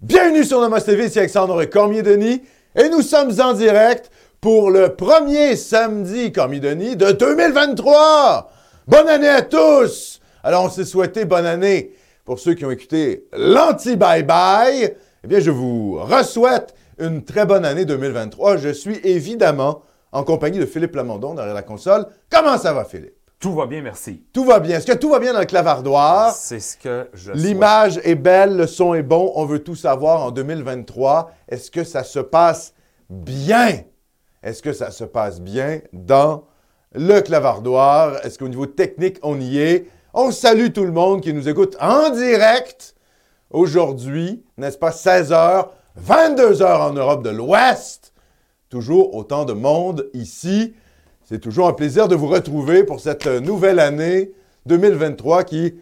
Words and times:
Bienvenue 0.00 0.44
sur 0.44 0.60
Namos 0.60 0.78
TV, 0.78 1.06
ici 1.06 1.18
Alexandre 1.18 1.64
Cormier-Denis 1.64 2.40
et 2.76 2.88
nous 2.88 3.02
sommes 3.02 3.32
en 3.40 3.52
direct 3.52 4.12
pour 4.40 4.70
le 4.70 4.94
premier 4.94 5.56
samedi 5.56 6.30
Cormier-Denis 6.30 6.94
de 6.94 7.10
2023. 7.10 8.48
Bonne 8.86 9.08
année 9.08 9.28
à 9.28 9.42
tous! 9.42 10.20
Alors 10.44 10.66
on 10.66 10.70
s'est 10.70 10.84
souhaité 10.84 11.24
bonne 11.24 11.46
année 11.46 11.96
pour 12.24 12.38
ceux 12.38 12.54
qui 12.54 12.64
ont 12.64 12.70
écouté 12.70 13.26
l'anti-bye-bye. 13.32 14.94
Eh 15.24 15.26
bien, 15.26 15.40
je 15.40 15.50
vous 15.50 15.98
re-souhaite 16.00 16.76
une 17.00 17.24
très 17.24 17.44
bonne 17.44 17.64
année 17.64 17.84
2023. 17.84 18.58
Je 18.58 18.68
suis 18.68 19.00
évidemment 19.02 19.82
en 20.12 20.22
compagnie 20.22 20.60
de 20.60 20.66
Philippe 20.66 20.94
Lamondon 20.94 21.34
derrière 21.34 21.54
la 21.54 21.62
console. 21.62 22.06
Comment 22.30 22.56
ça 22.56 22.72
va, 22.72 22.84
Philippe? 22.84 23.17
Tout 23.40 23.54
va 23.54 23.66
bien, 23.66 23.82
merci. 23.82 24.24
Tout 24.32 24.44
va 24.44 24.58
bien. 24.58 24.78
Est-ce 24.78 24.86
que 24.86 24.96
tout 24.96 25.10
va 25.10 25.20
bien 25.20 25.32
dans 25.32 25.38
le 25.38 25.44
clavardoir? 25.44 26.32
C'est 26.32 26.58
ce 26.58 26.76
que 26.76 27.08
je 27.14 27.30
L'image 27.30 28.00
est 28.02 28.16
belle, 28.16 28.56
le 28.56 28.66
son 28.66 28.94
est 28.94 29.04
bon. 29.04 29.30
On 29.36 29.44
veut 29.44 29.62
tout 29.62 29.76
savoir 29.76 30.24
en 30.24 30.32
2023. 30.32 31.30
Est-ce 31.48 31.70
que 31.70 31.84
ça 31.84 32.02
se 32.02 32.18
passe 32.18 32.74
bien? 33.08 33.82
Est-ce 34.42 34.60
que 34.60 34.72
ça 34.72 34.90
se 34.90 35.04
passe 35.04 35.40
bien 35.40 35.80
dans 35.92 36.46
le 36.92 37.20
clavardoir? 37.20 38.24
Est-ce 38.24 38.40
qu'au 38.40 38.48
niveau 38.48 38.66
technique, 38.66 39.18
on 39.22 39.40
y 39.40 39.58
est? 39.58 39.86
On 40.14 40.32
salue 40.32 40.72
tout 40.74 40.84
le 40.84 40.90
monde 40.90 41.20
qui 41.20 41.32
nous 41.32 41.48
écoute 41.48 41.76
en 41.80 42.10
direct 42.10 42.96
aujourd'hui, 43.50 44.42
n'est-ce 44.56 44.78
pas? 44.78 44.90
16h, 44.90 45.68
22h 46.04 46.64
en 46.64 46.92
Europe 46.92 47.22
de 47.22 47.30
l'Ouest. 47.30 48.12
Toujours 48.68 49.14
autant 49.14 49.44
de 49.44 49.52
monde 49.52 50.10
ici. 50.12 50.74
C'est 51.28 51.40
toujours 51.40 51.68
un 51.68 51.74
plaisir 51.74 52.08
de 52.08 52.14
vous 52.14 52.28
retrouver 52.28 52.84
pour 52.84 53.00
cette 53.00 53.26
nouvelle 53.26 53.80
année 53.80 54.32
2023 54.64 55.44
qui, 55.44 55.74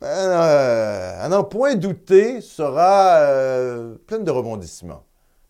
ben, 0.00 0.06
euh, 0.06 1.20
à 1.20 1.28
n'en 1.28 1.42
point 1.42 1.74
douter, 1.74 2.40
sera 2.40 3.16
euh, 3.16 3.96
pleine 4.06 4.22
de 4.22 4.30
rebondissements. 4.30 5.02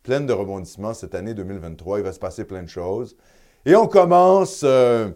Pleine 0.02 0.24
de 0.24 0.32
rebondissements 0.32 0.94
cette 0.94 1.14
année 1.14 1.34
2023. 1.34 1.98
Il 1.98 2.04
va 2.04 2.14
se 2.14 2.18
passer 2.18 2.46
plein 2.46 2.62
de 2.62 2.70
choses. 2.70 3.18
Et 3.66 3.76
on 3.76 3.86
commence, 3.86 4.62
euh, 4.64 5.10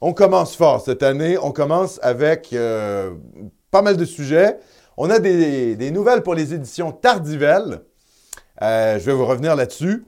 on 0.00 0.12
commence 0.12 0.54
fort 0.54 0.80
cette 0.80 1.02
année. 1.02 1.36
On 1.36 1.50
commence 1.50 1.98
avec 2.04 2.52
euh, 2.52 3.14
pas 3.72 3.82
mal 3.82 3.96
de 3.96 4.04
sujets. 4.04 4.60
On 4.96 5.10
a 5.10 5.18
des, 5.18 5.74
des 5.74 5.90
nouvelles 5.90 6.22
pour 6.22 6.36
les 6.36 6.54
éditions 6.54 6.92
Tardivelles. 6.92 7.82
Euh, 8.62 9.00
je 9.00 9.06
vais 9.06 9.12
vous 9.12 9.26
revenir 9.26 9.56
là-dessus. 9.56 10.06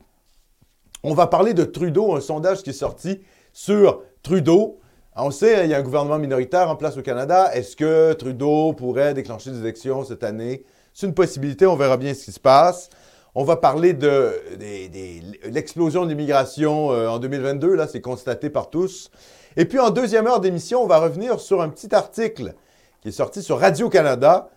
On 1.02 1.12
va 1.12 1.26
parler 1.26 1.54
de 1.54 1.64
Trudeau, 1.64 2.14
un 2.14 2.20
sondage 2.20 2.62
qui 2.62 2.70
est 2.70 2.72
sorti 2.72 3.20
sur 3.52 4.02
Trudeau. 4.22 4.78
On 5.16 5.30
sait, 5.30 5.64
il 5.64 5.70
y 5.70 5.74
a 5.74 5.78
un 5.78 5.82
gouvernement 5.82 6.18
minoritaire 6.18 6.70
en 6.70 6.76
place 6.76 6.96
au 6.96 7.02
Canada. 7.02 7.50
Est-ce 7.54 7.74
que 7.74 8.12
Trudeau 8.12 8.72
pourrait 8.72 9.14
déclencher 9.14 9.50
des 9.50 9.58
élections 9.60 10.04
cette 10.04 10.22
année? 10.22 10.64
C'est 10.94 11.06
une 11.06 11.14
possibilité, 11.14 11.66
on 11.66 11.76
verra 11.76 11.96
bien 11.96 12.14
ce 12.14 12.24
qui 12.24 12.32
se 12.32 12.40
passe. 12.40 12.88
On 13.34 13.44
va 13.44 13.56
parler 13.56 13.92
de, 13.92 14.32
l'explosion 15.44 16.04
de 16.04 16.10
l'immigration 16.10 16.92
euh, 16.92 17.08
en 17.08 17.18
2022, 17.18 17.74
là, 17.74 17.86
c'est 17.86 18.00
constaté 18.00 18.50
par 18.50 18.70
tous. 18.70 19.10
Et 19.56 19.64
puis 19.64 19.78
en 19.78 19.90
deuxième 19.90 20.26
heure 20.26 20.40
d'émission, 20.40 20.82
on 20.82 20.86
va 20.86 20.98
revenir 20.98 21.40
sur 21.40 21.62
un 21.62 21.68
petit 21.68 21.94
article 21.94 22.54
qui 23.00 23.08
est 23.08 23.12
sorti 23.12 23.42
sur 23.42 23.60
Radio-Canada 23.60 24.50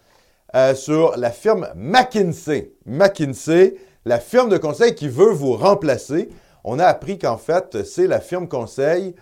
euh, 0.55 0.75
sur 0.75 1.15
la 1.17 1.31
firme 1.31 1.69
McKinsey. 1.75 2.73
McKinsey, 2.85 3.75
la 4.05 4.19
firme 4.19 4.49
de 4.49 4.57
conseil 4.57 4.95
qui 4.95 5.07
veut 5.07 5.31
vous 5.31 5.53
remplacer. 5.53 6.29
On 6.63 6.79
a 6.79 6.85
appris 6.85 7.17
qu'en 7.17 7.37
fait, 7.37 7.83
c'est 7.83 8.07
la 8.07 8.19
firme 8.19 8.47
conseil 8.47 9.15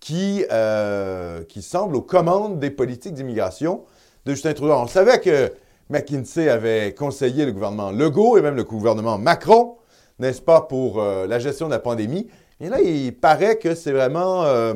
qui, 0.00 0.44
euh, 0.50 1.42
semble 1.60 1.96
aux 1.96 2.02
commandes 2.02 2.58
des 2.58 2.70
politiques 2.70 3.14
d'immigration 3.14 3.84
de 4.24 4.32
Justin 4.32 4.52
Trudeau. 4.52 4.72
On 4.74 4.86
savait 4.86 5.20
que 5.20 5.52
McKinsey 5.90 6.48
avait 6.48 6.94
conseillé 6.94 7.44
le 7.44 7.52
gouvernement 7.52 7.90
Legault 7.90 8.38
et 8.38 8.42
même 8.42 8.56
le 8.56 8.64
gouvernement 8.64 9.18
Macron, 9.18 9.76
n'est-ce 10.18 10.42
pas, 10.42 10.62
pour 10.62 11.00
euh, 11.00 11.26
la 11.26 11.38
gestion 11.38 11.66
de 11.66 11.72
la 11.72 11.78
pandémie. 11.78 12.28
Et 12.60 12.68
là, 12.68 12.80
il 12.80 13.14
paraît 13.14 13.58
que 13.58 13.74
c'est 13.74 13.92
vraiment 13.92 14.44
euh, 14.44 14.74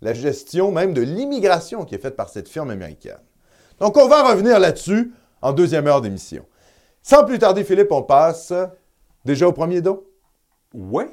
la 0.00 0.14
gestion 0.14 0.70
même 0.70 0.92
de 0.92 1.00
l'immigration 1.00 1.84
qui 1.84 1.94
est 1.94 1.98
faite 1.98 2.16
par 2.16 2.28
cette 2.28 2.48
firme 2.48 2.70
américaine. 2.70 3.20
Donc, 3.80 3.96
on 3.96 4.08
va 4.08 4.30
revenir 4.30 4.58
là-dessus 4.58 5.12
en 5.40 5.52
deuxième 5.52 5.86
heure 5.86 6.00
d'émission. 6.00 6.44
Sans 7.02 7.24
plus 7.24 7.38
tarder, 7.38 7.64
Philippe, 7.64 7.90
on 7.90 8.02
passe 8.02 8.52
déjà 9.24 9.48
au 9.48 9.52
premier 9.52 9.80
don 9.80 10.02
Oui, 10.74 11.04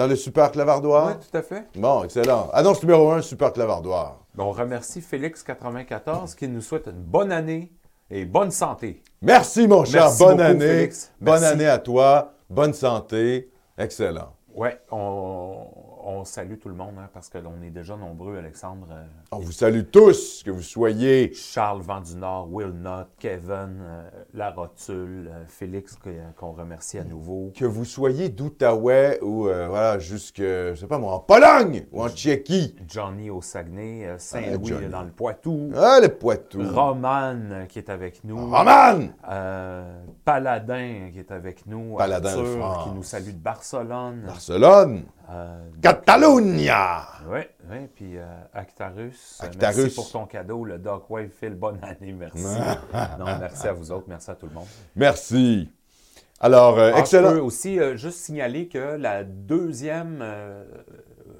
dans 0.00 0.06
le 0.06 0.16
super 0.16 0.50
clavardoir. 0.50 1.08
oui, 1.08 1.26
tout 1.30 1.36
à 1.36 1.42
fait. 1.42 1.66
Bon, 1.76 2.04
excellent. 2.04 2.48
Annonce 2.54 2.82
numéro 2.82 3.10
un, 3.10 3.20
super 3.20 3.52
clavardoir. 3.52 4.20
On 4.38 4.50
remercie 4.50 5.00
Félix94 5.00 6.34
qui 6.34 6.48
nous 6.48 6.62
souhaite 6.62 6.86
une 6.86 7.02
bonne 7.02 7.30
année 7.30 7.70
et 8.10 8.24
bonne 8.24 8.50
santé. 8.50 9.02
Merci, 9.20 9.68
mon 9.68 9.84
cher. 9.84 10.04
Merci 10.04 10.18
bonne 10.24 10.36
beaucoup, 10.38 10.48
année. 10.48 10.66
Félix. 10.66 11.12
Bonne 11.20 11.40
Merci. 11.40 11.52
année 11.52 11.66
à 11.66 11.76
toi. 11.76 12.32
Bonne 12.48 12.72
santé. 12.72 13.50
Excellent. 13.76 14.32
Oui, 14.54 14.70
on, 14.90 15.66
on 16.04 16.24
salue 16.24 16.56
tout 16.58 16.68
le 16.68 16.74
monde 16.74 16.94
hein, 16.98 17.08
parce 17.12 17.28
que 17.28 17.38
l'on 17.38 17.60
est 17.62 17.70
déjà 17.70 17.96
nombreux, 17.96 18.36
Alexandre. 18.38 18.86
euh, 18.90 19.04
On 19.32 19.38
vous 19.38 19.52
salue 19.52 19.82
tous, 19.90 20.42
que 20.44 20.50
vous 20.50 20.62
soyez. 20.62 21.32
Charles 21.34 21.82
Vent 21.82 22.00
du 22.00 22.16
Nord, 22.16 22.48
Will 22.52 22.70
Knott, 22.72 23.08
Kevin, 23.18 23.78
euh, 23.80 24.08
La 24.34 24.50
Rotule, 24.50 25.30
euh, 25.32 25.44
Félix 25.48 25.96
que- 25.96 26.10
qu'on 26.36 26.52
remercie 26.52 26.98
à 26.98 27.04
nouveau. 27.04 27.52
Que 27.56 27.64
vous 27.64 27.84
soyez 27.84 28.28
d'Outaouais 28.28 29.18
ou, 29.22 29.48
euh, 29.48 29.68
voilà, 29.68 29.98
jusque, 29.98 30.38
je 30.38 30.74
sais 30.74 30.86
pas 30.86 30.98
moi, 30.98 31.12
en 31.14 31.20
Pologne 31.20 31.86
ou 31.92 32.02
en 32.02 32.08
Tchéquie. 32.08 32.76
Johnny 32.88 33.30
au 33.30 33.42
Saguenay, 33.42 34.06
euh, 34.06 34.14
Ah, 34.14 34.18
Saint-Louis 34.18 34.88
dans 34.90 35.02
le 35.02 35.10
Poitou, 35.10 35.70
Ah, 35.76 35.98
le 36.00 36.08
Poitou. 36.08 36.60
Roman 36.62 37.34
euh, 37.50 37.66
qui 37.66 37.78
est 37.78 37.90
avec 37.90 38.24
nous. 38.24 38.36
Roman! 38.36 39.08
Euh, 39.28 40.02
Paladin 40.24 41.10
qui 41.12 41.18
est 41.18 41.30
avec 41.30 41.66
nous. 41.66 41.96
Paladin 41.96 42.28
Arthur, 42.30 42.84
qui 42.84 42.90
nous 42.96 43.02
salue 43.02 43.30
de 43.30 43.38
Barcelone. 43.38 44.22
Barcelone. 44.26 45.02
Euh, 45.30 45.60
Catalunya. 45.80 47.02
oui, 47.28 47.40
oui. 47.70 47.86
Puis 47.94 48.18
euh, 48.18 48.24
Actarus. 48.52 49.38
euh, 49.42 49.46
Actarus. 49.46 49.76
Merci 49.76 49.94
pour 49.94 50.10
ton 50.10 50.26
cadeau. 50.26 50.64
Le 50.64 50.78
Doc 50.78 51.08
Wave 51.10 51.28
Phil, 51.28 51.54
bonne 51.54 51.78
année. 51.82 52.12
Merci. 52.12 52.42
non, 53.18 53.26
merci 53.38 53.68
à 53.68 53.72
vous 53.72 53.92
autres. 53.92 54.06
Merci 54.08 54.30
à 54.30 54.34
tout 54.34 54.46
le 54.46 54.54
monde. 54.54 54.66
Merci. 54.96 55.70
Alors, 56.40 56.78
euh, 56.78 56.90
Ah, 56.92 56.96
Je 56.96 57.00
excellent. 57.00 57.32
peux 57.32 57.40
aussi 57.40 57.78
juste 57.96 58.18
signaler 58.20 58.66
que 58.68 58.78
la 58.96 59.22
deuxième, 59.24 60.24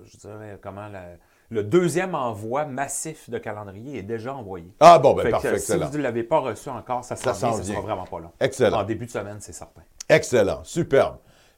je 0.04 0.16
dirais 0.18 0.58
comment, 0.62 0.88
la- 0.88 1.16
le 1.48 1.64
deuxième 1.64 2.14
envoi 2.14 2.64
massif 2.66 3.28
de 3.28 3.38
calendrier 3.38 3.98
est 3.98 4.02
déjà 4.04 4.34
envoyé. 4.34 4.72
Ah 4.78 4.98
bon, 5.00 5.14
ben 5.14 5.22
Fait 5.22 5.28
que, 5.28 5.32
parfait, 5.32 5.48
euh, 5.48 5.56
si 5.56 5.72
excellent. 5.72 5.88
vous 5.88 5.98
ne 5.98 6.02
l'avez 6.02 6.22
pas 6.22 6.38
reçu 6.38 6.68
encore, 6.68 7.02
ça, 7.04 7.16
Ça 7.16 7.32
vient, 7.32 7.52
ça 7.54 7.62
sera 7.64 7.80
vraiment 7.80 8.04
pas 8.06 8.20
long. 8.20 8.30
Excellent. 8.38 8.80
En 8.80 8.84
début 8.84 9.06
de 9.06 9.10
semaine, 9.10 9.38
c'est 9.40 9.52
certain. 9.52 9.82
Excellent, 10.08 10.60
superbe. 10.62 11.16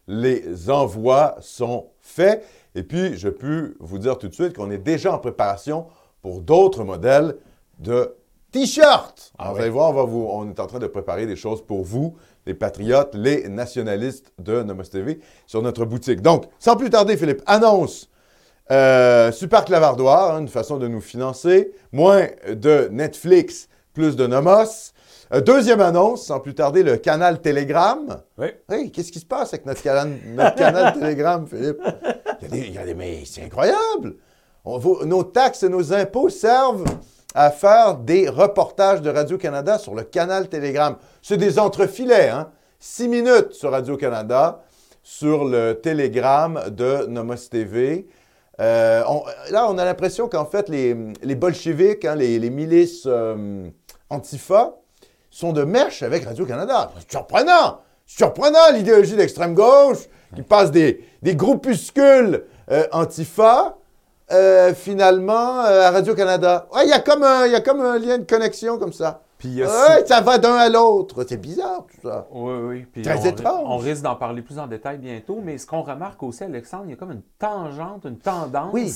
Les 0.09 0.69
envois 0.71 1.37
sont 1.41 1.87
faits. 2.01 2.45
Et 2.75 2.83
puis, 2.83 3.17
je 3.17 3.29
peux 3.29 3.75
vous 3.81 3.99
dire 3.99 4.19
tout 4.19 4.29
de 4.29 4.35
suite 4.35 4.55
qu'on 4.57 4.71
est 4.71 4.79
déjà 4.79 5.13
en 5.15 5.19
préparation 5.19 5.87
pour 6.23 6.41
d'autres 6.41 6.85
modèles 6.85 7.37
de 7.79 8.15
t-shirts. 8.51 9.33
Ah 9.39 9.53
Vous 9.53 9.59
allez 9.61 9.71
voir, 9.71 9.91
on, 9.91 9.95
va 9.95 10.03
vous- 10.05 10.27
on 10.31 10.49
est 10.49 10.61
en 10.61 10.67
train 10.67 10.79
de 10.79 10.87
préparer 10.87 11.27
des 11.27 11.37
choses 11.37 11.65
pour 11.65 11.85
vous, 11.85 12.17
les 12.47 12.55
patriotes, 12.55 13.15
les 13.15 13.49
nationalistes 13.49 14.33
de 14.39 14.63
Nomos 14.63 14.85
TV, 14.85 15.21
sur 15.47 15.63
notre 15.63 15.85
boutique. 15.85 16.21
Donc, 16.21 16.45
sans 16.59 16.77
plus 16.77 16.91
tarder, 16.91 17.17
Philippe, 17.17 17.43
annonce 17.47 18.09
euh, 18.71 19.33
Super 19.33 19.65
Clavardoir, 19.65 20.35
hein, 20.35 20.41
une 20.41 20.49
façon 20.49 20.79
de 20.79 20.89
nous 20.89 21.01
financer. 21.01 21.73
Moins 21.93 22.27
de 22.49 22.89
Netflix, 22.91 23.69
plus 23.95 24.17
de 24.17 24.27
Nomos. 24.27 24.93
Euh, 25.35 25.41
deuxième 25.41 25.81
annonce, 25.81 26.27
sans 26.27 26.41
plus 26.41 26.55
tarder, 26.55 26.83
le 26.83 26.97
canal 26.99 27.41
Telegram. 27.41 28.19
Oui. 28.37 28.49
Hey, 28.71 28.91
qu'est-ce 28.91 29.11
qui 29.11 29.19
se 29.19 29.25
passe 29.27 29.55
avec 29.55 29.65
notre 29.65 29.83
canal, 29.83 30.11
notre 30.35 30.57
canal 30.57 30.93
Telegram, 30.99 31.47
Philippe? 31.47 31.81
Il 32.43 32.43
y 32.43 32.47
a 32.47 32.49
des, 32.51 32.59
il 32.69 32.75
y 32.75 32.79
a 32.79 32.85
des- 32.85 32.95
mais 32.95 33.23
c'est 33.25 33.45
incroyable! 33.45 34.17
On 34.65 34.79
nos 35.07 35.25
taxes 35.25 35.63
et 35.65 35.69
nos 35.69 35.93
impôts 35.93 36.29
servent 36.29 36.85
à 37.35 37.51
faire 37.51 37.97
des 37.97 38.29
reportages 38.29 39.01
de 39.01 39.11
Radio-Canada 39.11 39.79
sur 39.79 39.95
le 39.95 40.03
canal 40.05 40.49
Telegram. 40.49 40.97
C'est 41.23 41.39
des 41.39 41.59
entrefilets, 41.59 42.29
hein? 42.29 42.51
Six 42.79 43.09
minutes 43.09 43.53
sur 43.53 43.71
Radio-Canada, 43.71 44.63
sur 45.03 45.45
le 45.47 45.75
Telegram 45.75 46.61
de 46.69 47.07
Nomos 47.07 47.49
TV. 47.51 48.07
Euh, 48.61 49.03
on- 49.09 49.23
là, 49.51 49.67
on 49.71 49.79
a 49.79 49.85
l'impression 49.85 50.29
qu'en 50.29 50.45
fait, 50.45 50.69
les, 50.69 50.95
les 51.23 51.35
bolcheviks, 51.37 52.05
hein, 52.05 52.17
les, 52.17 52.39
les 52.39 52.51
milices 52.51 53.05
euh, 53.07 53.69
antifa, 54.11 54.75
sont 55.33 55.53
de 55.53 55.65
mèche 55.65 56.03
avec 56.05 56.25
Radio-Canada. 56.25 56.93
C'est 57.01 57.11
surprenant! 57.11 57.81
Surprenant, 58.07 58.71
l'idéologie 58.75 59.17
d'extrême 59.17 59.55
gauche 59.55 59.99
qui 60.35 60.43
passe 60.43 60.71
des, 60.71 61.05
des 61.23 61.35
groupuscules 61.35 62.45
euh, 62.71 62.87
antifa 62.93 63.77
euh, 64.31 64.75
finalement 64.75 65.61
euh, 65.65 65.83
à 65.83 65.91
Radio-Canada. 65.91 66.67
Ouais, 66.75 66.85
il 66.85 66.91
y, 66.91 66.93
a 66.93 67.01
comme 67.01 67.23
un- 67.23 67.47
il 67.47 67.53
y 67.53 67.55
a 67.55 67.61
comme 67.61 67.81
un 67.81 67.99
lien 67.99 68.19
de 68.19 68.25
connexion 68.25 68.79
comme 68.79 68.93
ça. 68.93 69.23
Puis 69.39 69.61
ça 70.07 70.21
va 70.21 70.39
d'un 70.39 70.55
à 70.55 70.69
l'autre. 70.69 71.25
C'est 71.29 71.37
bizarre 71.37 71.85
tout 71.91 72.09
ça. 72.09 72.27
Oui, 72.31 72.53
oui. 72.63 72.87
Puis 72.93 73.03
Très 73.03 73.19
on, 73.21 73.25
étrange. 73.25 73.65
on 73.67 73.77
risque 73.79 74.03
d'en 74.03 74.15
parler 74.15 74.41
plus 74.43 74.59
en 74.59 74.69
détail 74.69 74.99
bientôt, 74.99 75.41
mais 75.43 75.59
ce 75.59 75.67
qu'on 75.67 75.83
remarque 75.83 76.23
aussi, 76.23 76.45
Alexandre, 76.45 76.85
il 76.87 76.91
y 76.91 76.93
a 76.93 76.97
comme 76.97 77.11
une 77.11 77.23
tangente, 77.41 78.05
une 78.05 78.19
tendance 78.19 78.71
Oui. 78.73 78.93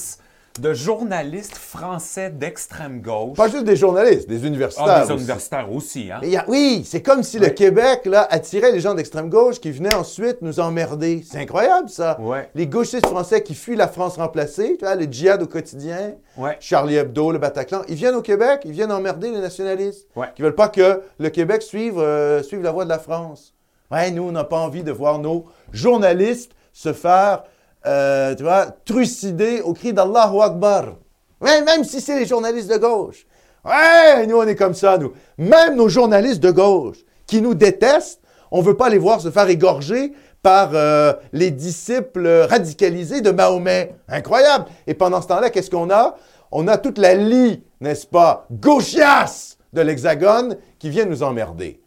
De 0.60 0.72
journalistes 0.74 1.56
français 1.56 2.30
d'extrême 2.30 3.00
gauche. 3.00 3.36
Pas 3.36 3.48
juste 3.48 3.64
des 3.64 3.76
journalistes, 3.76 4.28
des 4.28 4.46
universitaires. 4.46 4.84
Ah, 4.88 4.98
des 5.06 5.12
aussi. 5.12 5.22
universitaires 5.24 5.72
aussi, 5.72 6.10
hein? 6.10 6.18
Mais 6.22 6.36
a- 6.36 6.44
oui, 6.48 6.82
c'est 6.86 7.02
comme 7.02 7.22
si 7.22 7.38
le. 7.38 7.48
Québec 7.50 8.02
là, 8.06 8.26
attirait 8.30 8.72
les 8.72 8.80
gens 8.80 8.94
d'extrême 8.94 9.28
gauche 9.30 9.60
qui 9.60 9.70
venaient 9.70 9.94
ensuite 9.94 10.42
nous 10.42 10.60
emmerder. 10.60 11.24
C'est 11.28 11.38
incroyable, 11.38 11.88
ça. 11.88 12.20
Ouais. 12.20 12.48
Les 12.54 12.66
gauchistes 12.66 13.06
français 13.06 13.42
qui 13.42 13.54
fuient 13.54 13.76
la 13.76 13.88
France 13.88 14.16
remplacée, 14.16 14.76
tu 14.78 14.84
vois, 14.84 14.94
le 14.94 15.04
djihad 15.04 15.42
au 15.42 15.46
quotidien, 15.46 16.14
Ouais. 16.36 16.56
Charlie 16.60 16.96
Hebdo, 16.96 17.32
le 17.32 17.38
Bataclan, 17.38 17.82
ils 17.88 17.94
viennent 17.94 18.14
au 18.14 18.22
Québec, 18.22 18.60
ils 18.64 18.72
viennent 18.72 18.92
emmerder 18.92 19.30
les 19.30 19.40
nationalistes. 19.40 20.06
Qui 20.34 20.42
veulent 20.42 20.54
pas 20.54 20.68
que 20.68 21.02
le 21.18 21.28
Québec 21.30 21.62
suive, 21.62 21.98
euh, 21.98 22.42
suive 22.42 22.62
la 22.62 22.72
voie 22.72 22.84
de 22.84 22.90
la 22.90 22.98
France. 22.98 23.54
Ouais, 23.90 24.10
nous, 24.10 24.24
on 24.24 24.32
n'a 24.32 24.44
pas 24.44 24.58
envie 24.58 24.82
de 24.82 24.92
voir 24.92 25.18
nos 25.18 25.46
journalistes 25.72 26.52
se 26.72 26.92
faire, 26.92 27.44
euh, 27.86 28.34
tu 28.34 28.42
vois, 28.42 28.66
trucider 28.84 29.60
au 29.60 29.72
cri 29.72 29.92
d'Allahu 29.92 30.40
Akbar. 30.40 30.96
Ouais, 31.40 31.62
même 31.62 31.84
si 31.84 32.00
c'est 32.00 32.18
les 32.18 32.26
journalistes 32.26 32.70
de 32.70 32.78
gauche. 32.78 33.26
Ouais, 33.64 34.26
nous, 34.26 34.36
on 34.36 34.46
est 34.46 34.54
comme 34.54 34.74
ça, 34.74 34.96
nous. 34.96 35.12
Même 35.38 35.76
nos 35.76 35.88
journalistes 35.88 36.42
de 36.42 36.50
gauche 36.50 36.98
qui 37.26 37.40
nous 37.40 37.54
détestent, 37.54 38.20
on 38.50 38.62
veut 38.62 38.76
pas 38.76 38.88
les 38.88 38.98
voir 38.98 39.20
se 39.20 39.30
faire 39.30 39.48
égorger 39.48 40.12
par 40.42 40.70
euh, 40.74 41.12
les 41.32 41.50
disciples 41.50 42.46
radicalisés 42.48 43.20
de 43.20 43.32
Mahomet. 43.32 43.96
Incroyable. 44.08 44.66
Et 44.86 44.94
pendant 44.94 45.20
ce 45.20 45.26
temps-là, 45.26 45.50
qu'est-ce 45.50 45.70
qu'on 45.70 45.90
a? 45.90 46.16
On 46.52 46.68
a 46.68 46.78
toute 46.78 46.98
la 46.98 47.14
lie, 47.14 47.64
n'est-ce 47.80 48.06
pas, 48.06 48.46
gauchiasse 48.52 49.58
de 49.72 49.80
l'Hexagone 49.80 50.56
qui 50.78 50.88
vient 50.88 51.04
nous 51.04 51.22
emmerder. 51.22 51.80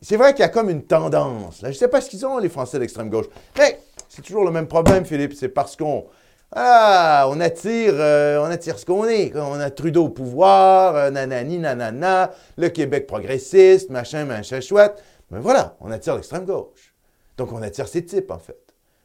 C'est 0.00 0.16
vrai 0.16 0.32
qu'il 0.32 0.42
y 0.42 0.44
a 0.44 0.48
comme 0.48 0.70
une 0.70 0.84
tendance. 0.84 1.58
Je 1.62 1.66
ne 1.66 1.72
sais 1.72 1.88
pas 1.88 2.00
ce 2.00 2.08
qu'ils 2.08 2.24
ont, 2.24 2.38
les 2.38 2.48
Français 2.48 2.78
d'extrême 2.78 3.10
gauche. 3.10 3.26
Mais 3.58 3.80
c'est 4.16 4.22
toujours 4.22 4.44
le 4.44 4.50
même 4.50 4.66
problème, 4.66 5.04
Philippe. 5.04 5.34
C'est 5.34 5.50
parce 5.50 5.76
qu'on 5.76 6.06
ah, 6.52 7.26
on 7.28 7.38
attire, 7.40 7.92
euh, 7.96 8.38
on 8.40 8.50
attire 8.50 8.78
ce 8.78 8.86
qu'on 8.86 9.06
est. 9.06 9.36
On 9.36 9.60
a 9.60 9.68
Trudeau 9.68 10.04
au 10.04 10.08
pouvoir, 10.08 10.96
euh, 10.96 11.10
nanani, 11.10 11.58
nanana, 11.58 12.30
le 12.56 12.70
Québec 12.70 13.06
progressiste, 13.06 13.90
machin, 13.90 14.24
machin 14.24 14.62
chouette. 14.62 15.02
Mais 15.30 15.38
voilà, 15.38 15.76
on 15.80 15.90
attire 15.90 16.14
l'extrême 16.14 16.46
gauche. 16.46 16.94
Donc 17.36 17.52
on 17.52 17.60
attire 17.60 17.88
ces 17.88 18.06
types, 18.06 18.30
en 18.30 18.38
fait. 18.38 18.56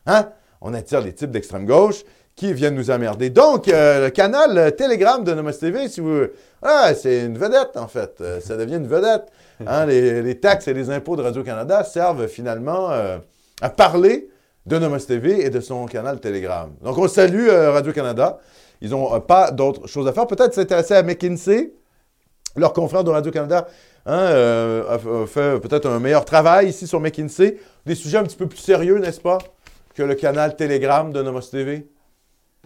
Hein? 0.05 0.29
On 0.61 0.73
attire 0.73 1.01
les 1.01 1.13
types 1.13 1.31
d'extrême 1.31 1.65
gauche 1.65 2.03
qui 2.37 2.53
viennent 2.53 2.75
nous 2.75 2.89
emmerder. 2.89 3.29
Donc, 3.29 3.67
euh, 3.67 4.05
le 4.05 4.09
canal 4.11 4.73
Telegram 4.77 5.21
de 5.21 5.33
Nomos 5.33 5.51
TV, 5.51 5.89
si 5.89 5.99
vous... 5.99 6.27
Ah, 6.61 6.93
c'est 6.93 7.25
une 7.25 7.37
vedette, 7.37 7.75
en 7.75 7.89
fait. 7.89 8.23
Ça 8.41 8.55
devient 8.55 8.75
une 8.75 8.87
vedette. 8.87 9.25
Hein, 9.67 9.87
les, 9.87 10.39
taxes 10.39 10.69
et 10.69 10.73
les 10.73 10.89
impôts 10.89 11.17
de 11.17 11.21
Radio-Canada 11.21 11.83
servent 11.83 12.27
finalement 12.27 12.89
à 13.61 13.69
parler 13.69 14.30
de 14.71 14.79
Nomos 14.79 14.99
TV 14.99 15.45
et 15.45 15.49
de 15.49 15.59
son 15.59 15.85
canal 15.85 16.21
Telegram. 16.21 16.71
Donc, 16.81 16.97
on 16.97 17.07
salue 17.09 17.49
euh, 17.49 17.71
Radio-Canada. 17.71 18.39
Ils 18.79 18.91
n'ont 18.91 19.19
pas 19.19 19.51
d'autres 19.51 19.85
choses 19.85 20.07
à 20.07 20.13
faire. 20.13 20.27
Peut-être 20.27 20.53
s'intéresser 20.53 20.93
à 20.93 21.03
McKinsey. 21.03 21.73
Leur 22.55 22.71
confrère 22.71 23.03
de 23.03 23.11
Radio-Canada 23.11 23.67
hein, 24.05 24.17
euh, 24.17 25.23
a, 25.23 25.27
fait 25.27 25.59
peut-être 25.59 25.87
un 25.87 25.99
meilleur 25.99 26.23
travail 26.23 26.69
ici 26.69 26.87
sur 26.87 27.01
McKinsey. 27.01 27.57
Des 27.85 27.95
sujets 27.95 28.19
un 28.19 28.23
petit 28.23 28.37
peu 28.37 28.47
plus 28.47 28.59
sérieux, 28.59 28.97
n'est-ce 28.99 29.19
pas, 29.19 29.39
que 29.93 30.03
le 30.03 30.15
canal 30.15 30.55
Telegram 30.55 31.11
de 31.11 31.21
Nomos 31.21 31.41
TV. 31.41 31.89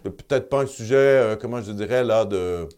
Peut-être 0.03 0.47
pas 0.47 0.61
un 0.61 0.67
sujet, 0.67 0.95
euh, 0.95 1.35
comment 1.35 1.59
je 1.59 1.71
dirais, 1.71 2.03
là, 2.03 2.25
de, 2.25 2.69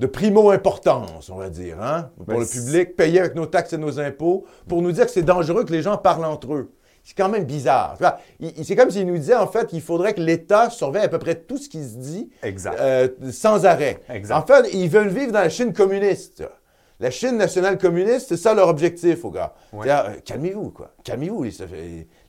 de 0.00 0.06
primo-importance, 0.06 1.28
on 1.28 1.36
va 1.36 1.50
dire, 1.50 1.82
hein, 1.82 2.10
pour 2.16 2.24
Ben, 2.24 2.40
le 2.40 2.46
public, 2.46 2.96
payé 2.96 3.20
avec 3.20 3.34
nos 3.34 3.44
taxes 3.44 3.74
et 3.74 3.78
nos 3.78 4.00
impôts, 4.00 4.46
pour 4.66 4.80
nous 4.80 4.92
dire 4.92 5.04
que 5.04 5.10
c'est 5.10 5.22
dangereux 5.22 5.64
que 5.64 5.72
les 5.72 5.82
gens 5.82 5.98
parlent 5.98 6.24
entre 6.24 6.54
eux. 6.54 6.70
C'est 7.08 7.14
quand 7.16 7.30
même 7.30 7.44
bizarre. 7.44 7.96
C'est 8.62 8.76
comme 8.76 8.90
s'il 8.90 9.06
nous 9.06 9.16
disait, 9.16 9.34
en 9.34 9.46
fait, 9.46 9.66
qu'il 9.68 9.80
faudrait 9.80 10.12
que 10.12 10.20
l'État 10.20 10.68
surveille 10.68 11.04
à 11.04 11.08
peu 11.08 11.18
près 11.18 11.36
tout 11.36 11.56
ce 11.56 11.66
qui 11.70 11.82
se 11.82 11.96
dit 11.96 12.28
Exact. 12.42 12.78
euh, 12.78 13.08
sans 13.32 13.64
arrêt. 13.64 14.00
Exact. 14.10 14.34
En 14.36 14.44
fait, 14.46 14.68
ils 14.74 14.90
veulent 14.90 15.08
vivre 15.08 15.32
dans 15.32 15.38
la 15.38 15.48
Chine 15.48 15.72
communiste. 15.72 16.44
La 17.00 17.10
Chine 17.10 17.38
nationale 17.38 17.78
communiste, 17.78 18.26
c'est 18.28 18.36
ça 18.36 18.52
leur 18.52 18.68
objectif, 18.68 19.24
aux 19.24 19.30
gars. 19.30 19.54
Ouais. 19.72 19.86
Euh, 19.88 20.16
calmez-vous, 20.22 20.68
quoi. 20.70 20.92
Calmez-vous, 21.02 21.44
les, 21.44 21.50
so- 21.50 21.64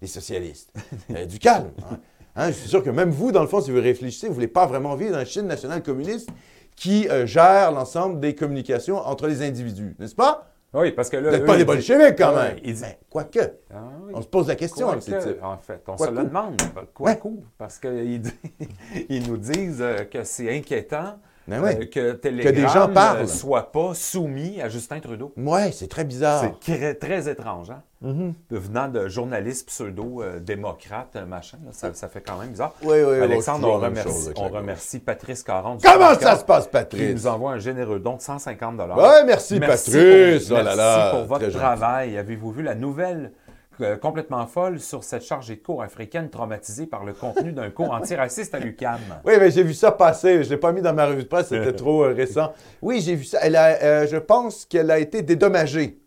les 0.01 0.07
socialistes. 0.07 0.71
Euh, 1.13 1.25
du 1.25 1.39
calme. 1.39 1.71
hein. 1.91 1.97
Hein, 2.37 2.47
je 2.47 2.53
suis 2.53 2.69
sûr 2.69 2.81
que 2.81 2.89
même 2.89 3.09
vous, 3.09 3.33
dans 3.33 3.41
le 3.41 3.47
fond, 3.49 3.59
si 3.59 3.71
vous 3.71 3.81
réfléchissez, 3.81 4.27
vous 4.27 4.31
ne 4.31 4.35
voulez 4.35 4.47
pas 4.47 4.65
vraiment 4.65 4.95
vivre 4.95 5.11
dans 5.11 5.17
la 5.17 5.25
Chine 5.25 5.45
nationale 5.47 5.83
communiste 5.83 6.29
qui 6.77 7.09
euh, 7.09 7.25
gère 7.25 7.73
l'ensemble 7.73 8.21
des 8.21 8.33
communications 8.33 8.95
entre 9.05 9.27
les 9.27 9.41
individus, 9.41 9.97
n'est-ce 9.99 10.15
pas? 10.15 10.48
Oui, 10.73 10.91
parce 10.91 11.09
que 11.09 11.17
là. 11.17 11.31
Eux, 11.37 11.45
pas 11.45 11.55
des 11.55 11.61
ils 11.61 11.65
bolcheviks, 11.65 12.15
quand 12.17 12.35
Ouais, 12.35 12.49
même. 12.49 12.57
ils 12.63 12.73
disent- 12.73 12.81
Ben, 12.83 12.93
quoique, 13.09 13.39
Ah 13.73 13.75
oui. 14.05 14.11
on 14.15 14.21
se 14.21 14.27
pose 14.27 14.47
la 14.47 14.55
question 14.55 14.89
avec 14.89 15.01
ces 15.01 15.11
Quoique, 15.11 15.29
types. 15.29 15.43
En 15.43 15.57
fait, 15.57 15.81
on 15.87 15.97
se 15.97 16.09
le 16.11 16.23
demande. 16.23 16.61
Quoi 16.93 17.15
coup? 17.15 17.43
Parce 17.57 17.79
qu'ils 17.79 18.21
ils 19.09 19.27
nous 19.27 19.37
disent 19.37 19.81
euh, 19.81 20.03
que 20.05 20.23
c'est 20.23 20.55
inquiétant 20.55 21.17
Ben 21.47 21.63
euh, 21.63 21.85
que 21.85 22.11
Telegram 22.13 22.53
des 22.53 22.67
gens 22.67 22.87
ne 22.87 22.93
parlent. 22.93 23.27
soit 23.27 23.71
pas 23.71 23.93
soumis 23.95 24.61
à 24.61 24.69
Justin 24.69 24.99
Trudeau. 24.99 25.33
Ouais, 25.37 25.71
c'est 25.71 25.87
très 25.87 26.03
bizarre. 26.03 26.43
C'est 26.63 26.77
très, 26.77 26.93
très 26.93 27.27
étrange, 27.29 27.71
hein? 27.71 27.81
Mhm. 28.01 28.33
Venant 28.49 28.87
de 28.87 29.09
journalistes 29.09 29.67
pseudo-démocrates, 29.67 31.17
machin, 31.27 31.57
là, 31.65 31.71
ça, 31.73 31.93
ça 31.93 32.07
fait 32.07 32.21
quand 32.21 32.37
même 32.37 32.51
bizarre. 32.51 32.73
Oui, 32.81 32.97
oui, 32.97 33.03
oui, 33.03 33.19
Alexandre, 33.19 33.67
on 33.67 33.77
remercie, 33.77 34.97
on 34.97 34.99
Patrice 35.05 35.43
Caron. 35.43 35.77
Comment 35.83 36.13
ça 36.15 36.37
se 36.37 36.45
passe, 36.45 36.65
Qui 36.65 36.71
Patrice? 36.71 37.11
nous 37.13 37.27
envoie 37.27 37.51
un 37.51 37.59
généreux 37.59 37.99
don 37.99 38.15
de 38.15 38.21
150 38.21 38.77
Ouais, 38.79 39.23
merci, 39.25 39.59
Patrice. 39.59 40.47
Pour, 40.47 40.57
Oh 40.57 40.63
là 40.63 40.63
merci 40.63 40.77
là, 40.77 41.11
pour 41.11 41.25
votre 41.25 41.49
travail. 41.49 42.17
Avez-vous 42.17 42.51
vu 42.51 42.63
la 42.63 42.75
nouvelle 42.75 43.33
euh, 43.81 43.97
complètement 43.97 44.45
folle 44.47 44.79
sur 44.79 45.03
cette 45.03 45.23
chargée 45.23 45.55
de 45.57 45.61
cours 45.61 45.83
africaine 45.83 46.29
traumatisée 46.29 46.85
par 46.85 47.03
le 47.03 47.13
contenu 47.13 47.51
d'un 47.51 47.69
cours 47.69 47.91
antiraciste 47.91 48.55
à 48.55 48.59
l'UQAM? 48.59 48.99
Oui, 49.25 49.33
mais 49.39 49.51
j'ai 49.51 49.63
vu 49.63 49.73
ça 49.73 49.91
passer. 49.91 50.43
Je 50.43 50.49
ne 50.49 50.53
l'ai 50.55 50.57
pas 50.57 50.71
mis 50.71 50.81
dans 50.81 50.93
ma 50.93 51.05
revue 51.05 51.23
de 51.23 51.27
presse, 51.27 51.47
c'était 51.47 51.73
trop 51.75 52.03
euh, 52.05 52.13
récent. 52.13 52.53
Oui, 52.81 53.01
j'ai 53.01 53.15
vu 53.15 53.25
ça. 53.25 53.39
Elle 53.41 53.57
a, 53.57 53.81
euh, 53.83 54.07
je 54.07 54.17
pense 54.17 54.65
qu'elle 54.65 54.89
a 54.91 54.99
été 54.99 55.21
dédommagée. 55.21 55.99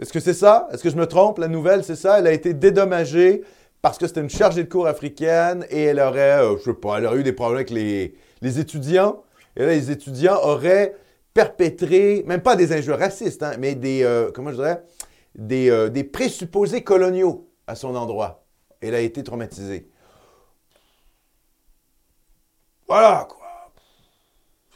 Est-ce 0.00 0.12
que 0.12 0.20
c'est 0.20 0.34
ça? 0.34 0.66
Est-ce 0.72 0.82
que 0.82 0.88
je 0.88 0.96
me 0.96 1.06
trompe? 1.06 1.38
La 1.38 1.48
nouvelle, 1.48 1.84
c'est 1.84 1.94
ça? 1.94 2.18
Elle 2.18 2.26
a 2.26 2.32
été 2.32 2.54
dédommagée 2.54 3.42
parce 3.82 3.98
que 3.98 4.06
c'était 4.06 4.22
une 4.22 4.30
chargée 4.30 4.64
de 4.64 4.68
cours 4.68 4.86
africaine 4.86 5.66
et 5.68 5.84
elle 5.84 6.00
aurait, 6.00 6.42
euh, 6.42 6.56
je 6.58 6.64
sais 6.64 6.74
pas, 6.74 6.98
elle 6.98 7.06
aurait 7.06 7.18
eu 7.18 7.22
des 7.22 7.34
problèmes 7.34 7.58
avec 7.58 7.70
les, 7.70 8.14
les 8.40 8.58
étudiants. 8.58 9.22
Et 9.56 9.60
là, 9.60 9.72
les 9.72 9.90
étudiants 9.90 10.38
auraient 10.42 10.96
perpétré, 11.34 12.24
même 12.26 12.40
pas 12.40 12.56
des 12.56 12.72
injures 12.72 12.98
racistes, 12.98 13.42
hein, 13.42 13.52
mais 13.58 13.74
des, 13.74 14.02
euh, 14.02 14.30
comment 14.34 14.50
je 14.50 14.56
dirais, 14.56 14.82
des, 15.34 15.70
euh, 15.70 15.90
des 15.90 16.04
présupposés 16.04 16.82
coloniaux 16.82 17.50
à 17.66 17.74
son 17.74 17.94
endroit. 17.94 18.46
Elle 18.80 18.94
a 18.94 19.00
été 19.00 19.22
traumatisée. 19.22 19.90
Voilà, 22.88 23.26
quoi. 23.28 23.46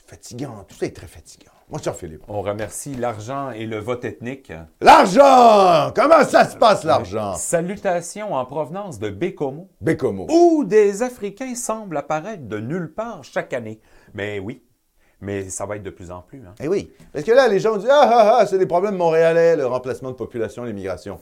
Fatigant. 0.06 0.64
Tout 0.68 0.76
ça 0.76 0.86
est 0.86 0.94
très 0.94 1.06
fatigant. 1.06 1.53
Mon 1.74 1.80
cher 1.82 1.96
Philippe. 1.96 2.22
On 2.28 2.40
remercie 2.40 2.94
l'argent 2.94 3.50
et 3.50 3.66
le 3.66 3.80
vote 3.80 4.04
ethnique. 4.04 4.52
L'argent! 4.80 5.90
Comment 5.92 6.22
ça 6.22 6.48
se 6.48 6.56
passe, 6.56 6.84
l'argent? 6.84 7.34
Salutations 7.34 8.32
en 8.32 8.44
provenance 8.44 9.00
de 9.00 9.10
Bécomo, 9.10 9.68
Bécomo. 9.80 10.28
où 10.30 10.62
des 10.62 11.02
Africains 11.02 11.56
semblent 11.56 11.96
apparaître 11.96 12.44
de 12.46 12.60
nulle 12.60 12.92
part 12.94 13.24
chaque 13.24 13.52
année. 13.52 13.80
Mais 14.14 14.38
oui, 14.38 14.62
mais 15.20 15.50
ça 15.50 15.66
va 15.66 15.74
être 15.74 15.82
de 15.82 15.90
plus 15.90 16.12
en 16.12 16.20
plus. 16.22 16.44
hein. 16.46 16.54
Eh 16.60 16.68
oui. 16.68 16.92
Parce 17.12 17.24
que 17.24 17.32
là, 17.32 17.48
les 17.48 17.58
gens 17.58 17.76
disent 17.76 17.88
Ah, 17.90 18.08
ah, 18.08 18.36
ah, 18.42 18.46
c'est 18.46 18.58
des 18.58 18.66
problèmes 18.66 18.94
montréalais, 18.96 19.56
le 19.56 19.66
remplacement 19.66 20.10
de 20.12 20.16
population, 20.16 20.62
l'immigration. 20.62 21.18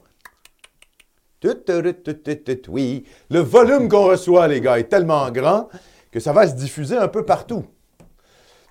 Tout, 1.41 1.55
tout, 1.55 1.81
tout, 1.81 1.93
tout, 1.95 2.13
tout, 2.13 2.55
tout, 2.57 2.71
oui. 2.71 3.07
Le 3.31 3.41
volume 3.41 3.89
qu'on 3.89 4.05
reçoit, 4.05 4.49
les 4.49 4.61
gars, 4.61 4.79
est 4.79 4.91
tellement 4.91 5.31
grand 5.31 5.71
que 6.11 6.21
ça 6.21 6.35
va 6.35 6.47
se 6.47 6.53
diffuser 6.55 6.99
un 6.99 7.09
peu 7.09 7.25
partout. 7.25 7.65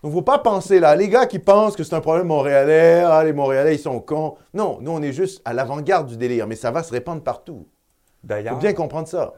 Donc, 0.04 0.14
faut 0.14 0.22
pas 0.22 0.40
penser 0.40 0.80
là. 0.80 0.96
Les 0.96 1.10
gars 1.10 1.26
qui 1.28 1.38
pensent 1.40 1.76
que 1.76 1.84
c'est 1.84 1.94
un 1.96 2.02
problème 2.02 2.28
montréalais, 2.28 3.04
ah, 3.06 3.24
les 3.24 3.34
Montréalais, 3.34 3.76
ils 3.76 3.80
sont 3.80 4.00
cons. 4.00 4.36
Non, 4.54 4.80
nous, 4.82 4.92
on 4.92 5.02
est 5.02 5.14
juste 5.14 5.42
à 5.46 5.54
l'avant-garde 5.54 6.08
du 6.08 6.18
délire, 6.18 6.48
mais 6.48 6.56
ça 6.56 6.72
va 6.72 6.82
se 6.84 6.92
répandre 6.92 7.22
partout. 7.22 7.68
Il 8.24 8.28
D'ailleurs, 8.28 8.54
faut 8.56 8.60
bien 8.60 8.74
comprendre 8.74 9.08
ça. 9.08 9.34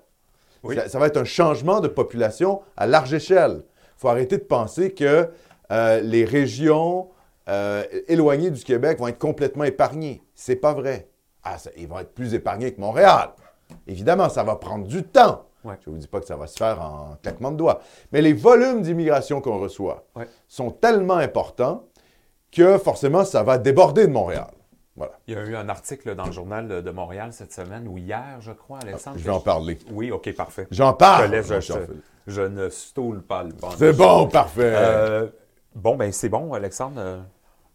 Oui. 0.64 0.76
ça. 0.76 0.88
ça 0.88 1.00
va 1.00 1.08
être 1.08 1.18
un 1.18 1.26
changement 1.26 1.82
de 1.82 1.90
population 1.90 2.62
à 2.78 2.88
large 2.88 3.14
échelle. 3.14 3.64
Il 3.66 4.00
faut 4.00 4.08
arrêter 4.08 4.38
de 4.38 4.44
penser 4.44 4.94
que 4.94 5.30
euh, 5.72 6.00
les 6.02 6.24
régions 6.24 7.10
euh, 7.50 7.84
éloignées 8.08 8.52
du 8.52 8.64
Québec 8.64 9.00
vont 9.00 9.08
être 9.08 9.20
complètement 9.20 9.66
épargnées. 9.66 10.24
C'est 10.34 10.56
pas 10.56 10.74
vrai. 10.74 11.10
Ah, 11.44 11.58
ça- 11.58 11.72
ils 11.76 11.88
vont 11.90 12.00
être 12.00 12.14
plus 12.14 12.34
épargnés 12.34 12.74
que 12.74 12.80
Montréal. 12.80 13.32
Évidemment, 13.88 14.30
ça 14.30 14.44
va 14.44 14.56
prendre 14.56 14.88
du 14.88 15.04
temps. 15.04 15.44
Ouais. 15.64 15.76
Je 15.84 15.90
ne 15.90 15.96
vous 15.96 16.02
dis 16.02 16.08
pas 16.08 16.20
que 16.20 16.26
ça 16.26 16.36
va 16.36 16.48
se 16.48 16.58
faire 16.58 16.82
en 16.82 17.18
claquement 17.22 17.52
de 17.52 17.58
doigts. 17.58 17.80
Mais 18.12 18.22
les 18.22 18.34
volumes 18.34 18.82
d'immigration 18.82 19.42
qu'on 19.42 19.60
reçoit 19.60 20.04
Ouais. 20.16 20.28
sont 20.48 20.72
tellement 20.72 21.16
importants 21.18 21.86
que 22.52 22.78
forcément, 22.78 23.24
ça 23.26 23.44
va 23.44 23.58
déborder 23.58 24.08
de 24.08 24.12
Montréal. 24.12 24.52
Voilà. 24.96 25.14
il 25.28 25.34
y 25.34 25.38
a 25.38 25.42
eu 25.42 25.56
un 25.56 25.70
article 25.70 26.14
dans 26.14 26.26
le 26.28 26.32
journal 26.32 26.84
de 26.84 26.92
Montréal 26.92 27.30
cette 27.34 27.52
semaine, 27.52 27.88
ou 27.88 27.98
hier, 27.98 28.38
je 28.42 28.52
crois, 28.52 28.78
Alexandre. 28.84 29.18
Je 29.18 29.24
vais 29.24 29.32
en 29.32 29.40
parler. 29.40 29.80
Oui, 29.92 30.12
OK, 30.12 30.32
parfait. 30.36 30.68
J'en 30.70 30.92
Je, 30.92 30.96
parle. 30.98 31.26
te 31.26 31.32
laisse, 31.32 31.48
je, 31.48 31.60
je- 31.62 31.74
je 32.28 32.42
ne 32.44 32.70
stoule 32.70 33.24
pas 33.24 33.42
le 33.42 33.54
bon. 33.54 33.70
C'est 33.76 33.94
bon, 33.94 34.28
parfait. 34.28 34.72
Euh, 34.76 35.28
bon, 35.74 35.96
ben 35.96 36.12
c'est 36.12 36.30
bon, 36.30 36.54
Alexandre. 36.54 37.24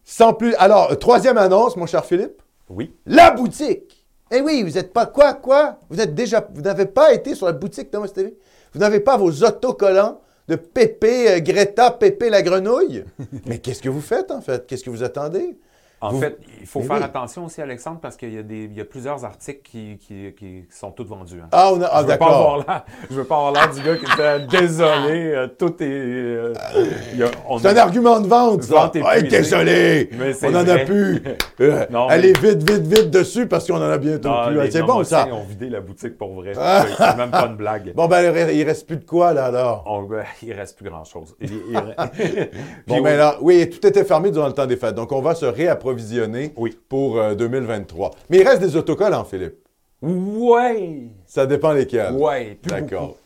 Sans 0.04 0.33
plus. 0.33 0.54
Alors, 0.61 0.97
troisième 0.99 1.38
annonce, 1.38 1.76
mon 1.76 1.87
cher 1.87 2.04
Philippe. 2.04 2.40
oui. 2.68 2.95
La 3.04 3.33
boutique. 3.33 3.98
Eh 4.30 4.40
oui, 4.40 4.62
vous 4.62 4.73
n'êtes 4.73 4.92
pas 4.92 5.06
quoi, 5.06 5.35
quoi? 5.35 5.78
Vous 5.88 6.00
êtes 6.00 6.14
déjà. 6.14 6.47
Vous 6.54 6.62
n'avez 6.62 6.87
pas 6.87 7.12
été 7.14 7.35
sur 7.35 7.47
la 7.47 7.52
boutique 7.52 7.90
Thomas 7.90 8.08
TV? 8.08 8.37
Vous 8.75 8.80
n'avez 8.80 9.00
pas 9.00 9.16
vos 9.16 9.30
autocollants 9.44 10.20
de 10.49 10.56
Pépé, 10.56 11.30
euh, 11.30 11.40
Greta, 11.40 11.90
Pépé 11.90 12.30
la 12.30 12.42
grenouille? 12.42 13.04
Mais 13.47 13.58
qu'est-ce 13.58 13.82
que 13.82 13.88
vous 13.88 14.00
faites, 14.00 14.30
en 14.30 14.40
fait? 14.40 14.66
Qu'est-ce 14.66 14.85
que 14.85 14.90
vous 14.90 15.02
attendez? 15.02 15.58
En 16.00 16.11
Vous- 16.11 16.21
fait, 16.21 16.38
il 16.61 16.67
faut 16.67 16.78
Mais 16.78 16.87
faire 16.87 16.97
oui. 16.99 17.02
attention 17.02 17.45
aussi, 17.47 17.61
Alexandre, 17.61 17.99
parce 18.00 18.17
qu'il 18.17 18.33
y, 18.33 18.38
a 18.38 18.43
des- 18.45 18.64
il 18.67 18.76
y 18.76 18.81
a 18.81 18.85
plusieurs 18.85 19.25
articles 19.25 19.62
qui, 19.64 19.99
qui- 19.99 20.33
qui 20.38 20.64
sont 20.71 20.93
tous 20.93 21.02
vendus. 21.05 21.40
hein. 21.43 21.49
Ah, 21.50 21.71
on 21.73 21.83
a, 21.83 21.88
ah, 21.90 22.05
d'accord. 22.05 22.64
je 23.11 23.17
veux 23.17 23.25
pas 23.25 23.35
avoir 23.37 23.52
l'air 23.52 23.69
du 23.75 23.83
gars 23.83 23.97
qui 23.97 24.05
était 24.05 24.47
désolé, 24.61 25.33
euh, 25.35 25.49
tout 25.49 25.75
est. 25.83 25.87
euh, 25.87 26.52
a- 26.55 27.59
C'est 27.59 27.69
un 27.69 27.76
argument 27.78 28.21
de 28.21 28.28
vente, 28.28 28.62
ça. 28.62 28.93
Désolé, 29.28 30.09
Mais 30.12 30.33
on 30.45 30.55
en 30.55 30.69
a 30.69 30.78
plus. 30.78 31.23
Euh, 31.61 31.87
Non, 31.90 32.07
allez 32.07 32.33
vite, 32.35 32.62
vite, 32.71 32.87
vite 32.87 33.11
dessus 33.11 33.49
parce 33.49 33.67
qu'on 33.67 33.78
en 33.78 33.90
a 33.90 33.99
bientôt 33.99 34.28
plus. 34.47 34.61
Ah, 34.61 34.64
C'est 34.71 34.83
bon, 34.83 35.02
ça. 35.02 35.25
Normosiens 35.26 35.43
ont 35.43 35.45
vidé 35.49 35.69
la 35.69 35.81
boutique 35.81 36.17
pour 36.17 36.33
vrai. 36.35 36.52
C'est- 36.99 37.17
même 37.17 37.33
pas 37.33 37.47
une 37.47 37.57
blague. 37.57 37.93
Bon, 37.95 38.07
ben, 38.07 38.33
il 38.52 38.62
reste 38.62 38.87
plus 38.87 38.99
de 38.99 39.05
quoi, 39.05 39.33
là, 39.33 39.47
alors? 39.47 39.83
On- 39.87 40.02
ben, 40.05 40.23
il 40.45 40.52
reste 40.52 40.76
plus 40.78 40.88
grand-chose. 40.88 41.35
Il- 41.40 41.50
il- 41.71 41.75
Bon, 41.75 42.95
Puis 42.95 43.02
ben 43.02 43.02
oui, 43.02 43.17
là, 43.17 43.37
oui, 43.40 43.69
tout 43.71 43.85
était 43.85 44.05
fermé 44.05 44.31
durant 44.31 44.47
le 44.47 44.52
temps 44.52 44.67
des 44.67 44.76
fêtes. 44.76 44.95
Donc, 44.95 45.11
on 45.11 45.21
va 45.21 45.35
se 45.35 45.47
réapprovisionner 45.88 46.52
Oui. 46.57 46.76
pour 46.88 47.18
euh, 47.18 47.35
2023. 47.35 48.11
Mais 48.30 48.38
il 48.38 48.49
reste 48.49 48.61
des 48.61 48.76
autocollants, 48.76 49.25
Philippe. 49.25 49.57
Ouais! 50.02 51.09
Ça 51.26 51.47
dépend 51.47 51.73
lesquels. 51.73 52.12
Ouais, 52.14 52.59
plus 52.62 52.71
D'accord. 52.71 53.16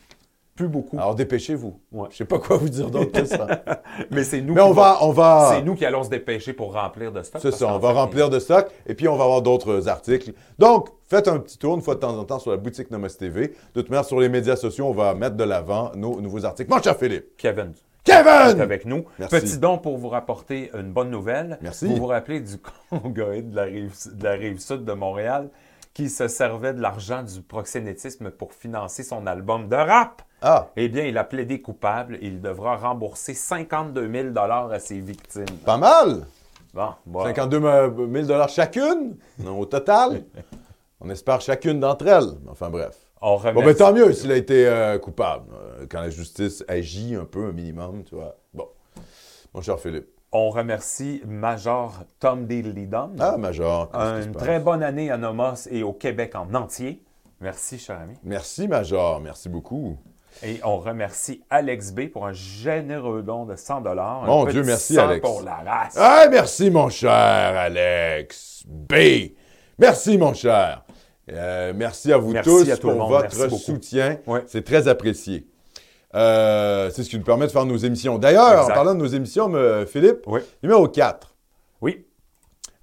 Plus 0.55 0.67
beaucoup. 0.67 0.97
Alors, 0.97 1.15
dépêchez-vous. 1.15 1.79
Ouais. 1.91 2.09
Je 2.11 2.17
sais 2.17 2.25
pas 2.25 2.37
quoi 2.37 2.57
vous 2.57 2.69
dire 2.69 2.91
d'autre 2.91 3.11
que 3.11 3.25
ça. 3.25 3.47
Mais 4.11 4.23
c'est 4.23 4.39
nous, 4.39 4.53
Mais 4.53 4.61
qui 4.61 4.67
on 4.67 4.71
va, 4.71 4.99
on 5.01 5.11
va... 5.11 5.49
c'est 5.51 5.63
nous 5.63 5.73
qui 5.73 5.83
allons 5.83 6.03
se 6.03 6.11
dépêcher 6.11 6.53
pour 6.53 6.73
remplir 6.73 7.11
de 7.11 7.23
stock. 7.23 7.41
C'est 7.41 7.51
ça, 7.51 7.73
on 7.73 7.79
va 7.79 7.91
remplir 7.91 8.29
de 8.29 8.37
stock 8.37 8.67
et 8.85 8.93
puis 8.93 9.07
on 9.07 9.15
va 9.15 9.23
avoir 9.23 9.41
d'autres 9.41 9.87
articles. 9.87 10.31
Donc, 10.59 10.89
faites 11.07 11.27
un 11.27 11.39
petit 11.39 11.57
tour 11.57 11.73
une 11.73 11.81
fois 11.81 11.95
de 11.95 12.01
temps 12.01 12.15
en 12.15 12.23
temps 12.23 12.37
sur 12.37 12.51
la 12.51 12.57
boutique 12.57 12.91
Nomos 12.91 13.07
TV. 13.09 13.47
De 13.73 13.81
toute 13.81 13.89
manière, 13.89 14.05
sur 14.05 14.19
les 14.19 14.29
médias 14.29 14.55
sociaux, 14.55 14.85
on 14.85 14.93
va 14.93 15.15
mettre 15.15 15.35
de 15.35 15.43
l'avant 15.43 15.91
nos 15.95 16.21
nouveaux 16.21 16.45
articles. 16.45 16.71
Mon 16.71 16.79
cher 16.81 16.97
Philippe. 16.97 17.35
Kevin 17.35 17.73
Kevin! 18.03 18.59
avec 18.61 18.85
nous. 18.85 19.05
Merci. 19.19 19.39
Petit 19.39 19.57
don 19.57 19.77
pour 19.77 19.97
vous 19.97 20.09
rapporter 20.09 20.71
une 20.73 20.91
bonne 20.91 21.09
nouvelle. 21.09 21.57
Merci. 21.61 21.87
Vous 21.87 21.95
vous 21.95 22.07
rappelez 22.07 22.41
du 22.41 22.57
Congoïde 22.89 23.51
de 23.51 23.55
la 23.55 23.63
rive, 23.63 23.95
de 24.13 24.23
la 24.23 24.31
rive 24.33 24.59
sud 24.59 24.83
de 24.85 24.93
Montréal 24.93 25.49
qui 25.93 26.09
se 26.09 26.27
servait 26.27 26.73
de 26.73 26.81
l'argent 26.81 27.21
du 27.21 27.41
proxénétisme 27.41 28.31
pour 28.31 28.51
financer 28.53 29.03
son 29.03 29.27
album 29.27 29.69
de 29.69 29.75
rap? 29.75 30.23
Ah, 30.41 30.67
Eh 30.75 30.89
bien, 30.89 31.03
il 31.05 31.17
a 31.17 31.23
plaidé 31.23 31.61
coupable 31.61 32.15
et 32.15 32.27
il 32.27 32.41
devra 32.41 32.75
rembourser 32.77 33.33
52 33.33 34.11
000 34.33 34.37
à 34.37 34.79
ses 34.79 34.99
victimes. 34.99 35.45
pas 35.63 35.77
mal. 35.77 36.25
Bon, 36.73 36.89
voilà. 37.05 37.35
52 37.35 37.59
000 38.11 38.25
dollars 38.27 38.49
chacune, 38.49 39.15
non, 39.37 39.59
au 39.59 39.65
total. 39.65 40.23
On 40.99 41.09
espère 41.09 41.41
chacune 41.41 41.79
d'entre 41.79 42.07
elles. 42.07 42.31
Enfin 42.49 42.69
bref. 42.69 42.97
On 43.25 43.37
Bon, 43.37 43.63
ben 43.63 43.73
tant 43.73 43.93
mieux 43.93 44.11
s'il 44.11 44.33
a 44.33 44.35
été 44.35 44.67
euh, 44.67 44.99
coupable. 44.99 45.45
euh, 45.53 45.85
quand 45.89 46.01
la 46.01 46.09
justice 46.09 46.61
agit 46.67 47.15
un 47.15 47.23
peu, 47.23 47.45
un 47.45 47.51
minimum, 47.53 48.03
tu 48.03 48.15
vois. 48.15 48.35
Bon. 48.53 48.67
Mon 49.53 49.61
cher 49.61 49.79
Philippe. 49.79 50.07
on 50.33 50.49
remercie 50.49 51.21
Major 51.25 52.03
Tom 52.19 52.45
Diddley 52.47 52.85
Dum. 52.85 53.15
Ah, 53.19 53.37
Major. 53.37 53.89
Une 53.93 54.33
passe? 54.33 54.43
très 54.43 54.59
bonne 54.59 54.83
année 54.83 55.09
à 55.09 55.15
Nomos 55.17 55.67
et 55.71 55.83
au 55.83 55.93
Québec 55.93 56.35
en 56.35 56.53
entier. 56.53 57.01
Merci, 57.39 57.79
cher 57.79 57.97
ami. 58.01 58.15
Merci, 58.23 58.67
Major. 58.67 59.21
Merci 59.21 59.47
beaucoup. 59.47 59.97
Et 60.43 60.59
on 60.65 60.77
remercie 60.79 61.43
Alex 61.49 61.91
B 61.93 62.09
pour 62.09 62.25
un 62.25 62.33
généreux 62.33 63.21
don 63.21 63.45
de 63.45 63.55
100 63.55 63.81
dollars. 63.81 64.23
Mon 64.23 64.43
Dieu, 64.45 64.63
merci, 64.63 64.99
Alex. 64.99 65.21
pour 65.21 65.43
la 65.43 65.55
race. 65.65 65.95
Ah, 65.97 66.25
merci, 66.29 66.69
mon 66.69 66.89
cher 66.89 67.09
Alex 67.11 68.63
B. 68.67 68.95
Merci, 69.79 70.17
mon 70.17 70.33
cher. 70.33 70.82
Euh, 71.31 71.71
merci 71.75 72.11
à 72.11 72.17
vous 72.17 72.31
Merci 72.33 72.49
tous 72.49 72.69
à 72.71 72.77
tout 72.77 72.89
le 72.89 72.97
pour 72.97 73.07
votre 73.07 73.37
Merci 73.37 73.57
soutien. 73.59 74.17
C'est 74.45 74.63
très 74.65 74.87
apprécié. 74.87 75.47
Euh, 76.15 76.89
c'est 76.91 77.03
ce 77.03 77.09
qui 77.09 77.17
nous 77.17 77.23
permet 77.23 77.47
de 77.47 77.51
faire 77.51 77.65
nos 77.65 77.77
émissions. 77.77 78.17
D'ailleurs, 78.19 78.65
en 78.65 78.67
parlant 78.67 78.93
de 78.93 78.99
nos 78.99 79.07
émissions, 79.07 79.49
me- 79.49 79.85
Philippe, 79.85 80.23
Oui. 80.27 80.41
numéro 80.61 80.87
4. 80.87 81.33
Oui. 81.81 82.05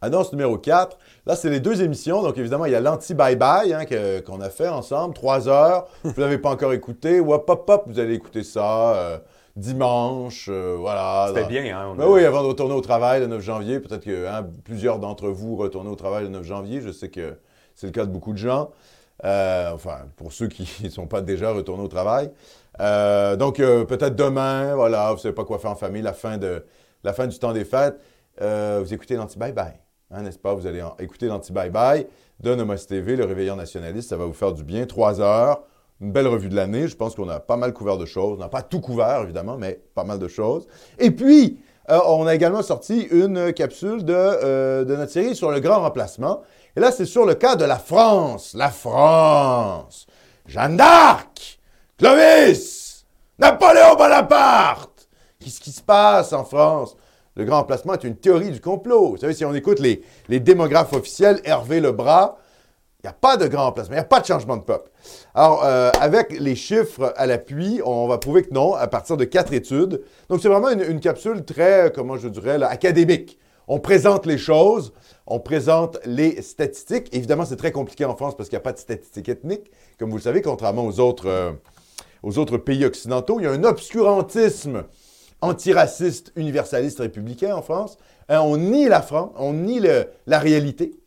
Annonce 0.02 0.32
numéro 0.32 0.56
4. 0.56 0.96
Là, 1.26 1.36
c'est 1.36 1.50
les 1.50 1.60
deux 1.60 1.82
émissions. 1.82 2.22
Donc, 2.22 2.38
évidemment, 2.38 2.64
il 2.64 2.72
y 2.72 2.74
a 2.74 2.80
l'anti-bye-bye 2.80 3.74
hein, 3.74 4.20
qu'on 4.26 4.40
a 4.40 4.48
fait 4.48 4.68
ensemble, 4.68 5.14
trois 5.14 5.46
heures. 5.48 5.86
Vous 6.02 6.12
ne 6.16 6.20
l'avez 6.20 6.38
pas 6.38 6.50
encore 6.50 6.72
écouté. 6.72 7.20
Hop, 7.20 7.48
hop, 7.48 7.68
hop, 7.70 7.84
vous 7.86 7.98
allez 8.00 8.14
écouter 8.14 8.42
ça 8.42 8.94
euh, 8.96 9.18
dimanche. 9.54 10.46
euh, 10.50 10.76
voilà. 10.78 11.26
C'était 11.34 11.46
bien, 11.46 11.78
hein? 11.78 11.88
on 11.92 11.94
ben 11.96 12.04
a- 12.04 12.08
oui, 12.08 12.24
avant 12.24 12.42
de 12.42 12.48
retourner 12.48 12.74
au 12.74 12.80
travail 12.80 13.20
le 13.20 13.26
9 13.26 13.42
janvier, 13.42 13.78
peut-être 13.78 14.04
que 14.04 14.26
hein, 14.26 14.46
plusieurs 14.64 14.98
d'entre 14.98 15.28
vous 15.28 15.54
retournent 15.56 15.88
au 15.88 15.94
travail 15.96 16.24
le 16.24 16.30
9 16.30 16.42
janvier. 16.44 16.80
Je 16.80 16.90
sais 16.90 17.10
que 17.10 17.34
c'est 17.80 17.86
le 17.86 17.92
cas 17.92 18.04
de 18.04 18.10
beaucoup 18.10 18.32
de 18.32 18.38
gens. 18.38 18.70
Euh, 19.24 19.70
enfin, 19.72 20.00
pour 20.16 20.32
ceux 20.32 20.48
qui 20.48 20.68
ne 20.84 20.88
sont 20.90 21.06
pas 21.06 21.22
déjà 21.22 21.50
retournés 21.50 21.82
au 21.82 21.88
travail. 21.88 22.30
Euh, 22.80 23.36
donc, 23.36 23.58
euh, 23.58 23.84
peut-être 23.84 24.16
demain, 24.16 24.74
voilà, 24.74 25.08
vous 25.08 25.16
ne 25.16 25.20
savez 25.20 25.34
pas 25.34 25.44
quoi 25.44 25.58
faire 25.58 25.70
en 25.70 25.76
famille, 25.76 26.02
la 26.02 26.12
fin, 26.12 26.36
du 26.36 27.38
temps 27.38 27.52
des 27.52 27.64
fêtes, 27.64 27.98
vous 28.38 28.94
écoutez 28.94 29.16
l'anti-bye-bye, 29.16 29.78
hein, 30.10 30.22
n'est-ce 30.22 30.38
pas? 30.38 30.54
Vous 30.54 30.66
allez 30.66 30.82
écouter 30.98 31.26
l'anti-bye-bye 31.26 32.06
de 32.40 32.54
Nomos 32.54 32.76
TV, 32.76 33.16
le 33.16 33.24
réveillon 33.24 33.56
nationaliste, 33.56 34.10
ça 34.10 34.16
va 34.16 34.24
vous 34.26 34.34
faire 34.34 34.52
du 34.52 34.64
bien. 34.64 34.86
Trois 34.86 35.20
heures, 35.20 35.62
une 36.00 36.12
belle 36.12 36.26
revue 36.26 36.48
de 36.48 36.56
l'année. 36.56 36.86
Je 36.86 36.96
pense 36.96 37.14
qu'on 37.14 37.28
a 37.28 37.40
pas 37.40 37.56
mal 37.56 37.72
couvert 37.74 37.98
de 37.98 38.06
choses. 38.06 38.36
On 38.38 38.40
n'a 38.40 38.48
pas 38.48 38.62
tout 38.62 38.80
couvert, 38.80 39.22
évidemment, 39.22 39.58
mais 39.58 39.80
pas 39.94 40.04
mal 40.04 40.18
de 40.18 40.28
choses. 40.28 40.66
Et 40.98 41.10
puis, 41.10 41.60
on 41.88 42.26
a 42.26 42.34
également 42.34 42.62
sorti 42.62 43.02
une 43.10 43.52
capsule 43.52 44.04
de 44.04 44.84
notre 44.86 45.12
série 45.12 45.34
sur 45.34 45.50
le 45.50 45.60
grand 45.60 45.80
remplacement. 45.80 46.40
Et 46.76 46.80
là, 46.80 46.92
c'est 46.92 47.06
sur 47.06 47.26
le 47.26 47.34
cas 47.34 47.56
de 47.56 47.64
la 47.64 47.78
France. 47.78 48.54
La 48.54 48.70
France. 48.70 50.06
Jeanne 50.46 50.76
d'Arc. 50.76 51.58
Clovis. 51.98 53.04
Napoléon 53.38 53.96
Bonaparte. 53.96 55.08
Qu'est-ce 55.38 55.60
qui 55.60 55.72
se 55.72 55.82
passe 55.82 56.32
en 56.32 56.44
France? 56.44 56.96
Le 57.36 57.44
grand 57.44 57.58
remplacement 57.58 57.94
est 57.94 58.04
une 58.04 58.16
théorie 58.16 58.50
du 58.50 58.60
complot. 58.60 59.10
Vous 59.10 59.16
savez, 59.16 59.34
si 59.34 59.44
on 59.44 59.54
écoute 59.54 59.80
les, 59.80 60.02
les 60.28 60.40
démographes 60.40 60.92
officiels, 60.92 61.40
Hervé 61.44 61.80
Lebras, 61.80 62.36
il 63.02 63.06
n'y 63.06 63.10
a 63.10 63.14
pas 63.14 63.38
de 63.38 63.46
grand 63.46 63.64
remplacement, 63.64 63.94
il 63.94 63.96
n'y 63.96 64.02
a 64.02 64.04
pas 64.04 64.20
de 64.20 64.26
changement 64.26 64.58
de 64.58 64.62
peuple. 64.62 64.90
Alors, 65.34 65.64
euh, 65.64 65.90
avec 66.00 66.38
les 66.38 66.54
chiffres 66.54 67.14
à 67.16 67.26
l'appui, 67.26 67.80
on 67.82 68.06
va 68.06 68.18
prouver 68.18 68.42
que 68.42 68.52
non, 68.52 68.74
à 68.74 68.86
partir 68.88 69.16
de 69.16 69.24
quatre 69.24 69.54
études. 69.54 70.02
Donc, 70.28 70.42
c'est 70.42 70.48
vraiment 70.48 70.68
une, 70.68 71.00
capsule 71.00 71.42
très, 71.42 71.86
euh, 71.86 71.90
comment 71.90 72.18
je 72.18 72.28
dirais, 72.28 72.62
académique. 72.62 73.38
On 73.72 73.78
présente 73.78 74.26
les 74.26 74.36
choses, 74.36 74.92
on 75.28 75.38
présente 75.38 76.00
les 76.04 76.42
statistiques. 76.42 77.06
Évidemment, 77.12 77.44
c'est 77.44 77.54
très 77.54 77.70
compliqué 77.70 78.04
en 78.04 78.16
France 78.16 78.36
parce 78.36 78.48
qu'il 78.48 78.56
n'y 78.56 78.62
a 78.62 78.64
pas 78.64 78.72
de 78.72 78.80
statistiques 78.80 79.28
ethniques, 79.28 79.70
comme 79.96 80.10
vous 80.10 80.16
le 80.16 80.22
savez, 80.22 80.42
contrairement 80.42 80.84
aux 80.84 80.98
autres, 80.98 81.28
euh, 81.28 82.58
pays 82.58 82.84
occidentaux. 82.84 83.38
Il 83.38 83.44
y 83.44 83.46
a 83.46 83.52
un 83.52 83.62
obscurantisme 83.62 84.82
antiraciste, 85.40 86.32
universaliste, 86.34 86.98
républicain 86.98 87.54
en 87.54 87.62
France. 87.62 87.96
Hein, 88.28 88.40
on 88.40 88.56
nie 88.56 88.88
la 88.88 89.02
France, 89.02 89.30
on 89.36 89.52
nie 89.52 89.80
la 90.26 90.38
réalité. 90.40 90.98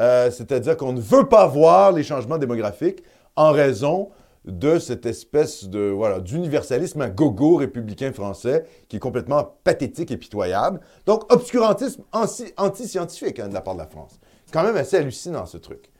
Euh, 0.00 0.32
C'est-à-dire 0.32 0.76
qu'on 0.76 0.92
ne 0.92 1.00
veut 1.00 1.28
pas 1.28 1.46
voir 1.46 1.92
les 1.92 2.02
changements 2.02 2.38
démographiques 2.38 3.04
en 3.36 3.52
raison 3.52 4.08
de 4.44 4.78
cette 4.78 5.04
espèce 5.06 5.64
de 5.64 5.90
voilà 5.90 6.18
d'universalisme 6.20 7.00
à 7.02 7.10
gogo 7.10 7.56
républicain 7.56 8.12
français 8.12 8.64
qui 8.88 8.96
est 8.96 9.00
complètement 9.00 9.56
pathétique 9.64 10.10
et 10.10 10.16
pitoyable. 10.16 10.80
Donc, 11.06 11.30
obscurantisme 11.32 12.02
anti- 12.12 12.52
anti-scientifique 12.56 13.38
hein, 13.38 13.48
de 13.48 13.54
la 13.54 13.60
part 13.60 13.74
de 13.74 13.80
la 13.80 13.86
France. 13.86 14.18
Quand 14.52 14.62
même 14.62 14.76
assez 14.76 14.96
hallucinant 14.96 15.46
ce 15.46 15.58
truc. 15.58 15.90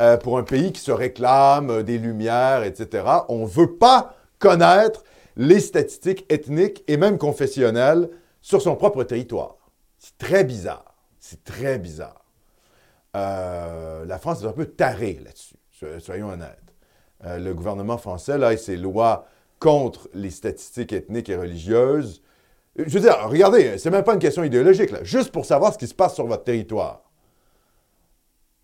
Euh, 0.00 0.16
pour 0.16 0.38
un 0.38 0.42
pays 0.44 0.72
qui 0.72 0.80
se 0.80 0.92
réclame 0.92 1.70
euh, 1.70 1.82
des 1.82 1.98
lumières, 1.98 2.62
etc., 2.62 3.04
on 3.28 3.40
ne 3.42 3.46
veut 3.46 3.76
pas 3.76 4.14
connaître 4.38 5.04
les 5.36 5.60
statistiques 5.60 6.24
ethniques 6.32 6.82
et 6.88 6.96
même 6.96 7.18
confessionnelles 7.18 8.08
sur 8.40 8.62
son 8.62 8.76
propre 8.76 9.04
territoire. 9.04 9.56
C'est 9.98 10.16
très 10.18 10.44
bizarre. 10.44 10.94
C'est 11.18 11.44
très 11.44 11.78
bizarre. 11.78 12.24
Euh, 13.16 14.04
la 14.06 14.18
France 14.18 14.42
est 14.42 14.46
un 14.46 14.52
peu 14.52 14.66
tarée 14.66 15.20
là-dessus, 15.22 15.56
so- 15.70 16.00
soyons 16.00 16.30
honnêtes. 16.30 16.61
Euh, 17.24 17.38
le 17.38 17.54
gouvernement 17.54 17.98
français, 17.98 18.36
là, 18.36 18.52
et 18.52 18.56
ses 18.56 18.76
lois 18.76 19.26
contre 19.60 20.08
les 20.12 20.30
statistiques 20.30 20.92
ethniques 20.92 21.28
et 21.28 21.36
religieuses. 21.36 22.20
Euh, 22.78 22.84
Je 22.86 22.98
veux 22.98 23.00
dire, 23.00 23.16
regardez, 23.28 23.78
c'est 23.78 23.90
même 23.90 24.02
pas 24.02 24.14
une 24.14 24.18
question 24.18 24.42
idéologique, 24.42 24.90
là. 24.90 25.04
Juste 25.04 25.30
pour 25.30 25.44
savoir 25.44 25.72
ce 25.72 25.78
qui 25.78 25.86
se 25.86 25.94
passe 25.94 26.14
sur 26.14 26.26
votre 26.26 26.42
territoire. 26.42 27.02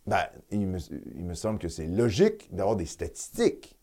Ben, 0.08 0.24
il 0.50 0.66
me, 0.66 1.34
semble 1.34 1.58
que 1.58 1.68
c'est 1.68 1.86
logique 1.86 2.48
d'avoir 2.50 2.76
des 2.76 2.86
statistiques. 2.86 3.76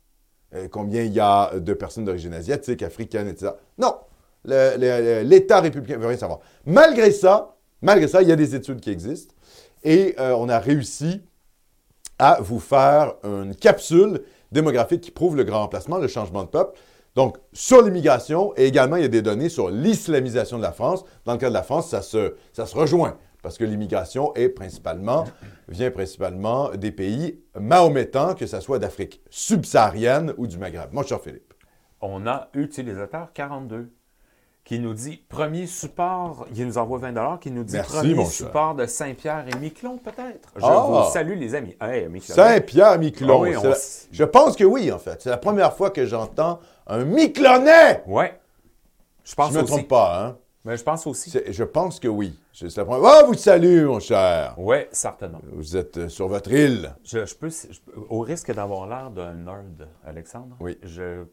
Euh, 0.55 0.67
combien 0.69 1.03
il 1.03 1.13
y 1.13 1.19
a 1.19 1.57
de 1.59 1.73
personnes 1.73 2.03
d'origine 2.03 2.33
asiatique, 2.33 2.81
africaine, 2.81 3.27
etc. 3.27 3.51
Non, 3.77 3.95
l'État 4.43 5.61
républicain 5.61 5.97
ne 5.97 6.01
veut 6.01 6.07
rien 6.07 6.17
savoir. 6.17 6.39
Malgré 6.65 7.11
ça, 7.11 7.55
malgré 7.81 8.07
ça, 8.07 8.21
il 8.23 8.27
y 8.27 8.31
a 8.31 8.35
des 8.35 8.55
études 8.55 8.81
qui 8.81 8.89
existent 8.89 9.35
et 9.83 10.15
euh, 10.19 10.35
on 10.35 10.49
a 10.49 10.59
réussi 10.59 11.21
à 12.17 12.39
vous 12.41 12.59
faire 12.59 13.15
une 13.23 13.55
capsule 13.55 14.21
démographique 14.51 15.01
qui 15.01 15.11
prouve 15.11 15.35
le 15.35 15.43
grand 15.43 15.61
remplacement, 15.61 15.97
le 15.97 16.07
changement 16.07 16.43
de 16.43 16.49
peuple. 16.49 16.77
Donc, 17.15 17.37
sur 17.53 17.81
l'immigration, 17.81 18.53
et 18.57 18.65
également, 18.65 18.97
il 18.97 19.03
y 19.03 19.05
a 19.05 19.09
des 19.09 19.21
données 19.21 19.49
sur 19.49 19.69
l'islamisation 19.69 20.57
de 20.57 20.63
la 20.63 20.73
France. 20.73 21.05
Dans 21.23 21.33
le 21.33 21.37
cas 21.37 21.49
de 21.49 21.53
la 21.53 21.63
France, 21.63 21.89
ça 21.89 22.01
se, 22.01 22.35
ça 22.51 22.65
se 22.65 22.75
rejoint, 22.75 23.17
parce 23.41 23.57
que 23.57 23.63
l'immigration 23.63 24.33
vient 25.67 25.91
principalement 25.91 26.71
des 26.75 26.91
pays 26.91 27.39
mahométans, 27.57 28.35
que 28.35 28.45
ce 28.45 28.59
soit 28.59 28.79
d'Afrique 28.79 29.21
subsaharienne 29.29 30.33
ou 30.37 30.45
du 30.45 30.57
Maghreb. 30.57 30.91
Mon 30.91 31.03
cher 31.03 31.21
Philippe. 31.21 31.53
on 32.01 32.27
a 32.27 32.49
utilisateur 32.53 33.31
42 33.33 33.91
qui 34.65 34.79
nous 34.79 34.93
dit 34.95 35.23
premier 35.29 35.67
support, 35.67 36.47
il 36.53 36.65
nous 36.65 36.77
envoie 36.79 36.97
20 36.97 37.37
qui 37.39 37.51
nous 37.51 37.63
dit 37.63 37.75
Merci, 37.75 37.93
premier 37.97 38.15
cher. 38.15 38.25
support 38.31 38.73
de 38.75 38.87
Saint-Pierre 38.87 39.45
et 39.47 39.55
Miquelon, 39.59 39.97
peut-être. 39.99 40.49
Je 40.55 40.65
Ah! 40.65 40.85
vous 41.05 41.11
salue, 41.13 41.37
les 41.39 41.53
amis. 41.55 41.77
Hey, 41.79 42.07
Miquelon. 42.09 42.35
Ah 43.37 43.39
oui, 43.41 43.55
on 43.55 43.63
la- 43.63 43.75
Je 44.11 44.23
pense 44.23 44.55
que 44.55 44.63
oui, 44.63 44.91
en 44.91 44.97
fait. 44.99 45.21
C'est 45.21 45.29
la 45.29 45.37
première 45.37 45.73
fois 45.77 45.91
que 45.91 46.05
j'entends 46.05 46.59
un 46.87 47.05
Miquelonnais. 47.05 48.03
Ouais. 48.07 48.37
Je 49.23 49.35
pense 49.35 49.51
Je 49.53 49.57
me 49.59 49.63
aussi. 49.63 49.71
trompe 49.71 49.87
pas, 49.87 50.19
hein? 50.19 50.37
Mais 50.65 50.75
je 50.77 50.83
pense 50.83 51.05
aussi. 51.05 51.31
Je 51.47 51.63
pense 51.63 51.99
que 51.99 52.07
oui. 52.07 52.37
C'est 52.51 52.75
la 52.75 52.85
première. 52.85 53.05
Ah, 53.09 53.23
vous 53.27 53.35
salue, 53.35 53.85
mon 53.85 53.99
cher. 53.99 54.55
Oui, 54.57 54.77
certainement. 54.91 55.39
Vous 55.51 55.77
êtes 55.77 55.97
euh, 55.97 56.09
sur 56.09 56.27
votre 56.27 56.51
île. 56.51 56.95
Je, 57.03 57.25
je 57.25 57.35
peux, 57.35 57.49
je 57.49 57.79
au 58.09 58.21
risque 58.21 58.51
d'avoir 58.53 58.87
l'air 58.87 59.11
d'un 59.11 59.33
nerd, 59.33 59.87
Alexandre, 60.03 60.55
Oui. 60.59 60.77
je, 60.83 61.23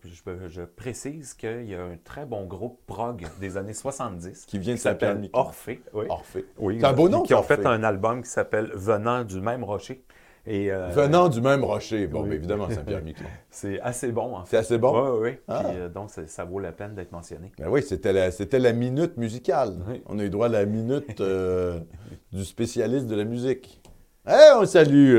je- 0.49 0.63
précise 0.65 1.33
qu'il 1.35 1.65
y 1.65 1.75
a 1.75 1.83
un 1.83 1.97
très 2.05 2.27
bon 2.27 2.45
groupe 2.45 2.81
prog 2.87 3.27
des 3.41 3.57
années 3.57 3.73
70 3.73 4.45
Qui 4.47 4.59
vient 4.59 4.75
de 4.75 4.79
s'appelle. 4.79 5.29
Orphée. 5.33 5.83
Oui. 5.95 6.05
Orphée. 6.09 6.45
Oui, 6.59 6.79
C'est 6.81 6.87
un 6.87 6.93
beau 6.93 7.09
nom, 7.09 7.23
Qui 7.23 7.35
ont 7.35 7.39
Orphée. 7.39 7.57
fait 7.57 7.67
un 7.67 7.83
album 7.85 8.23
qui 8.23 8.29
s'appelle 8.31 8.71
Venant 8.75 9.25
du 9.25 9.41
même 9.41 9.65
rocher. 9.65 10.05
Et, 10.45 10.73
euh, 10.73 10.89
Venant 10.89 11.29
du 11.29 11.41
même 11.41 11.63
rocher. 11.63 12.07
Bon, 12.09 12.23
oui. 12.23 12.31
ben, 12.31 12.35
évidemment, 12.35 12.69
Saint-Pierre-Miquelon. 12.71 13.29
C'est 13.51 13.81
assez 13.81 14.11
bon, 14.11 14.37
en 14.37 14.45
fait. 14.45 14.51
C'est 14.51 14.57
assez 14.57 14.79
bon? 14.79 14.93
Oui, 14.93 15.11
oui, 15.11 15.31
oui. 15.31 15.39
Ah. 15.47 15.63
Puis, 15.65 15.79
euh, 15.79 15.89
donc, 15.89 16.11
ça 16.27 16.45
vaut 16.45 16.59
la 16.59 16.73
peine 16.73 16.95
d'être 16.95 17.13
mentionné. 17.13 17.53
Ben 17.59 17.69
oui, 17.69 17.83
c'était 17.83 18.13
la, 18.13 18.31
c'était 18.31 18.59
la 18.59 18.73
minute 18.73 19.17
musicale. 19.17 19.75
Oui. 19.89 20.03
On 20.07 20.19
a 20.19 20.25
eu 20.25 20.31
droit 20.31 20.47
à 20.47 20.51
la 20.51 20.67
minute 20.67 21.21
euh, 21.21 21.79
du 22.33 22.45
spécialiste 22.45 23.07
de 23.07 23.15
la 23.15 23.25
musique. 23.25 23.81
Eh, 24.29 24.53
on 24.57 24.67
salue 24.67 25.17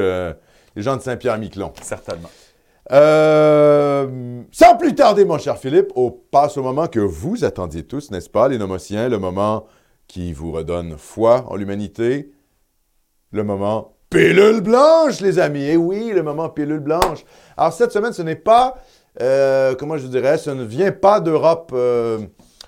les 0.76 0.82
gens 0.82 0.98
de 0.98 1.02
Saint-Pierre-Miquelon. 1.02 1.74
Certainement. 1.82 2.30
Sans 2.90 4.78
plus 4.78 4.96
tarder, 4.96 5.26
mon 5.26 5.38
cher 5.38 5.58
Philippe, 5.58 5.92
on 5.96 6.12
passe 6.12 6.58
au 6.58 6.64
moment 6.64 6.88
que 6.88 7.00
vous 7.00 7.44
attendiez 7.44 7.84
tous, 7.84 8.12
n'est-ce 8.12 8.30
pas, 8.30 8.48
les 8.48 8.58
nomotiens, 8.58 9.10
le 9.10 9.20
moment 9.20 9.68
qui 10.08 10.32
vous 10.32 10.52
redonne 10.52 10.98
foi 10.98 11.46
en 11.50 11.56
l'humanité, 11.56 12.32
le 13.32 13.44
moment 13.44 13.93
pilule 14.14 14.62
blanche, 14.62 15.22
les 15.22 15.40
amis. 15.40 15.66
Eh 15.66 15.76
oui, 15.78 16.12
le 16.14 16.22
moment 16.22 16.48
pilule 16.50 16.80
blanche. 16.80 17.26
Alors, 17.58 17.74
cette 17.74 17.92
semaine, 17.92 18.14
ce 18.14 18.22
n'est 18.22 18.36
pas, 18.36 18.76
euh, 19.22 19.74
comment 19.76 19.98
je 19.98 20.06
dirais, 20.08 20.38
ce 20.38 20.52
ne 20.52 20.64
vient 20.64 20.92
pas 20.92 21.20
d'Europe, 21.20 21.72
euh, 21.74 22.20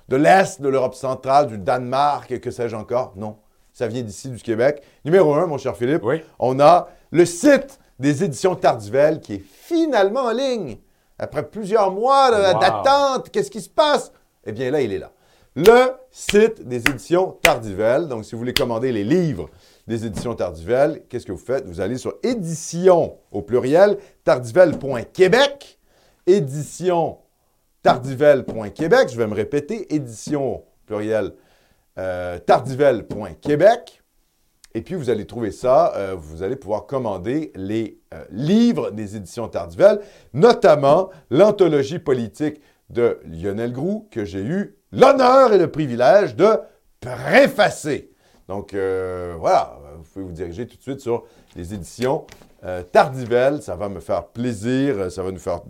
de 0.09 0.15
l'Est, 0.15 0.59
de 0.61 0.67
l'Europe 0.69 0.95
centrale, 0.95 1.47
du 1.47 1.57
Danemark, 1.59 2.31
et 2.31 2.39
que 2.39 2.49
sais-je 2.49 2.75
encore. 2.75 3.13
Non, 3.15 3.37
ça 3.73 3.87
vient 3.87 4.01
d'ici, 4.01 4.29
du 4.29 4.41
Québec. 4.41 4.81
Numéro 5.05 5.35
un, 5.35 5.45
mon 5.45 5.57
cher 5.59 5.75
Philippe, 5.77 6.03
Oui. 6.03 6.21
on 6.39 6.59
a 6.59 6.87
le 7.11 7.25
site 7.25 7.79
des 7.99 8.23
éditions 8.23 8.55
Tardivelles 8.55 9.19
qui 9.19 9.35
est 9.35 9.43
finalement 9.45 10.23
en 10.23 10.31
ligne. 10.31 10.77
Après 11.19 11.43
plusieurs 11.47 11.91
mois 11.91 12.29
Wow. 12.31 12.59
d'attente, 12.59 13.29
qu'est-ce 13.29 13.51
qui 13.51 13.61
se 13.61 13.69
passe? 13.69 14.11
Eh 14.45 14.51
bien 14.51 14.69
là, 14.71 14.81
il 14.81 14.91
est 14.91 14.99
là. 14.99 15.11
Le 15.55 15.91
site 16.11 16.67
des 16.67 16.77
éditions 16.77 17.37
Tardivelles. 17.41 18.07
Donc, 18.09 18.25
si 18.25 18.33
vous 18.33 18.39
voulez 18.39 18.53
commander 18.53 18.91
les 18.91 19.05
livres 19.05 19.49
des 19.87 20.05
éditions 20.05 20.33
Tardivelles, 20.35 21.03
qu'est-ce 21.09 21.25
que 21.25 21.31
vous 21.31 21.37
faites? 21.37 21.65
Vous 21.67 21.81
allez 21.81 21.97
sur 21.97 22.15
édition 22.23 23.17
au 23.31 23.41
pluriel, 23.41 23.97
tardivelle.québec, 24.23 25.79
édition 26.25 27.19
tardivelle.québec. 27.83 29.09
Je 29.11 29.17
vais 29.17 29.27
me 29.27 29.35
répéter, 29.35 29.93
édition 29.93 30.63
pluriel, 30.87 31.33
euh, 31.97 32.39
tardivelle.québec. 32.39 34.01
Et 34.73 34.81
puis, 34.81 34.95
vous 34.95 35.09
allez 35.09 35.25
trouver 35.25 35.51
ça, 35.51 35.93
euh, 35.95 36.15
vous 36.17 36.43
allez 36.43 36.57
pouvoir 36.57 36.85
commander 36.85 37.53
les 37.55 38.01
euh, 38.13 38.25
livres 38.29 38.91
des 38.91 39.15
éditions 39.15 39.47
Tardivelle, 39.47 40.01
notamment 40.33 41.11
l'anthologie 41.29 41.99
politique 41.99 42.59
de 42.89 43.19
Lionel 43.25 43.71
Groux, 43.71 44.09
que 44.11 44.25
j'ai 44.25 44.41
eu 44.41 44.75
l'honneur 44.91 45.53
et 45.53 45.57
le 45.57 45.71
privilège 45.71 46.35
de 46.35 46.59
préfacer. 46.99 48.14
Donc, 48.47 48.73
euh, 48.73 49.35
voilà, 49.39 49.79
vous 49.97 50.03
pouvez 50.03 50.25
vous 50.25 50.31
diriger 50.31 50.67
tout 50.67 50.77
de 50.77 50.81
suite 50.81 50.99
sur 50.99 51.23
les 51.55 51.73
éditions 51.73 52.25
euh, 52.63 52.83
Tardivelle. 52.83 53.61
Ça 53.61 53.75
va 53.75 53.89
me 53.89 53.99
faire 53.99 54.27
plaisir, 54.27 55.11
ça 55.11 55.23
va 55.23 55.31
nous 55.31 55.39
faire, 55.39 55.61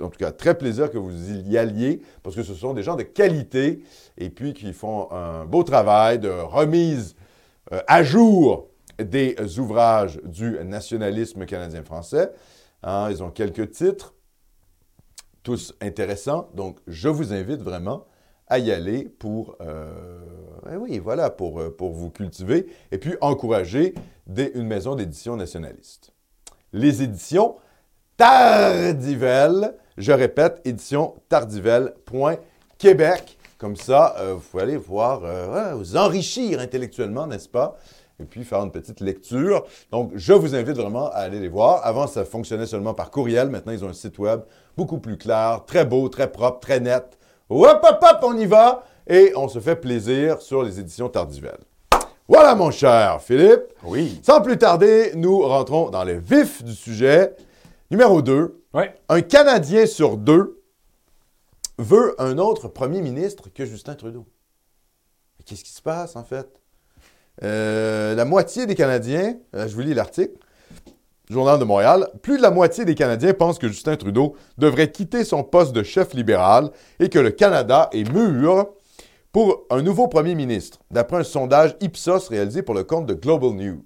en 0.00 0.08
tout 0.08 0.18
cas, 0.18 0.32
très 0.32 0.56
plaisir 0.56 0.90
que 0.90 0.98
vous 0.98 1.30
y 1.30 1.58
alliez, 1.58 2.00
parce 2.22 2.34
que 2.34 2.42
ce 2.42 2.54
sont 2.54 2.72
des 2.72 2.82
gens 2.82 2.96
de 2.96 3.02
qualité 3.02 3.82
et 4.16 4.30
puis 4.30 4.54
qui 4.54 4.72
font 4.72 5.10
un 5.12 5.44
beau 5.44 5.62
travail 5.62 6.18
de 6.18 6.30
remise 6.30 7.16
euh, 7.72 7.80
à 7.86 8.02
jour 8.02 8.68
des 8.98 9.36
ouvrages 9.58 10.20
du 10.24 10.58
nationalisme 10.64 11.44
canadien-français. 11.44 12.32
Hein, 12.82 13.08
ils 13.10 13.22
ont 13.22 13.30
quelques 13.30 13.70
titres, 13.72 14.14
tous 15.42 15.74
intéressants. 15.80 16.48
Donc, 16.54 16.78
je 16.86 17.08
vous 17.08 17.32
invite 17.32 17.60
vraiment 17.60 18.06
à 18.52 18.58
y 18.58 18.70
aller 18.70 19.04
pour, 19.04 19.56
euh, 19.62 19.88
eh 20.70 20.76
oui, 20.76 20.98
voilà, 20.98 21.30
pour, 21.30 21.58
euh, 21.58 21.74
pour 21.74 21.92
vous 21.92 22.10
cultiver 22.10 22.66
et 22.90 22.98
puis 22.98 23.14
encourager 23.22 23.94
une 24.36 24.66
maison 24.66 24.94
d'édition 24.94 25.36
nationaliste. 25.36 26.12
Les 26.74 27.02
éditions 27.02 27.56
Tardivelle, 28.18 29.74
je 29.96 30.12
répète, 30.12 30.60
édition 30.66 31.14
tardivelle.québec. 31.30 33.38
Comme 33.56 33.76
ça, 33.76 34.16
euh, 34.18 34.34
vous 34.34 34.40
pouvez 34.40 34.64
aller 34.64 34.76
voir, 34.76 35.22
vous 35.74 35.96
enrichir 35.96 36.60
intellectuellement, 36.60 37.26
n'est-ce 37.26 37.48
pas? 37.48 37.78
Et 38.20 38.24
puis 38.24 38.44
faire 38.44 38.62
une 38.62 38.70
petite 38.70 39.00
lecture. 39.00 39.64
Donc, 39.90 40.12
je 40.14 40.34
vous 40.34 40.54
invite 40.54 40.76
vraiment 40.76 41.10
à 41.10 41.20
aller 41.20 41.40
les 41.40 41.48
voir. 41.48 41.80
Avant, 41.86 42.06
ça 42.06 42.26
fonctionnait 42.26 42.66
seulement 42.66 42.92
par 42.92 43.10
courriel. 43.10 43.48
Maintenant, 43.48 43.72
ils 43.72 43.82
ont 43.82 43.88
un 43.88 43.94
site 43.94 44.18
web 44.18 44.42
beaucoup 44.76 44.98
plus 44.98 45.16
clair, 45.16 45.62
très 45.66 45.86
beau, 45.86 46.10
très 46.10 46.30
propre, 46.30 46.60
très 46.60 46.80
net. 46.80 47.16
Hop, 47.54 47.84
hop, 47.86 47.98
hop, 48.02 48.18
on 48.22 48.36
y 48.38 48.46
va. 48.46 48.84
Et 49.06 49.32
on 49.36 49.48
se 49.48 49.58
fait 49.58 49.76
plaisir 49.76 50.40
sur 50.40 50.62
les 50.62 50.80
éditions 50.80 51.08
Tardivelle. 51.08 51.60
Voilà, 52.26 52.54
mon 52.54 52.70
cher 52.70 53.20
Philippe. 53.20 53.64
Oui. 53.84 54.20
Sans 54.22 54.40
plus 54.40 54.56
tarder, 54.56 55.12
nous 55.16 55.40
rentrons 55.40 55.90
dans 55.90 56.04
le 56.04 56.14
vif 56.14 56.64
du 56.64 56.72
sujet. 56.72 57.34
Numéro 57.90 58.22
2. 58.22 58.62
Oui. 58.72 58.84
Un 59.10 59.20
Canadien 59.20 59.84
sur 59.84 60.16
deux 60.16 60.62
veut 61.78 62.14
un 62.18 62.38
autre 62.38 62.68
premier 62.68 63.02
ministre 63.02 63.50
que 63.52 63.66
Justin 63.66 63.96
Trudeau. 63.96 64.24
Mais 65.38 65.44
Qu'est-ce 65.44 65.64
qui 65.64 65.72
se 65.72 65.82
passe, 65.82 66.16
en 66.16 66.24
fait? 66.24 66.48
Euh, 67.42 68.14
la 68.14 68.24
moitié 68.24 68.66
des 68.66 68.74
Canadiens, 68.74 69.36
euh, 69.54 69.68
je 69.68 69.74
vous 69.74 69.80
lis 69.80 69.94
l'article, 69.94 70.38
Journal 71.32 71.58
de 71.58 71.64
Montréal, 71.64 72.08
plus 72.22 72.36
de 72.36 72.42
la 72.42 72.50
moitié 72.50 72.84
des 72.84 72.94
Canadiens 72.94 73.34
pensent 73.34 73.58
que 73.58 73.68
Justin 73.68 73.96
Trudeau 73.96 74.36
devrait 74.58 74.92
quitter 74.92 75.24
son 75.24 75.42
poste 75.42 75.72
de 75.72 75.82
chef 75.82 76.14
libéral 76.14 76.70
et 77.00 77.08
que 77.08 77.18
le 77.18 77.30
Canada 77.30 77.88
est 77.92 78.10
mûr 78.12 78.68
pour 79.32 79.64
un 79.70 79.82
nouveau 79.82 80.08
premier 80.08 80.34
ministre, 80.34 80.80
d'après 80.90 81.18
un 81.18 81.24
sondage 81.24 81.76
Ipsos 81.80 82.28
réalisé 82.28 82.62
pour 82.62 82.74
le 82.74 82.84
compte 82.84 83.06
de 83.06 83.14
Global 83.14 83.50
News. 83.52 83.82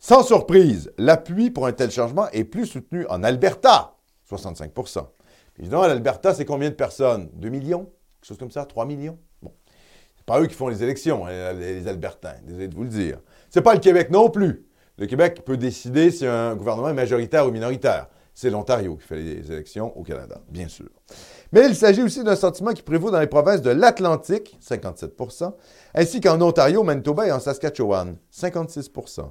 Sans 0.00 0.22
surprise, 0.22 0.92
l'appui 0.98 1.50
pour 1.50 1.66
un 1.66 1.72
tel 1.72 1.90
changement 1.90 2.28
est 2.32 2.44
plus 2.44 2.66
soutenu 2.66 3.06
en 3.08 3.22
Alberta, 3.22 3.96
65 4.24 4.72
Évidemment, 5.58 5.86
l'Alberta, 5.86 6.34
c'est 6.34 6.44
combien 6.44 6.68
de 6.68 6.74
personnes? 6.74 7.30
2 7.34 7.48
millions? 7.48 7.84
Quelque 7.84 8.28
chose 8.28 8.38
comme 8.38 8.50
ça? 8.50 8.66
3 8.66 8.84
millions? 8.86 9.18
Bon. 9.40 9.54
C'est 10.16 10.26
pas 10.26 10.40
eux 10.40 10.46
qui 10.46 10.54
font 10.54 10.68
les 10.68 10.82
élections, 10.82 11.26
hein, 11.26 11.52
les, 11.52 11.86
Albertains, 11.86 12.36
désolé 12.42 12.68
de 12.68 12.74
vous 12.74 12.82
le 12.82 12.88
dire. 12.88 13.20
C'est 13.48 13.62
pas 13.62 13.74
le 13.74 13.80
Québec 13.80 14.10
non 14.10 14.28
plus. 14.28 14.66
Le 14.96 15.06
Québec 15.06 15.42
peut 15.44 15.56
décider 15.56 16.12
si 16.12 16.24
un 16.24 16.54
gouvernement 16.54 16.88
est 16.88 16.94
majoritaire 16.94 17.48
ou 17.48 17.50
minoritaire. 17.50 18.06
C'est 18.32 18.50
l'Ontario 18.50 18.96
qui 18.96 19.06
fait 19.06 19.16
les 19.16 19.50
élections 19.50 19.96
au 19.96 20.02
Canada, 20.04 20.40
bien 20.48 20.68
sûr. 20.68 20.88
Mais 21.52 21.66
il 21.66 21.74
s'agit 21.74 22.02
aussi 22.02 22.22
d'un 22.22 22.36
sentiment 22.36 22.72
qui 22.72 22.82
prévaut 22.82 23.10
dans 23.10 23.18
les 23.18 23.26
provinces 23.26 23.60
de 23.60 23.70
l'Atlantique, 23.70 24.56
57% 24.64 25.52
ainsi 25.94 26.20
qu'en 26.20 26.40
Ontario, 26.40 26.82
Manitoba 26.84 27.26
et 27.26 27.32
en 27.32 27.40
Saskatchewan, 27.40 28.16
56% 28.32 29.30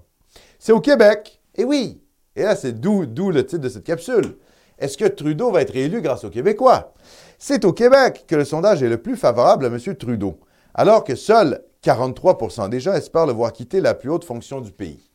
C'est 0.60 0.72
au 0.74 0.82
Québec, 0.82 1.42
et 1.56 1.64
oui, 1.64 2.02
et 2.36 2.44
là 2.44 2.56
c'est 2.56 2.80
d'où 2.80 3.06
le 3.32 3.46
titre 3.46 3.62
de 3.62 3.70
cette 3.70 3.84
capsule. 3.86 4.38
Est-ce 4.80 4.98
que 4.98 5.06
Trudeau 5.06 5.52
va 5.52 5.62
être 5.62 5.76
élu 5.76 6.02
grâce 6.02 6.26
aux 6.26 6.30
Québécois? 6.30 6.94
C'est 7.38 7.64
au 7.64 7.72
Québec 7.72 8.26
que 8.28 8.36
le 8.36 8.46
sondage 8.46 8.84
est 8.84 8.90
le 8.90 9.02
plus 9.02 9.16
favorable 9.16 9.66
à 9.66 9.68
M. 9.70 9.80
Trudeau, 9.96 10.40
alors 10.74 11.06
que 11.06 11.16
seuls 11.16 11.62
43% 11.84 12.70
des 12.70 12.80
gens 12.80 12.94
espèrent 12.94 13.28
le 13.28 13.34
voir 13.34 13.54
quitter 13.54 13.82
la 13.82 13.94
plus 13.94 14.10
haute 14.10 14.26
fonction 14.26 14.60
du 14.60 14.72
pays. 14.72 15.10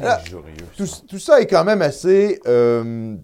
Injurieux. 0.00 0.54
Tout, 0.76 0.86
ça. 0.86 1.02
tout 1.08 1.18
ça 1.18 1.40
est 1.40 1.46
quand 1.46 1.64
même 1.64 1.82
assez. 1.82 2.40
euh, 2.46 3.16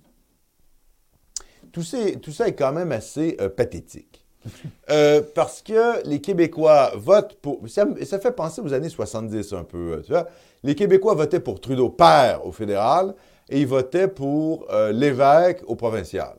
tout, 1.72 1.82
ces- 1.82 2.16
tout 2.20 2.32
ça 2.32 2.48
est 2.48 2.54
quand 2.54 2.72
même 2.72 2.92
assez 2.92 3.36
euh, 3.40 3.48
pathétique. 3.48 4.20
Euh, 4.90 5.22
parce 5.34 5.62
que 5.62 6.06
les 6.06 6.20
Québécois 6.20 6.92
votent 6.96 7.38
pour. 7.40 7.60
Ça, 7.68 7.86
fait 8.20 8.32
penser 8.32 8.60
aux 8.60 8.74
années 8.74 8.90
70 8.90 9.54
un 9.54 9.64
peu. 9.64 10.02
Tu 10.04 10.12
vois? 10.12 10.26
Les 10.62 10.74
Québécois 10.74 11.14
votaient 11.14 11.40
pour 11.40 11.58
Trudeau 11.60 11.88
père 11.88 12.44
au 12.46 12.52
fédéral 12.52 13.14
et 13.48 13.60
ils 13.62 13.66
votaient 13.66 14.08
pour 14.08 14.66
l'évêque 14.92 15.62
au 15.66 15.74
provincial. 15.76 16.36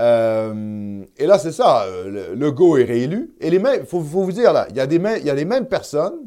Euh, 0.00 1.04
et 1.16 1.26
là, 1.26 1.38
c'est 1.38 1.52
ça. 1.52 1.86
le- 2.06 2.34
Legault 2.34 2.78
est 2.78 2.84
réélu. 2.84 3.34
Et 3.40 3.50
les 3.50 3.58
mêmes. 3.60 3.80
Il 3.82 3.86
faut, 3.86 4.00
faut 4.00 4.24
vous 4.24 4.32
dire, 4.32 4.52
là, 4.52 4.66
il 4.70 4.76
y, 4.76 4.80
a 4.80 4.86
des 4.88 4.98
mêmes- 4.98 5.18
il 5.20 5.26
y 5.26 5.30
a 5.30 5.34
les 5.34 5.44
mêmes 5.44 5.66
personnes. 5.66 6.18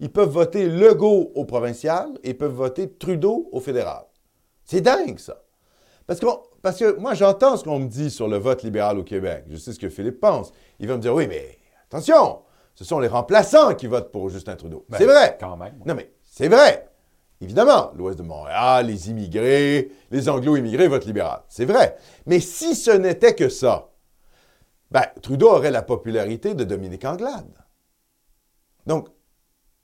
Ils 0.00 0.10
peuvent 0.12 0.28
voter 0.30 0.68
Legault 0.68 1.32
au 1.34 1.44
provincial 1.44 2.08
et 2.22 2.30
ils 2.30 2.36
peuvent 2.36 2.52
voter 2.52 2.92
Trudeau 2.92 3.48
au 3.52 3.60
fédéral. 3.60 4.04
C'est 4.64 4.80
dingue, 4.80 5.18
ça. 5.18 5.42
Parce, 6.06 6.20
qu'on- 6.20 6.40
parce 6.62 6.78
que 6.78 6.96
moi, 6.98 7.14
j'entends 7.14 7.56
ce 7.56 7.64
qu'on 7.64 7.78
me 7.78 7.88
dit 7.88 8.10
sur 8.10 8.28
le 8.28 8.36
vote 8.36 8.62
libéral 8.62 8.98
au 8.98 9.04
Québec. 9.04 9.44
Je 9.48 9.56
sais 9.56 9.72
ce 9.72 9.78
que 9.78 9.88
Philippe 9.88 10.20
pense. 10.20 10.52
Il 10.78 10.86
va 10.88 10.96
me 10.96 11.00
dire, 11.02 11.14
oui, 11.14 11.26
mais 11.26 11.58
attention, 11.86 12.40
ce 12.74 12.84
sont 12.84 12.98
les 13.00 13.08
remplaçants 13.08 13.74
qui 13.74 13.86
votent 13.86 14.12
pour 14.12 14.28
Justin 14.28 14.56
Trudeau. 14.56 14.84
Ben, 14.88 14.98
c'est 14.98 15.06
vrai. 15.06 15.36
Quand 15.40 15.56
même. 15.56 15.80
Non, 15.86 15.94
mais 15.94 16.12
c'est 16.22 16.48
vrai. 16.48 16.88
Évidemment, 17.40 17.90
l'Ouest 17.94 18.18
de 18.18 18.22
Montréal, 18.22 18.86
les 18.86 19.10
immigrés, 19.10 19.90
les 20.10 20.28
anglo-immigrés 20.28 20.88
votent 20.88 21.04
libéral. 21.06 21.40
C'est 21.48 21.64
vrai. 21.66 21.96
Mais 22.26 22.40
si 22.40 22.74
ce 22.74 22.90
n'était 22.90 23.34
que 23.34 23.48
ça, 23.48 23.90
ben, 24.90 25.04
Trudeau 25.22 25.48
aurait 25.50 25.70
la 25.70 25.82
popularité 25.82 26.54
de 26.54 26.64
Dominique 26.64 27.04
Anglade. 27.04 27.52
Donc, 28.86 29.08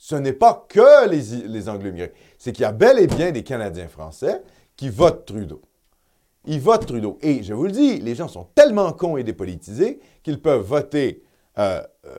ce 0.02 0.16
n'est 0.16 0.32
pas 0.32 0.66
que 0.68 1.08
les, 1.08 1.68
anglo-immigrés. 1.68 2.12
C'est 2.36 2.50
qu'il 2.50 2.62
y 2.62 2.66
a 2.66 2.72
bel 2.72 2.98
et 2.98 3.06
bien 3.06 3.30
des 3.30 3.44
Canadiens 3.44 3.86
français 3.86 4.42
qui 4.74 4.88
votent 4.88 5.26
Trudeau. 5.26 5.62
Ils 6.44 6.60
votent 6.60 6.86
Trudeau. 6.86 7.18
Et 7.22 7.44
je 7.44 7.54
vous 7.54 7.66
le 7.66 7.70
dis, 7.70 8.00
les 8.00 8.16
gens 8.16 8.26
sont 8.26 8.48
tellement 8.56 8.92
cons 8.94 9.16
et 9.16 9.22
dépolitisés 9.22 10.00
qu'ils 10.24 10.42
peuvent 10.42 10.66
voter 10.66 11.22
euh, 11.56 11.80
euh, 12.04 12.16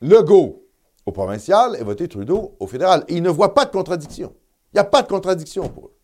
Legault 0.00 0.64
au 1.04 1.12
provincial 1.12 1.76
et 1.78 1.84
voter 1.84 2.08
Trudeau 2.08 2.56
au 2.58 2.66
fédéral. 2.66 3.04
Et 3.08 3.16
ils 3.16 3.22
ne 3.22 3.28
voient 3.28 3.52
pas 3.52 3.66
de 3.66 3.72
contradiction. 3.72 4.34
Il 4.72 4.76
n'y 4.76 4.80
a 4.80 4.84
pas 4.84 5.02
de 5.02 5.08
contradiction 5.08 5.68
pour 5.68 5.88
eux. 5.88 5.96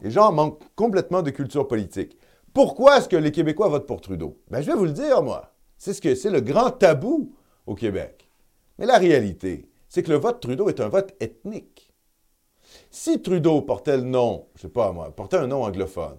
Les 0.00 0.10
gens 0.10 0.32
manquent 0.32 0.62
complètement 0.74 1.20
de 1.20 1.28
culture 1.28 1.68
politique. 1.68 2.16
Pourquoi 2.54 2.96
est-ce 2.96 3.08
que 3.10 3.16
les 3.16 3.32
Québécois 3.32 3.68
votent 3.68 3.86
pour 3.86 4.00
Trudeau? 4.00 4.38
Ben, 4.50 4.62
je 4.62 4.70
vais 4.70 4.78
vous 4.78 4.86
le 4.86 4.92
dire, 4.92 5.22
moi. 5.22 5.52
C'est 5.76 5.92
ce 5.92 6.00
que 6.00 6.14
c'est 6.14 6.30
le 6.30 6.40
grand 6.40 6.70
tabou 6.70 7.34
au 7.66 7.74
Québec. 7.74 8.31
Mais 8.78 8.86
la 8.86 8.98
réalité, 8.98 9.68
c'est 9.88 10.02
que 10.02 10.10
le 10.10 10.16
vote 10.16 10.40
Trudeau 10.40 10.68
est 10.68 10.80
un 10.80 10.88
vote 10.88 11.14
ethnique. 11.20 11.92
Si 12.90 13.20
Trudeau 13.20 13.62
portait 13.62 13.96
le 13.96 14.04
nom, 14.04 14.46
je 14.56 14.62
sais 14.62 14.68
pas 14.68 14.92
moi, 14.92 15.14
portait 15.14 15.36
un 15.36 15.46
nom 15.46 15.62
anglophone, 15.62 16.18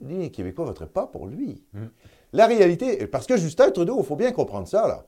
les 0.00 0.30
Québécois 0.30 0.64
ne 0.64 0.70
voteraient 0.70 0.86
pas 0.86 1.06
pour 1.06 1.26
lui. 1.26 1.64
La 2.32 2.46
réalité, 2.46 3.06
parce 3.06 3.26
que 3.26 3.36
Justin 3.36 3.70
Trudeau, 3.70 3.98
il 4.00 4.04
faut 4.04 4.16
bien 4.16 4.32
comprendre 4.32 4.66
ça, 4.66 4.86
là. 4.86 5.04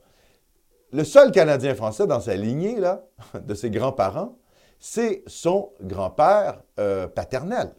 Le 0.91 1.03
seul 1.03 1.31
Canadien 1.31 1.73
français 1.73 2.05
dans 2.05 2.19
sa 2.19 2.35
lignée, 2.35 2.79
là, 2.79 3.03
de 3.41 3.55
ses 3.55 3.71
grands-parents, 3.71 4.37
c'est 4.79 5.23
son 5.25 5.71
grand-père 5.81 6.61
euh, 6.79 7.07
paternel. 7.07 7.73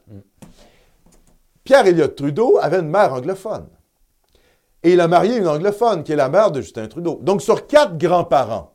Pierre 1.62 1.86
Elliott 1.86 2.16
Trudeau 2.16 2.58
avait 2.60 2.80
une 2.80 2.88
mère 2.88 3.12
anglophone. 3.12 3.68
Et 4.84 4.92
il 4.92 5.00
a 5.00 5.08
marié 5.08 5.38
une 5.38 5.48
anglophone, 5.48 6.04
qui 6.04 6.12
est 6.12 6.16
la 6.16 6.28
mère 6.28 6.50
de 6.50 6.60
Justin 6.60 6.86
Trudeau. 6.86 7.18
Donc, 7.22 7.40
sur 7.40 7.66
quatre 7.66 7.96
grands-parents, 7.96 8.74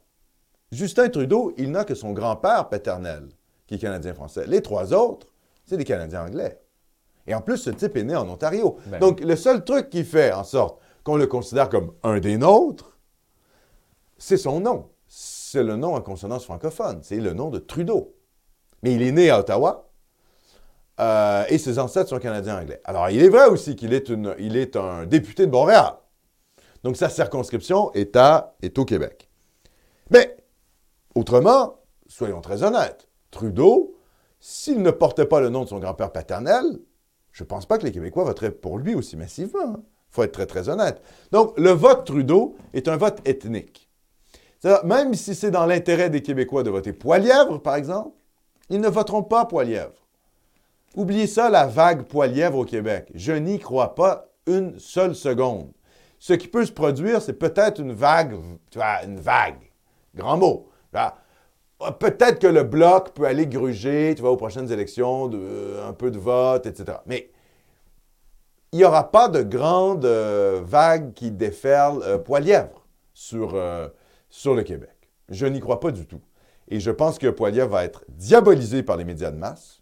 Justin 0.72 1.10
Trudeau, 1.10 1.54
il 1.58 1.72
n'a 1.72 1.86
que 1.86 1.94
son 1.94 2.14
grand-père 2.14 2.68
paternel, 2.68 3.30
qui 3.68 3.76
est 3.76 3.78
Canadien-Français. 3.78 4.46
Les 4.48 4.62
trois 4.64 4.92
autres, 4.94 5.28
c'est 5.66 5.78
des 5.78 5.84
Canadiens 5.84 6.26
anglais. 6.26 6.60
Et 7.28 7.36
en 7.36 7.42
plus, 7.42 7.58
ce 7.58 7.70
type 7.70 7.96
est 7.96 8.04
né 8.04 8.16
en 8.16 8.28
Ontario. 8.28 8.78
Ben 8.88 9.00
Donc, 9.00 9.20
le 9.20 9.36
seul 9.36 9.64
truc 9.64 9.92
qui 9.92 10.04
fait 10.04 10.34
en 10.34 10.44
sorte 10.44 10.80
qu'on 11.04 11.16
le 11.16 11.28
considère 11.28 11.70
comme 11.70 11.94
un 12.02 12.20
des 12.20 12.38
nôtres, 12.38 12.98
c'est 14.18 14.38
son 14.38 14.60
nom. 14.60 14.90
C'est 15.08 15.64
le 15.64 15.76
nom 15.76 15.94
en 15.94 16.02
consonance 16.02 16.46
francophone. 16.46 17.02
C'est 17.04 17.18
le 17.18 17.34
nom 17.34 17.52
de 17.52 17.60
Trudeau. 17.60 18.16
Mais 18.82 18.96
il 18.96 19.04
est 19.04 19.12
né 19.12 19.30
à 19.30 19.40
Ottawa 19.40 19.89
euh, 21.00 21.46
et 21.48 21.58
ses 21.58 21.80
ancêtres 21.80 22.10
sont 22.10 22.20
canadiens 22.20 22.60
anglais. 22.60 22.82
Alors, 22.84 23.10
il 23.10 23.24
est 23.24 23.30
vrai 23.30 23.46
aussi 23.46 23.76
qu'il 23.76 23.94
est, 23.94 24.76
un 24.76 25.06
député 25.06 25.46
de 25.46 25.52
Montréal. 25.52 25.94
Donc, 26.84 26.98
sa 26.98 27.10
circonscription 27.10 27.92
est, 27.94 28.16
à, 28.16 28.56
au 28.78 28.86
Québec. 28.86 29.30
Mais, 30.10 30.38
autrement, 31.16 31.80
soyons 32.08 32.42
très 32.42 32.64
honnêtes, 32.64 33.08
Trudeau, 33.32 33.96
s'il 34.40 34.82
ne 34.82 34.92
portait 34.92 35.26
pas 35.26 35.40
le 35.40 35.50
nom 35.50 35.64
de 35.64 35.70
son 35.70 35.80
grand-père 35.80 36.12
paternel, 36.12 36.66
je 37.32 37.44
ne 37.44 37.48
pense 37.48 37.66
pas 37.66 37.78
que 37.78 37.86
les 37.86 37.92
Québécois 37.92 38.24
voteraient 38.24 38.52
pour 38.52 38.78
lui 38.78 38.96
aussi 38.96 39.16
massivement. 39.16 39.76
Il 39.78 40.16
faut 40.16 40.24
être 40.24 40.32
très, 40.32 40.48
très 40.48 40.70
honnête. 40.70 41.02
Donc, 41.32 41.58
le 41.58 41.70
vote 41.70 42.06
Trudeau 42.06 42.56
est 42.74 42.88
un 42.88 42.98
vote 42.98 43.20
ethnique. 43.26 43.90
Même 44.84 45.14
si 45.14 45.36
c'est 45.36 45.52
dans 45.52 45.66
l'intérêt 45.66 46.10
des 46.10 46.22
Québécois 46.22 46.64
de 46.64 46.70
voter 46.70 46.92
Poilièvre, 46.92 47.62
par 47.62 47.76
exemple, 47.76 48.18
ils 48.70 48.82
ne 48.82 48.90
voteront 48.90 49.24
pas 49.24 49.46
Poilièvre. 49.46 50.09
Oubliez 50.96 51.28
ça, 51.28 51.50
la 51.50 51.68
vague 51.68 52.04
Poilièvre 52.04 52.58
au 52.58 52.66
Québec. 52.66 53.12
Je 53.14 53.34
n'y 53.34 53.60
crois 53.60 53.94
pas 53.94 54.30
une 54.48 54.80
seule 54.80 55.16
seconde. 55.16 55.72
Ce 56.18 56.34
qui 56.34 56.48
peut 56.48 56.66
se 56.66 56.72
produire, 56.72 57.22
c'est 57.22 57.34
peut-être 57.34 57.80
une 57.80 57.94
vague, 57.94 58.36
tu 58.72 58.80
vois, 58.80 59.04
une 59.06 59.20
vague. 59.20 59.72
Grand 60.16 60.38
mot. 60.38 60.70
Peut-être 62.00 62.40
que 62.40 62.48
le 62.48 62.64
bloc 62.64 63.14
peut 63.14 63.26
aller 63.26 63.48
gruger, 63.48 64.14
tu 64.16 64.22
vois, 64.22 64.32
aux 64.32 64.38
prochaines 64.38 64.72
élections, 64.72 65.30
euh, 65.34 65.88
un 65.88 65.94
peu 65.94 66.12
de 66.12 66.18
vote, 66.18 66.66
etc. 66.66 66.98
Mais 67.06 67.32
il 68.72 68.80
n'y 68.80 68.86
aura 68.86 69.12
pas 69.12 69.30
de 69.30 69.44
grande 69.44 70.04
euh, 70.04 70.62
vague 70.64 71.14
qui 71.14 71.32
déferle 71.32 72.02
euh, 72.04 72.18
Poilièvre 72.18 72.86
sur, 73.14 73.58
sur 74.30 74.56
le 74.56 74.64
Québec. 74.64 75.10
Je 75.30 75.46
n'y 75.46 75.60
crois 75.60 75.80
pas 75.80 75.92
du 75.92 76.06
tout. 76.06 76.22
Et 76.68 76.80
je 76.80 76.92
pense 76.92 77.18
que 77.18 77.28
Poilièvre 77.28 77.70
va 77.70 77.86
être 77.86 78.06
diabolisé 78.10 78.84
par 78.84 78.98
les 78.98 79.06
médias 79.06 79.32
de 79.32 79.38
masse 79.38 79.82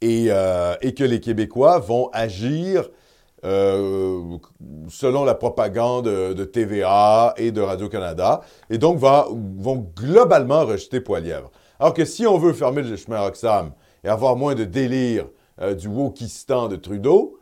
et, 0.00 0.26
euh, 0.30 0.74
et 0.80 0.94
que 0.94 1.04
les 1.04 1.20
Québécois 1.20 1.78
vont 1.78 2.08
agir 2.12 2.88
euh, 3.44 4.38
selon 4.88 5.24
la 5.24 5.34
propagande 5.34 6.06
de 6.06 6.44
TVA 6.44 7.34
et 7.36 7.52
de 7.52 7.60
Radio-Canada, 7.60 8.40
et 8.68 8.78
donc 8.78 8.98
vont 8.98 9.92
globalement 9.96 10.64
rejeter 10.66 11.00
Poilièvre. 11.00 11.50
Alors 11.78 11.94
que 11.94 12.04
si 12.04 12.26
on 12.26 12.38
veut 12.38 12.52
fermer 12.52 12.82
le 12.82 12.96
chemin 12.96 13.20
Roxham 13.20 13.72
et 14.02 14.08
avoir 14.08 14.34
moins 14.34 14.56
de 14.56 14.64
délire 14.64 15.26
euh, 15.60 15.74
du 15.74 15.86
wokistan 15.86 16.68
de 16.68 16.76
Trudeau, 16.76 17.38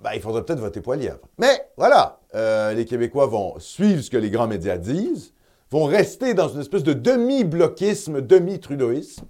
ben, 0.00 0.10
il 0.14 0.20
faudrait 0.20 0.44
peut-être 0.44 0.60
voter 0.60 0.80
Poilièvre. 0.80 1.18
Mais 1.38 1.70
voilà, 1.76 2.20
euh, 2.34 2.74
les 2.74 2.84
Québécois 2.84 3.26
vont 3.26 3.58
suivre 3.58 4.02
ce 4.02 4.10
que 4.10 4.16
les 4.16 4.30
grands 4.30 4.46
médias 4.46 4.78
disent, 4.78 5.32
vont 5.70 5.84
rester 5.84 6.34
dans 6.34 6.48
une 6.48 6.60
espèce 6.60 6.84
de 6.84 6.92
demi-bloquisme, 6.92 8.20
demi-trudeauisme. 8.20 9.26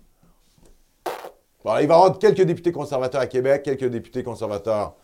Il 1.66 1.68
va 1.68 1.82
y 1.82 1.84
avoir 1.84 2.18
quelques 2.18 2.42
députés 2.42 2.70
conservateurs 2.70 3.20
à 3.20 3.26
Québec, 3.26 3.64
quelques 3.64 3.88
députés 3.88 4.22
conservateurs 4.22 4.94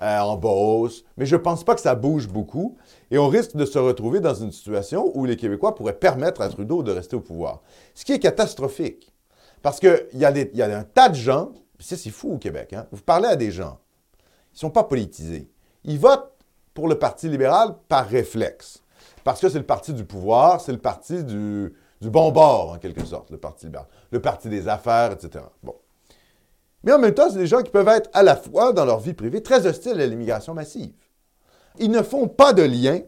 euh, 0.00 0.18
en 0.20 0.36
Beauce, 0.36 1.04
mais 1.18 1.26
je 1.26 1.36
ne 1.36 1.40
pense 1.40 1.64
pas 1.64 1.74
que 1.74 1.82
ça 1.82 1.94
bouge 1.94 2.28
beaucoup. 2.28 2.78
Et 3.10 3.18
on 3.18 3.28
risque 3.28 3.56
de 3.56 3.66
se 3.66 3.78
retrouver 3.78 4.20
dans 4.20 4.34
une 4.34 4.50
situation 4.50 5.10
où 5.14 5.26
les 5.26 5.36
Québécois 5.36 5.74
pourraient 5.74 5.98
permettre 5.98 6.40
à 6.40 6.48
Trudeau 6.48 6.82
de 6.82 6.92
rester 6.92 7.14
au 7.14 7.20
pouvoir. 7.20 7.60
Ce 7.94 8.06
qui 8.06 8.12
est 8.12 8.18
catastrophique. 8.18 9.12
Parce 9.60 9.80
qu'il 9.80 10.06
y, 10.14 10.24
a 10.24 10.30
y 10.30 10.62
a 10.62 10.78
un 10.78 10.84
tas 10.84 11.10
de 11.10 11.14
gens, 11.14 11.50
c'est 11.78 11.98
fou 12.10 12.34
au 12.34 12.38
Québec, 12.38 12.72
hein? 12.72 12.86
vous 12.90 13.02
parlez 13.02 13.26
à 13.26 13.36
des 13.36 13.50
gens, 13.50 13.78
ils 14.52 14.54
ne 14.54 14.58
sont 14.60 14.70
pas 14.70 14.84
politisés. 14.84 15.50
Ils 15.84 15.98
votent 15.98 16.32
pour 16.72 16.88
le 16.88 16.98
Parti 16.98 17.28
libéral 17.28 17.74
par 17.88 18.06
réflexe. 18.06 18.82
Parce 19.24 19.40
que 19.40 19.48
c'est 19.48 19.58
le 19.58 19.66
parti 19.66 19.92
du 19.92 20.04
pouvoir, 20.04 20.60
c'est 20.60 20.72
le 20.72 20.78
parti 20.78 21.22
du, 21.24 21.74
du 22.00 22.08
bon 22.08 22.30
bord, 22.30 22.72
en 22.72 22.78
quelque 22.78 23.04
sorte, 23.04 23.30
le 23.30 23.36
Parti 23.36 23.66
libéral. 23.66 23.88
Le 24.10 24.20
parti 24.22 24.48
des 24.48 24.68
affaires, 24.68 25.12
etc. 25.12 25.44
Bon. 25.62 25.74
Mais 26.84 26.92
en 26.92 26.98
même 26.98 27.14
temps, 27.14 27.30
c'est 27.30 27.38
des 27.38 27.46
gens 27.46 27.62
qui 27.62 27.70
peuvent 27.70 27.88
être 27.88 28.08
à 28.12 28.22
la 28.22 28.36
fois, 28.36 28.72
dans 28.72 28.84
leur 28.84 29.00
vie 29.00 29.14
privée, 29.14 29.42
très 29.42 29.66
hostiles 29.66 30.00
à 30.00 30.06
l'immigration 30.06 30.54
massive. 30.54 30.92
Ils 31.78 31.90
ne 31.90 32.02
font 32.02 32.28
pas 32.28 32.52
de 32.52 32.62
lien 32.62 33.00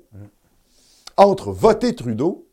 entre 1.16 1.52
voter 1.52 1.94
Trudeau 1.94 2.46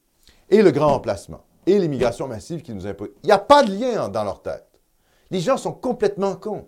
et 0.50 0.62
le 0.62 0.72
grand 0.72 0.94
emplacement 0.94 1.44
et 1.66 1.80
l'immigration 1.80 2.28
massive 2.28 2.62
qui 2.62 2.74
nous 2.74 2.88
impose. 2.88 3.10
Il 3.24 3.28
n'y 3.28 3.32
a 3.34 3.38
pas 3.40 3.64
de 3.64 3.72
lien 3.72 4.06
en- 4.06 4.10
dans 4.10 4.24
leur 4.24 4.42
tête. 4.42 4.66
Les 5.32 5.40
gens 5.42 5.58
sont 5.58 5.74
complètement 5.74 6.36
cons. 6.36 6.68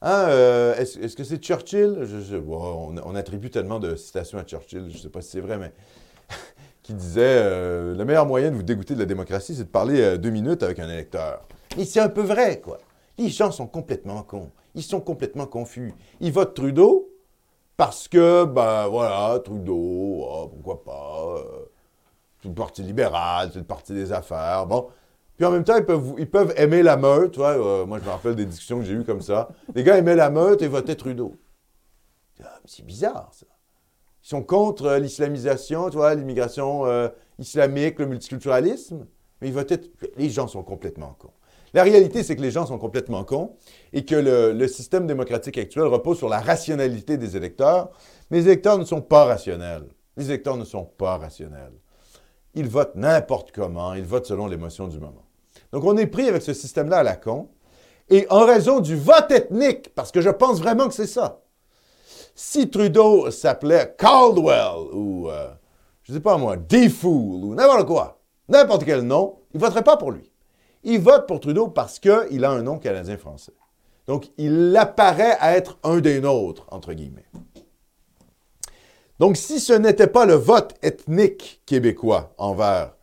Hein, 0.00 0.26
euh, 0.28 0.76
est-ce, 0.76 1.16
que 1.16 1.24
c'est 1.24 1.38
Churchill? 1.42 2.06
On, 2.48 2.94
on 3.04 3.14
attribue 3.16 3.50
tellement 3.50 3.80
de 3.80 3.96
citations 3.96 4.38
à 4.38 4.44
Churchill, 4.44 4.86
je 4.90 4.96
ne 4.96 5.02
sais 5.02 5.08
pas 5.08 5.20
si 5.22 5.30
c'est 5.30 5.40
vrai, 5.40 5.58
mais 5.58 5.72
qui 6.84 6.94
disait 6.94 7.22
euh, 7.24 7.96
le 7.96 8.04
meilleur 8.04 8.24
moyen 8.24 8.50
de 8.52 8.56
vous 8.56 8.62
dégoûter 8.62 8.94
de 8.94 9.00
la 9.00 9.06
démocratie, 9.06 9.56
c'est 9.56 9.64
de 9.64 9.68
parler 9.68 10.00
euh, 10.00 10.16
deux 10.16 10.30
minutes 10.30 10.62
avec 10.62 10.78
un 10.78 10.88
électeur. 10.88 11.42
Et 11.76 11.84
c'est 11.84 11.98
un 12.00 12.08
peu 12.08 12.22
vrai, 12.22 12.60
quoi. 12.60 12.78
Les 13.18 13.28
gens 13.28 13.50
sont 13.50 13.66
complètement 13.66 14.22
cons. 14.22 14.50
Ils 14.74 14.82
sont 14.82 15.00
complètement 15.00 15.46
confus. 15.46 15.92
Ils 16.20 16.32
votent 16.32 16.54
Trudeau 16.54 17.10
parce 17.76 18.08
que, 18.08 18.44
ben 18.44 18.86
voilà, 18.88 19.38
Trudeau, 19.40 20.24
ah, 20.30 20.46
pourquoi 20.48 20.84
pas. 20.84 21.24
euh, 21.36 21.64
c'est 22.42 22.48
le 22.48 22.54
Parti 22.54 22.82
libéral, 22.82 23.50
c'est 23.52 23.58
le 23.58 23.64
Parti 23.64 23.92
des 23.92 24.12
affaires. 24.12 24.66
Bon. 24.66 24.88
Puis 25.36 25.46
en 25.46 25.50
même 25.50 25.64
temps, 25.64 25.76
ils 25.76 25.84
peuvent, 25.84 26.14
ils 26.18 26.30
peuvent 26.30 26.52
aimer 26.56 26.82
la 26.82 26.96
meute. 26.96 27.38
euh, 27.38 27.86
moi, 27.86 27.98
je 27.98 28.04
me 28.04 28.10
rappelle 28.10 28.34
des 28.36 28.46
discussions 28.46 28.78
que 28.78 28.84
j'ai 28.84 28.94
eues 28.94 29.04
comme 29.04 29.20
ça. 29.22 29.48
Les 29.74 29.82
gars 29.84 29.96
aimaient 29.98 30.16
la 30.16 30.30
meute 30.30 30.62
et 30.62 30.68
votaient 30.68 30.96
Trudeau. 30.96 31.36
Ah, 32.42 32.58
C'est 32.64 32.84
bizarre, 32.84 33.30
ça. 33.32 33.46
Ils 34.24 34.28
sont 34.28 34.42
contre 34.42 34.86
euh, 34.86 34.98
l'islamisation, 34.98 35.90
tu 35.90 35.96
vois, 35.96 36.14
l'immigration 36.14 36.84
islamique, 37.38 37.98
le 37.98 38.06
multiculturalisme. 38.06 39.06
Mais 39.40 39.48
ils 39.48 39.54
votaient. 39.54 39.80
Les 40.16 40.30
gens 40.30 40.48
sont 40.48 40.62
complètement 40.64 41.14
cons. 41.18 41.30
La 41.74 41.82
réalité, 41.82 42.22
c'est 42.22 42.36
que 42.36 42.42
les 42.42 42.50
gens 42.50 42.66
sont 42.66 42.78
complètement 42.78 43.24
cons 43.24 43.56
et 43.92 44.04
que 44.04 44.14
le, 44.14 44.68
système 44.68 45.06
démocratique 45.06 45.58
actuel 45.58 45.84
repose 45.84 46.18
sur 46.18 46.28
la 46.28 46.40
rationalité 46.40 47.16
des 47.16 47.36
électeurs. 47.36 47.90
Mais 48.30 48.38
les 48.38 48.46
électeurs 48.46 48.78
ne 48.78 48.84
sont 48.84 49.00
pas 49.00 49.24
rationnels. 49.24 49.86
Les 50.16 50.26
électeurs 50.26 50.56
ne 50.56 50.64
sont 50.64 50.84
pas 50.84 51.16
rationnels. 51.18 51.72
Ils 52.54 52.68
votent 52.68 52.96
n'importe 52.96 53.52
comment, 53.52 53.94
ils 53.94 54.04
votent 54.04 54.26
selon 54.26 54.46
l'émotion 54.46 54.88
du 54.88 54.98
moment. 54.98 55.24
Donc 55.72 55.84
on 55.84 55.96
est 55.96 56.06
pris 56.06 56.28
avec 56.28 56.42
ce 56.42 56.54
système-là 56.54 56.98
à 56.98 57.02
la 57.02 57.16
con. 57.16 57.48
Et 58.10 58.26
en 58.30 58.46
raison 58.46 58.80
du 58.80 58.96
vote 58.96 59.30
ethnique, 59.30 59.94
parce 59.94 60.10
que 60.10 60.22
je 60.22 60.30
pense 60.30 60.60
vraiment 60.60 60.88
que 60.88 60.94
c'est 60.94 61.06
ça, 61.06 61.42
si 62.34 62.70
Trudeau 62.70 63.30
s'appelait 63.30 63.94
Caldwell 63.98 64.94
ou, 64.94 65.28
euh, 65.28 65.48
je 66.04 66.14
sais 66.14 66.20
pas 66.20 66.38
moi, 66.38 66.56
D-Fool 66.56 67.44
ou 67.44 67.54
n'importe 67.54 67.86
quoi, 67.86 68.20
n'importe 68.48 68.84
quel 68.84 69.02
nom, 69.02 69.40
il 69.52 69.60
voterait 69.60 69.84
pas 69.84 69.96
pour 69.96 70.10
lui. 70.10 70.32
Il 70.90 71.00
vote 71.00 71.28
pour 71.28 71.38
Trudeau 71.38 71.68
parce 71.68 71.98
qu'il 71.98 72.44
a 72.46 72.50
un 72.50 72.62
nom 72.62 72.78
canadien-français. 72.78 73.52
Donc, 74.06 74.30
il 74.38 74.74
apparaît 74.74 75.36
à 75.38 75.54
être 75.54 75.78
un 75.82 76.00
des 76.00 76.18
nôtres, 76.18 76.66
entre 76.70 76.94
guillemets. 76.94 77.26
Donc, 79.18 79.36
si 79.36 79.60
ce 79.60 79.74
n'était 79.74 80.06
pas 80.06 80.24
le 80.24 80.32
vote 80.32 80.74
ethnique 80.80 81.60
québécois 81.66 82.32
envers 82.38 82.94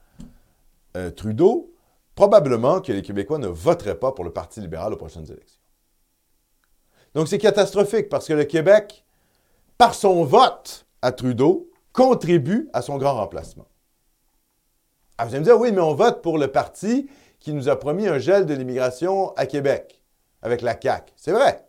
euh, 0.98 1.12
Trudeau, 1.12 1.76
probablement 2.15 2.82
que 2.82 2.91
les 2.91 3.04
Québécois 3.04 3.38
ne 3.38 3.48
voteraient 3.48 4.00
pas 4.00 4.13
pour 4.13 4.26
le 4.26 4.34
Parti 4.34 4.62
libéral 4.62 4.91
aux 4.91 4.98
prochaines 4.98 5.32
élections. 5.32 5.62
Donc, 7.13 7.28
c'est 7.28 7.38
catastrophique 7.38 8.10
parce 8.10 8.28
que 8.28 8.34
le 8.34 8.45
Québec, 8.45 9.06
par 9.78 9.93
son 9.93 10.24
vote 10.24 10.88
à 11.04 11.12
Trudeau, 11.12 11.69
contribue 11.93 12.67
à 12.74 12.82
son 12.82 12.98
grand 12.98 13.13
remplacement. 13.13 13.67
Ah, 15.19 15.26
vous 15.26 15.36
allez 15.36 15.41
me 15.41 15.45
dire, 15.45 15.60
oui, 15.60 15.71
mais 15.71 15.82
on 15.82 15.93
vote 15.93 16.24
pour 16.24 16.39
le 16.39 16.48
parti 16.48 17.08
qui 17.45 17.53
nous 17.53 17.69
a 17.69 17.75
promis 17.75 18.08
un 18.08 18.17
gel 18.17 18.47
de 18.47 18.55
l'immigration 18.55 19.31
à 19.36 19.45
Québec, 19.45 20.01
avec 20.41 20.63
la 20.63 20.75
CAQ. 20.81 21.13
C'est 21.15 21.31
vrai. 21.31 21.63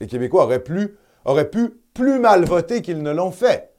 Les 0.00 0.08
Québécois 0.08 0.42
auraient, 0.42 0.64
plus, 0.64 0.98
auraient 1.24 1.48
pu 1.48 1.80
plus 1.94 2.18
mal 2.18 2.44
voter 2.44 2.82
qu'ils 2.82 3.00
ne 3.00 3.12
l'ont 3.12 3.30
fait. 3.30 3.72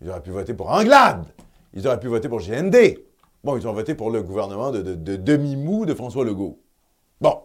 Ils 0.00 0.08
auraient 0.08 0.22
pu 0.22 0.30
voter 0.30 0.54
pour 0.54 0.70
Anglade. 0.70 1.26
Ils 1.74 1.86
auraient 1.86 2.00
pu 2.00 2.06
voter 2.06 2.30
pour 2.30 2.40
GND. 2.40 2.96
Bon, 3.44 3.58
ils 3.58 3.68
ont 3.68 3.74
voté 3.74 3.94
pour 3.94 4.10
le 4.10 4.22
gouvernement 4.22 4.70
de, 4.70 4.94
demi-mou 4.94 5.84
de 5.84 5.92
François 5.92 6.24
Legault. 6.24 6.58
Bon, 7.20 7.42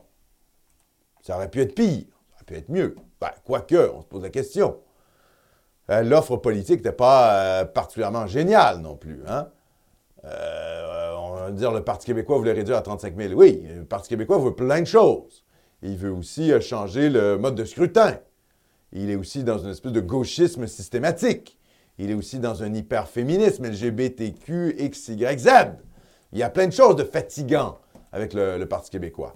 ça 1.24 1.36
aurait 1.36 1.50
pu 1.50 1.60
être 1.60 1.76
pire, 1.76 2.06
ça 2.30 2.36
aurait 2.38 2.46
pu 2.46 2.56
être 2.56 2.70
mieux. 2.70 2.96
Ben, 3.20 3.32
quoique, 3.44 3.92
on 3.94 4.02
se 4.02 4.08
pose 4.08 4.24
la 4.24 4.30
question. 4.30 4.80
Euh, 5.90 6.04
l'offre 6.04 6.38
politique 6.38 6.78
n'était 6.78 6.94
pas 6.94 7.34
euh, 7.34 7.66
particulièrement 7.66 8.28
géniale 8.28 8.78
non 8.78 8.96
plus. 8.96 9.24
Hein? 9.28 9.50
Euh, 10.24 11.03
va 11.44 11.52
dire 11.52 11.72
le 11.72 11.84
Parti 11.84 12.06
québécois 12.06 12.38
voulait 12.38 12.54
réduire 12.54 12.78
à 12.78 12.82
35 12.82 13.16
000. 13.18 13.34
Oui, 13.34 13.64
le 13.76 13.86
Parti 13.86 14.10
québécois 14.10 14.38
veut 14.38 14.56
plein 14.56 14.82
de 14.82 14.88
choses. 14.88 15.44
Il 15.82 15.98
veut 15.98 16.12
aussi 16.12 16.52
changer 16.62 17.10
le 17.10 17.38
mode 17.38 17.56
de 17.56 17.66
scrutin. 17.66 18.20
Il 18.92 19.10
est 19.10 19.16
aussi 19.16 19.44
dans 19.44 19.58
une 19.58 19.72
espèce 19.72 19.92
de 19.92 20.00
gauchisme 20.00 20.68
systématique. 20.68 21.58
Il 21.98 22.10
est 22.10 22.14
aussi 22.14 22.40
dans 22.40 22.64
un 22.64 22.74
hyperféminisme 22.74 23.66
LGBTQ, 23.66 24.76
XYZ. 24.80 25.48
Il 26.32 26.40
y 26.40 26.44
a 26.44 26.50
plein 26.50 26.68
de 26.68 26.74
choses 26.74 26.96
de 26.96 27.04
fatigants 27.04 27.80
avec 28.12 28.34
le, 28.34 28.64
Parti 28.66 28.92
québécois. 28.92 29.34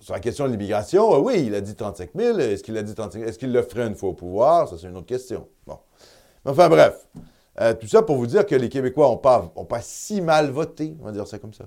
sur 0.00 0.14
la 0.14 0.20
question 0.20 0.46
de 0.46 0.50
l'immigration, 0.50 1.14
euh, 1.14 1.18
oui, 1.18 1.44
il 1.46 1.54
a 1.54 1.60
dit 1.60 1.74
35 1.74 2.10
000. 2.14 2.38
Est-ce 2.38 2.62
qu'il 2.62 2.76
a 2.76 2.82
dit 2.82 2.94
35 2.94 3.18
000? 3.18 3.28
Est-ce 3.28 3.38
qu'il 3.38 3.52
le 3.52 3.62
ferait 3.62 3.86
une 3.86 3.94
fois 3.94 4.10
au 4.10 4.14
pouvoir? 4.14 4.68
Ça, 4.68 4.76
c'est 4.78 4.88
une 4.88 4.96
autre 4.96 5.06
question. 5.06 5.48
Bon. 5.66 5.78
enfin, 6.44 6.68
bref. 6.68 7.06
Euh, 7.60 7.74
tout 7.74 7.88
ça 7.88 8.02
pour 8.02 8.16
vous 8.16 8.26
dire 8.26 8.46
que 8.46 8.54
les 8.54 8.68
Québécois 8.68 9.06
n'ont 9.06 9.16
pas, 9.16 9.52
pas 9.68 9.80
si 9.80 10.20
mal 10.20 10.50
voté, 10.50 10.96
on 11.00 11.04
va 11.04 11.12
dire 11.12 11.26
ça 11.26 11.38
comme 11.38 11.52
ça, 11.52 11.64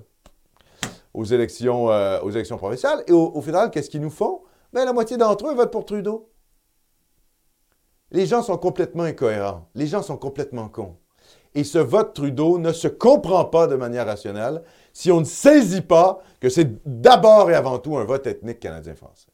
aux 1.12 1.24
élections, 1.24 1.90
euh, 1.90 2.20
aux 2.22 2.30
élections 2.30 2.56
provinciales. 2.56 3.04
Et 3.06 3.12
au, 3.12 3.32
au 3.34 3.42
final, 3.42 3.70
qu'est-ce 3.70 3.90
qu'ils 3.90 4.00
nous 4.00 4.10
font? 4.10 4.42
Bien, 4.72 4.86
la 4.86 4.92
moitié 4.92 5.18
d'entre 5.18 5.48
eux 5.48 5.54
votent 5.54 5.70
pour 5.70 5.84
Trudeau. 5.84 6.30
Les 8.10 8.26
gens 8.26 8.42
sont 8.42 8.56
complètement 8.56 9.04
incohérents. 9.04 9.68
Les 9.74 9.86
gens 9.86 10.02
sont 10.02 10.16
complètement 10.16 10.68
cons. 10.68 10.96
Et 11.54 11.64
ce 11.64 11.78
vote 11.78 12.14
Trudeau 12.14 12.58
ne 12.58 12.72
se 12.72 12.88
comprend 12.88 13.44
pas 13.44 13.66
de 13.66 13.76
manière 13.76 14.06
rationnelle 14.06 14.62
si 14.94 15.12
on 15.12 15.20
ne 15.20 15.24
saisit 15.24 15.82
pas 15.82 16.20
que 16.40 16.48
c'est 16.48 16.82
d'abord 16.86 17.50
et 17.50 17.54
avant 17.54 17.78
tout 17.78 17.98
un 17.98 18.04
vote 18.04 18.26
ethnique 18.26 18.60
canadien-français. 18.60 19.28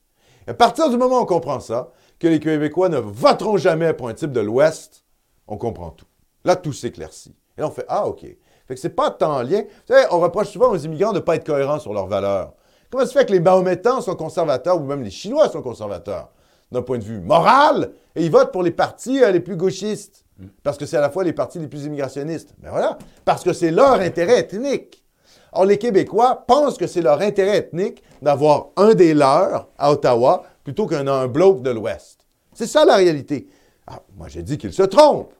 À 0.49 0.55
partir 0.55 0.91
du 0.91 0.97
moment 0.97 1.19
où 1.19 1.23
on 1.23 1.27
comprend 1.27 1.61
ça, 1.61 1.93
que 2.19 2.27
les 2.27 2.41
Québécois 2.41 2.89
ne 2.89 2.99
voteront 2.99 3.57
jamais 3.57 3.93
pour 3.93 4.09
un 4.09 4.15
type 4.15 4.33
de 4.33 4.41
l'Ouest, 4.41 5.05
on 5.47 5.57
comprend 5.57 5.91
tout. 5.91 6.08
Là, 6.45 6.57
tout 6.57 6.73
s'éclaircit. 6.73 7.35
Et 7.57 7.63
on 7.63 7.71
fait 7.71 7.85
Ah, 7.89 8.07
OK. 8.07 8.21
Fait 8.21 8.75
que 8.75 8.81
c'est 8.81 8.91
pas 8.91 9.11
tant 9.11 9.37
en 9.37 9.43
lien. 9.43 9.63
Vous 9.63 9.95
savez, 9.95 10.07
on 10.11 10.21
reproche 10.21 10.49
souvent 10.49 10.71
aux 10.71 10.77
immigrants 10.77 11.13
de 11.13 11.19
ne 11.19 11.23
pas 11.23 11.37
être 11.37 11.47
cohérents 11.47 11.79
sur 11.79 11.95
leurs 11.95 12.07
valeurs. 12.07 12.53
Comment 12.91 13.07
se 13.07 13.13
fait 13.13 13.27
que 13.27 13.33
les 13.33 13.41
Mahométans 13.41 14.01
sont 14.01 14.15
conservateurs 14.15 14.77
ou 14.77 14.85
même 14.85 15.03
les 15.03 15.11
Chinois 15.11 15.49
sont 15.49 15.63
conservateurs? 15.63 16.31
d'un 16.71 16.83
point 16.83 16.99
de 16.99 17.05
vue 17.05 17.21
moral, 17.21 17.93
et 18.15 18.25
ils 18.25 18.31
votent 18.31 18.53
pour 18.53 18.63
les 18.63 18.71
partis 18.71 19.23
euh, 19.23 19.31
les 19.31 19.41
plus 19.41 19.57
gauchistes. 19.57 20.25
Parce 20.63 20.77
que 20.77 20.87
c'est 20.87 20.97
à 20.97 21.01
la 21.01 21.11
fois 21.11 21.25
les 21.25 21.33
partis 21.33 21.59
les 21.59 21.67
plus 21.67 21.85
immigrationnistes. 21.85 22.55
Mais 22.59 22.67
ben 22.67 22.71
voilà, 22.71 22.99
parce 23.25 23.43
que 23.43 23.53
c'est 23.53 23.71
leur 23.71 23.95
intérêt 23.95 24.41
ethnique. 24.41 25.05
Or, 25.53 25.65
les 25.65 25.79
Québécois 25.79 26.45
pensent 26.47 26.77
que 26.77 26.87
c'est 26.87 27.01
leur 27.01 27.21
intérêt 27.21 27.57
ethnique 27.59 28.03
d'avoir 28.23 28.69
un 28.77 28.95
des 28.95 29.15
leurs 29.15 29.69
à 29.79 29.91
Ottawa 29.91 30.45
plutôt 30.63 30.87
qu'un 30.87 31.09
un 31.09 31.27
bloc 31.27 31.63
de 31.63 31.71
l'Ouest. 31.71 32.27
C'est 32.53 32.67
ça 32.67 32.85
la 32.85 32.97
réalité. 32.97 33.49
Ah, 33.87 34.01
moi, 34.17 34.29
j'ai 34.29 34.43
dit 34.43 34.59
qu'ils 34.59 34.73
se 34.73 34.83
trompent. 34.83 35.35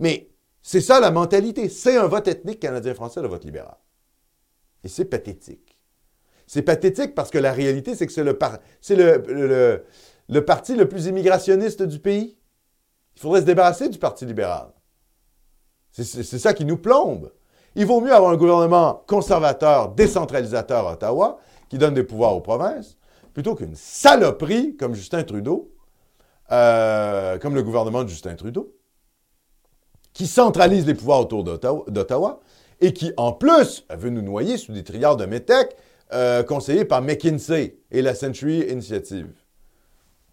Mais 0.00 0.29
c'est 0.62 0.80
ça 0.80 1.00
la 1.00 1.10
mentalité. 1.10 1.68
C'est 1.68 1.96
un 1.96 2.06
vote 2.06 2.28
ethnique 2.28 2.60
canadien-français, 2.60 3.22
le 3.22 3.28
vote 3.28 3.44
libéral. 3.44 3.76
Et 4.84 4.88
c'est 4.88 5.04
pathétique. 5.04 5.78
C'est 6.46 6.62
pathétique 6.62 7.14
parce 7.14 7.30
que 7.30 7.38
la 7.38 7.52
réalité, 7.52 7.94
c'est 7.94 8.06
que 8.06 8.12
c'est 8.12 8.24
le, 8.24 8.32
parti 10.40 10.74
le 10.74 10.88
plus 10.88 11.06
immigrationniste 11.06 11.82
du 11.82 12.00
pays. 12.00 12.36
Il 13.16 13.20
faudrait 13.20 13.40
se 13.40 13.46
débarrasser 13.46 13.88
du 13.88 13.98
Parti 13.98 14.24
libéral. 14.26 14.72
C'est 15.92 16.38
ça 16.38 16.54
qui 16.54 16.64
nous 16.64 16.76
plombe. 16.76 17.32
Il 17.74 17.86
vaut 17.86 18.00
mieux 18.00 18.12
avoir 18.12 18.32
un 18.32 18.36
gouvernement 18.36 19.04
conservateur, 19.06 19.90
décentralisateur 19.92 20.88
à 20.88 20.92
Ottawa, 20.94 21.38
qui 21.68 21.78
donne 21.78 21.94
des 21.94 22.02
pouvoirs 22.02 22.34
aux 22.34 22.40
provinces, 22.40 22.96
plutôt 23.32 23.54
qu'une 23.54 23.76
saloperie 23.76 24.76
comme 24.76 24.94
Justin 24.94 25.22
Trudeau, 25.22 25.72
euh, 26.50 27.38
comme 27.38 27.54
le 27.54 27.62
gouvernement 27.62 28.02
de 28.02 28.08
Justin 28.08 28.34
Trudeau, 28.34 28.74
qui 30.20 30.26
centralise 30.26 30.86
les 30.86 30.92
pouvoirs 30.92 31.20
autour 31.20 31.44
d'Ottawa 31.44 32.40
et 32.82 32.92
qui, 32.92 33.10
en 33.16 33.32
plus, 33.32 33.86
veut 33.88 34.10
nous 34.10 34.20
noyer 34.20 34.58
sous 34.58 34.70
des 34.70 34.84
triards 34.84 35.16
de 35.16 35.24
métèques 35.24 35.74
euh, 36.12 36.42
conseillés 36.42 36.84
par 36.84 37.00
McKinsey 37.00 37.78
et 37.90 38.02
la 38.02 38.14
Century 38.14 38.58
Initiative. 38.68 39.32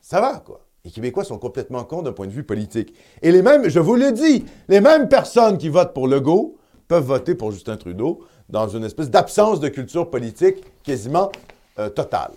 Ça 0.01 0.19
va, 0.19 0.43
quoi. 0.45 0.65
Les 0.83 0.91
Québécois 0.91 1.23
sont 1.23 1.37
complètement 1.37 1.85
cons 1.85 2.01
d'un 2.01 2.11
point 2.11 2.27
de 2.27 2.33
vue 2.33 2.43
politique. 2.43 2.93
Et 3.21 3.31
les 3.31 3.41
mêmes, 3.41 3.69
je 3.69 3.79
vous 3.79 3.95
le 3.95 4.11
dis, 4.11 4.43
les 4.67 4.81
mêmes 4.81 5.07
personnes 5.07 5.57
qui 5.57 5.69
votent 5.69 5.93
pour 5.93 6.09
Legault 6.09 6.57
peuvent 6.89 7.05
voter 7.05 7.33
pour 7.33 7.53
Justin 7.53 7.77
Trudeau 7.77 8.25
dans 8.49 8.67
une 8.67 8.83
espèce 8.83 9.09
d'absence 9.09 9.61
de 9.61 9.69
culture 9.69 10.09
politique 10.09 10.65
quasiment 10.83 11.31
euh, 11.79 11.87
totale. 11.87 12.31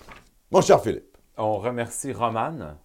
Mon 0.53 0.61
cher 0.61 0.81
Philippe. 0.81 1.17
On 1.37 1.59
remercie 1.59 2.13
Romane. 2.13 2.77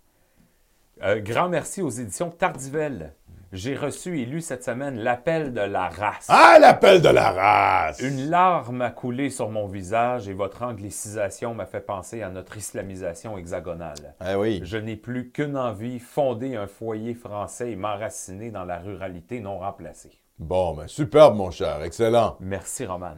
Euh, 1.03 1.19
grand 1.19 1.49
merci 1.49 1.83
aux 1.83 1.91
éditions 1.91 2.31
Tardivelle 2.31 3.13
j'ai 3.55 3.75
reçu 3.75 4.19
et 4.19 4.25
lu 4.25 4.41
cette 4.41 4.63
semaine 4.63 4.99
L'appel 4.99 5.53
de 5.53 5.61
la 5.61 5.87
race. 5.87 6.27
Ah, 6.27 6.57
l'appel 6.59 7.01
de 7.01 7.09
la 7.09 7.31
race! 7.31 7.99
Une 8.01 8.29
larme 8.29 8.81
a 8.81 8.89
coulé 8.89 9.29
sur 9.29 9.49
mon 9.49 9.67
visage 9.67 10.27
et 10.27 10.33
votre 10.33 10.63
anglicisation 10.63 11.53
m'a 11.53 11.65
fait 11.65 11.79
penser 11.79 12.21
à 12.21 12.29
notre 12.29 12.57
islamisation 12.57 13.37
hexagonale. 13.37 14.15
Ah 14.19 14.37
oui. 14.37 14.59
Je 14.63 14.77
n'ai 14.77 14.97
plus 14.97 15.31
qu'une 15.31 15.57
envie, 15.57 15.99
fonder 15.99 16.55
un 16.55 16.67
foyer 16.67 17.13
français 17.13 17.71
et 17.71 17.75
m'enraciner 17.75 18.51
dans 18.51 18.65
la 18.65 18.77
ruralité 18.77 19.39
non 19.39 19.59
remplacée. 19.59 20.11
Bon, 20.37 20.73
ben 20.73 20.87
superbe, 20.87 21.37
mon 21.37 21.49
cher. 21.49 21.81
Excellent. 21.81 22.35
Merci, 22.41 22.85
Roman. 22.85 23.15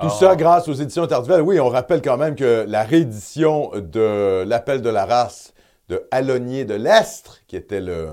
Tout 0.00 0.10
ça 0.10 0.30
ah. 0.32 0.36
grâce 0.36 0.68
aux 0.68 0.74
éditions 0.74 1.06
Tardivelle. 1.06 1.40
Oui, 1.40 1.58
on 1.58 1.68
rappelle 1.68 2.02
quand 2.02 2.18
même 2.18 2.34
que 2.34 2.66
la 2.68 2.82
réédition 2.82 3.70
de 3.74 4.44
L'appel 4.44 4.82
de 4.82 4.90
la 4.90 5.06
race 5.06 5.54
de 5.88 6.06
Alonier 6.10 6.64
de 6.64 6.74
l'Estre, 6.74 7.40
qui 7.46 7.56
était 7.56 7.80
le, 7.80 8.08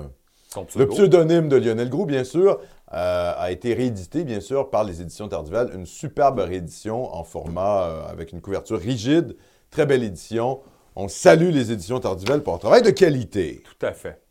le 0.76 0.88
pseudonyme 0.88 1.50
de 1.50 1.56
Lionel 1.56 1.90
Groux, 1.90 2.06
bien 2.06 2.24
sûr, 2.24 2.60
euh, 2.94 3.34
a 3.38 3.52
été 3.52 3.74
réédité, 3.74 4.24
bien 4.24 4.42
sûr, 4.42 4.70
par 4.70 4.84
les 4.84 5.02
éditions 5.02 5.28
Tardivelle. 5.28 5.70
Une 5.74 5.86
superbe 5.86 6.40
réédition 6.40 7.14
en 7.16 7.24
format 7.24 7.84
euh, 7.84 8.08
avec 8.10 8.34
une 8.34 8.42
couverture 8.42 8.80
rigide. 8.80 9.36
Très 9.70 9.86
belle 9.86 10.04
édition. 10.04 10.60
On 10.96 11.08
salue 11.08 11.52
les 11.52 11.72
éditions 11.72 12.00
Tardivelle 12.00 12.44
pour 12.44 12.54
un 12.54 12.58
travail 12.58 12.82
de 12.82 12.90
qualité. 12.90 13.64
Tout 13.64 13.86
à 13.86 13.94
fait. 13.94 14.22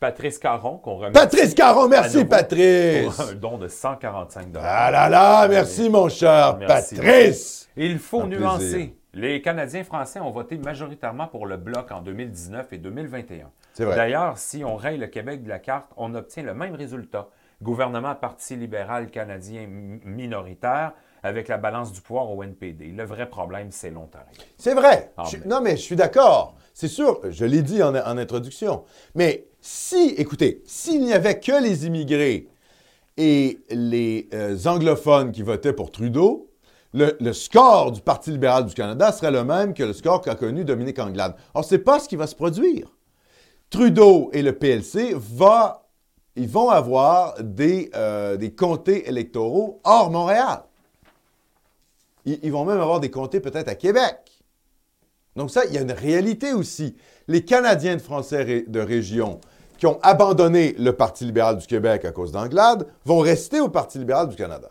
Patrice 0.00 0.38
Caron, 0.38 0.78
qu'on 0.78 0.96
remercie. 0.96 1.12
Patrice 1.12 1.54
Caron, 1.54 1.88
merci 1.88 2.24
Patrice! 2.24 3.16
Pour 3.16 3.28
un 3.28 3.34
don 3.34 3.58
de 3.58 3.66
145 3.66 4.46
Ah 4.54 4.92
là 4.92 5.08
là, 5.08 5.48
merci 5.48 5.90
mon 5.90 6.08
cher 6.08 6.56
Patrice! 6.60 7.68
Il 7.76 7.98
faut 7.98 8.24
nuancer. 8.24 8.94
Les 9.12 9.42
Canadiens 9.42 9.82
français 9.82 10.20
ont 10.20 10.30
voté 10.30 10.56
majoritairement 10.56 11.26
pour 11.26 11.46
le 11.46 11.56
Bloc 11.56 11.90
en 11.90 12.00
2019 12.02 12.72
et 12.72 12.78
2021. 12.78 13.50
D'ailleurs, 13.78 14.38
si 14.38 14.64
on 14.64 14.76
raye 14.76 14.98
le 14.98 15.06
Québec 15.06 15.42
de 15.42 15.48
la 15.48 15.58
carte, 15.58 15.90
on 15.96 16.14
obtient 16.14 16.42
le 16.42 16.54
même 16.54 16.74
résultat. 16.74 17.28
Gouvernement 17.62 18.14
Parti 18.14 18.56
libéral 18.56 19.10
canadien 19.10 19.66
minoritaire 20.04 20.92
avec 21.22 21.48
la 21.48 21.58
balance 21.58 21.92
du 21.92 22.00
pouvoir 22.00 22.30
au 22.30 22.42
NPD. 22.42 22.92
Le 22.92 23.04
vrai 23.04 23.28
problème, 23.28 23.68
c'est 23.70 23.90
l'Ontario. 23.90 24.28
C'est 24.56 24.74
vrai. 24.74 25.12
Ah, 25.16 25.24
non, 25.46 25.60
mais 25.60 25.72
je 25.72 25.82
suis 25.82 25.96
d'accord. 25.96 26.54
C'est 26.72 26.88
sûr, 26.88 27.20
je 27.28 27.44
l'ai 27.44 27.62
dit 27.62 27.82
en, 27.82 27.94
introduction. 27.94 28.84
Mais 29.16 29.48
si, 29.60 30.14
écoutez, 30.16 30.62
s'il 30.64 31.02
n'y 31.02 31.12
avait 31.12 31.40
que 31.40 31.60
les 31.60 31.86
immigrés 31.86 32.46
et 33.16 33.58
les 33.70 34.28
euh, 34.32 34.56
anglophones 34.66 35.32
qui 35.32 35.42
votaient 35.42 35.72
pour 35.72 35.90
Trudeau, 35.90 36.48
le, 36.94 37.32
score 37.32 37.92
du 37.92 38.00
Parti 38.00 38.30
libéral 38.30 38.64
du 38.64 38.74
Canada 38.74 39.12
serait 39.12 39.30
le 39.30 39.44
même 39.44 39.74
que 39.74 39.82
le 39.82 39.92
score 39.92 40.20
qu'a 40.20 40.36
connu 40.36 40.64
Dominique 40.64 40.98
Anglade. 40.98 41.34
Or, 41.54 41.64
ce 41.64 41.74
n'est 41.74 41.80
pas 41.80 41.98
ce 41.98 42.08
qui 42.08 42.16
va 42.16 42.26
se 42.26 42.34
produire. 42.34 42.88
Trudeau 43.70 44.30
et 44.32 44.42
le 44.42 44.56
PLC 44.56 45.14
vont 45.14 46.70
avoir 46.70 47.42
des, 47.42 47.90
euh, 47.94 48.36
des 48.36 48.54
comtés 48.54 49.08
électoraux 49.08 49.80
hors 49.84 50.10
Montréal. 50.10 50.62
Ils, 52.24 52.52
vont 52.52 52.64
même 52.64 52.80
avoir 52.80 53.00
des 53.00 53.10
comtés 53.10 53.40
peut-être 53.40 53.68
à 53.68 53.74
Québec. 53.74 54.42
Donc 55.36 55.50
ça, 55.50 55.64
il 55.64 55.72
y 55.72 55.78
a 55.78 55.80
une 55.80 55.92
réalité 55.92 56.52
aussi. 56.52 56.96
Les 57.26 57.44
Canadiens 57.44 57.96
de 57.96 58.02
français 58.02 58.64
de 58.66 58.80
région 58.80 59.40
qui 59.78 59.86
ont 59.86 59.98
abandonné 60.02 60.74
le 60.78 60.92
Parti 60.92 61.24
libéral 61.24 61.56
du 61.56 61.66
Québec 61.66 62.04
à 62.04 62.12
cause 62.12 62.32
d'Anglade 62.32 62.86
vont 63.04 63.20
rester 63.20 63.60
au 63.60 63.68
Parti 63.68 63.98
libéral 63.98 64.28
du 64.28 64.36
Canada. 64.36 64.68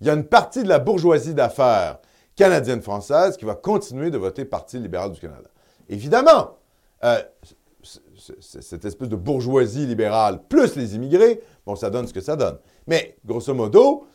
Il 0.00 0.06
y 0.06 0.10
a 0.10 0.14
une 0.14 0.24
partie 0.24 0.62
de 0.62 0.68
la 0.68 0.78
bourgeoisie 0.78 1.34
d'affaires 1.34 1.98
canadienne-française 2.34 3.36
qui 3.36 3.44
va 3.44 3.54
continuer 3.54 4.10
de 4.10 4.18
voter 4.18 4.44
Parti 4.44 4.78
libéral 4.78 5.12
du 5.12 5.20
Canada. 5.20 5.50
Évidemment, 5.88 6.57
euh, 7.04 7.22
cette 8.40 8.84
espèce 8.84 9.08
de 9.08 9.16
bourgeoisie 9.16 9.86
libérale 9.86 10.42
plus 10.48 10.76
les 10.76 10.94
immigrés, 10.96 11.40
bon, 11.64 11.76
ça 11.76 11.90
donne 11.90 12.06
ce 12.06 12.12
que 12.12 12.20
ça 12.20 12.36
donne. 12.36 12.58
Mais, 12.86 13.16
grosso 13.24 13.54
modo, 13.54 14.06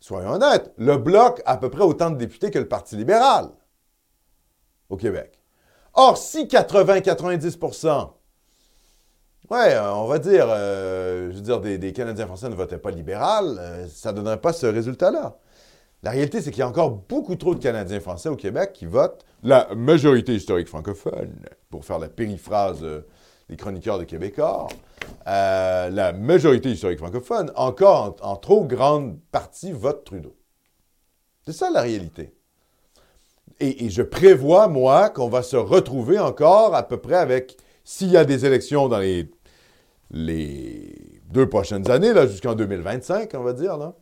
soyons 0.00 0.32
honnêtes, 0.32 0.72
le 0.76 0.96
Bloc 0.96 1.40
a 1.44 1.52
à 1.52 1.56
peu 1.56 1.70
près 1.70 1.84
autant 1.84 2.10
de 2.10 2.16
députés 2.16 2.50
que 2.50 2.58
le 2.58 2.68
Parti 2.68 2.96
libéral 2.96 3.50
au 4.88 4.96
Québec. 4.96 5.38
Or, 5.94 6.18
si 6.18 6.44
80-90% 6.46 8.10
ouais, 9.52 9.78
on 9.78 10.06
va 10.06 10.18
dire, 10.18 10.46
euh, 10.48 11.30
je 11.30 11.36
veux 11.36 11.42
dire, 11.42 11.60
des, 11.60 11.92
Canadiens 11.92 12.26
français 12.26 12.48
ne 12.48 12.54
votaient 12.54 12.78
pas 12.78 12.90
libéral, 12.90 13.56
euh, 13.58 13.86
ça 13.88 14.12
ne 14.12 14.16
donnerait 14.16 14.40
pas 14.40 14.52
ce 14.52 14.66
résultat-là. 14.66 15.36
La 16.02 16.10
réalité, 16.10 16.42
c'est 16.42 16.50
qu'il 16.50 16.60
y 16.60 16.62
a 16.62 16.68
encore 16.68 16.90
beaucoup 16.90 17.36
trop 17.36 17.54
de 17.54 17.62
Canadiens 17.62 18.00
français 18.00 18.28
au 18.28 18.36
Québec 18.36 18.72
qui 18.72 18.86
votent 18.86 19.24
la 19.44 19.72
majorité 19.74 20.34
historique 20.34 20.68
francophone, 20.68 21.32
pour 21.70 21.84
faire 21.84 21.98
la 21.98 22.08
périphrase 22.08 22.82
euh, 22.82 23.06
des 23.48 23.56
chroniqueurs 23.56 23.98
de 23.98 24.04
Québécois. 24.04 24.68
la 25.26 26.12
majorité 26.12 26.70
historique 26.70 26.98
francophone, 26.98 27.52
encore 27.54 28.16
en, 28.22 28.36
trop 28.36 28.64
grande 28.64 29.18
partie, 29.30 29.72
vote 29.72 30.04
Trudeau. 30.04 30.36
C'est 31.44 31.52
ça 31.52 31.70
la 31.70 31.82
réalité. 31.82 32.34
Et, 33.60 33.90
je 33.90 34.02
prévois, 34.02 34.66
moi, 34.68 35.10
qu'on 35.10 35.28
va 35.28 35.42
se 35.42 35.56
retrouver 35.56 36.18
encore 36.18 36.74
à 36.74 36.82
peu 36.82 36.96
près 36.96 37.16
avec, 37.16 37.56
s'il 37.84 38.10
y 38.10 38.16
a 38.16 38.24
des 38.24 38.44
élections 38.44 38.88
dans 38.88 38.98
les, 38.98 39.28
deux 40.10 41.48
prochaines 41.48 41.88
années, 41.90 42.12
jusqu'en 42.28 42.54
2025, 42.54 43.30
on 43.34 43.42
va 43.42 43.52
dire, 43.52 43.76
là, 43.76 43.94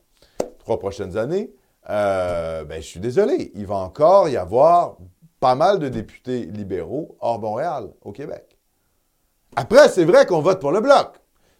trois 0.58 0.78
prochaines 0.78 1.16
années, 1.18 1.52
euh, 1.88 2.64
ben, 2.64 2.82
je 2.82 2.86
suis 2.86 3.00
désolé, 3.00 3.52
il 3.54 3.66
va 3.66 3.76
encore 3.76 4.28
y 4.28 4.36
avoir 4.36 4.96
pas 5.40 5.54
mal 5.54 5.78
de 5.78 5.88
députés 5.88 6.44
libéraux 6.46 7.16
hors 7.20 7.40
Montréal, 7.40 7.90
au 8.02 8.12
Québec. 8.12 8.58
Après, 9.56 9.88
c'est 9.88 10.04
vrai 10.04 10.26
qu'on 10.26 10.40
vote 10.40 10.60
pour 10.60 10.72
le 10.72 10.80
Bloc. 10.80 11.16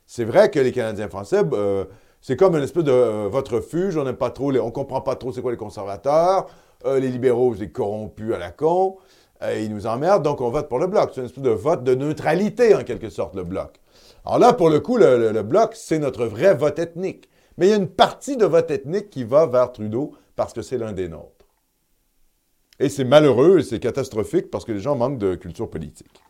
C'est 0.06 0.24
vrai 0.24 0.50
que 0.50 0.60
les 0.60 0.72
Canadiens 0.72 1.08
français, 1.08 1.42
euh, 1.52 1.84
c'est 2.20 2.36
comme 2.36 2.56
une 2.56 2.62
espèce 2.62 2.84
de 2.84 2.92
euh, 2.92 3.28
vote 3.30 3.48
refuge, 3.48 3.96
on 3.96 4.04
n'aime 4.04 4.16
pas 4.16 4.30
trop, 4.30 4.50
les, 4.50 4.60
on 4.60 4.70
comprend 4.70 5.00
pas 5.00 5.16
trop 5.16 5.32
c'est 5.32 5.40
quoi 5.40 5.52
les 5.52 5.56
conservateurs, 5.56 6.46
les 6.84 7.08
libéraux, 7.08 7.54
c'est 7.58 7.70
corrompus 7.70 8.34
à 8.34 8.38
la 8.38 8.50
con. 8.50 8.96
Ils 9.42 9.70
nous 9.72 9.86
emmerdent, 9.86 10.22
donc 10.22 10.40
on 10.40 10.48
vote 10.48 10.68
pour 10.68 10.78
le 10.78 10.86
bloc. 10.86 11.10
C'est 11.14 11.20
une 11.20 11.26
espèce 11.26 11.42
de 11.42 11.50
vote 11.50 11.84
de 11.84 11.94
neutralité, 11.94 12.74
en 12.74 12.84
quelque 12.84 13.10
sorte, 13.10 13.34
le 13.34 13.44
bloc. 13.44 13.80
Alors 14.24 14.38
là, 14.38 14.52
pour 14.52 14.70
le 14.70 14.80
coup, 14.80 14.96
le, 14.96 15.42
bloc, 15.42 15.72
c'est 15.74 15.98
notre 15.98 16.26
vrai 16.26 16.54
vote 16.54 16.78
ethnique. 16.78 17.28
Mais 17.56 17.66
il 17.66 17.70
y 17.70 17.72
a 17.72 17.76
une 17.76 17.88
partie 17.88 18.36
de 18.36 18.44
vote 18.44 18.70
ethnique 18.70 19.10
qui 19.10 19.24
va 19.24 19.46
vers 19.46 19.72
Trudeau 19.72 20.14
parce 20.36 20.52
que 20.52 20.62
c'est 20.62 20.78
l'un 20.78 20.92
des 20.92 21.08
nôtres. 21.08 21.46
Et 22.78 22.88
c'est 22.88 23.04
malheureux 23.04 23.58
et 23.58 23.62
c'est 23.62 23.80
catastrophique 23.80 24.50
parce 24.50 24.64
que 24.64 24.72
les 24.72 24.80
gens 24.80 24.96
manquent 24.96 25.18
de 25.18 25.34
culture 25.34 25.68
politique. 25.68 26.22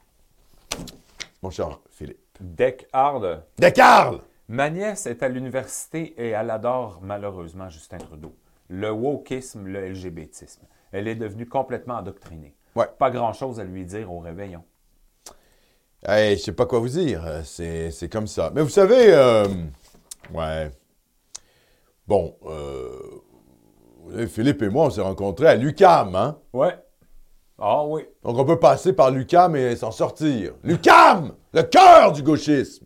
Mon 1.42 1.50
cher 1.50 1.78
Philippe. 1.90 2.18
Descartes. 2.40 3.44
Descartes! 3.58 4.22
Ma 4.48 4.68
nièce 4.68 5.06
est 5.06 5.22
à 5.22 5.28
l'université 5.28 6.14
et 6.18 6.30
elle 6.30 6.50
adore 6.50 7.00
malheureusement 7.02 7.68
Justin 7.68 7.98
Trudeau 7.98 8.34
le 8.70 8.90
wokisme, 8.90 9.66
le 9.66 9.90
LGBTisme. 9.90 10.62
Elle 10.92 11.08
est 11.08 11.16
devenue 11.16 11.46
complètement 11.46 11.94
endoctrinée. 11.94 12.54
Pas 12.98 13.10
grand-chose 13.10 13.60
à 13.60 13.64
lui 13.64 13.84
dire 13.84 14.10
au 14.12 14.20
réveillon. 14.20 14.62
Hey, 16.06 16.38
je 16.38 16.44
sais 16.44 16.52
pas 16.52 16.66
quoi 16.66 16.78
vous 16.78 16.88
dire. 16.88 17.42
C'est 17.44 18.08
comme 18.10 18.26
ça. 18.26 18.50
Mais 18.54 18.62
vous 18.62 18.70
savez, 18.70 19.12
euh, 19.12 19.46
ouais. 20.32 20.70
Bon, 22.10 22.36
euh, 22.44 24.26
Philippe 24.26 24.60
et 24.62 24.68
moi, 24.68 24.86
on 24.86 24.90
s'est 24.90 25.00
rencontrés 25.00 25.46
à 25.46 25.54
l'UCAM, 25.54 26.16
hein? 26.16 26.38
Ouais. 26.52 26.76
Ah 27.56 27.86
oui. 27.86 28.02
Donc 28.24 28.36
on 28.36 28.44
peut 28.44 28.58
passer 28.58 28.92
par 28.92 29.12
l'UCAM 29.12 29.54
et 29.54 29.76
s'en 29.76 29.92
sortir. 29.92 30.54
L'UCAM! 30.64 31.34
Le 31.52 31.62
cœur 31.62 32.10
du 32.10 32.24
gauchisme! 32.24 32.84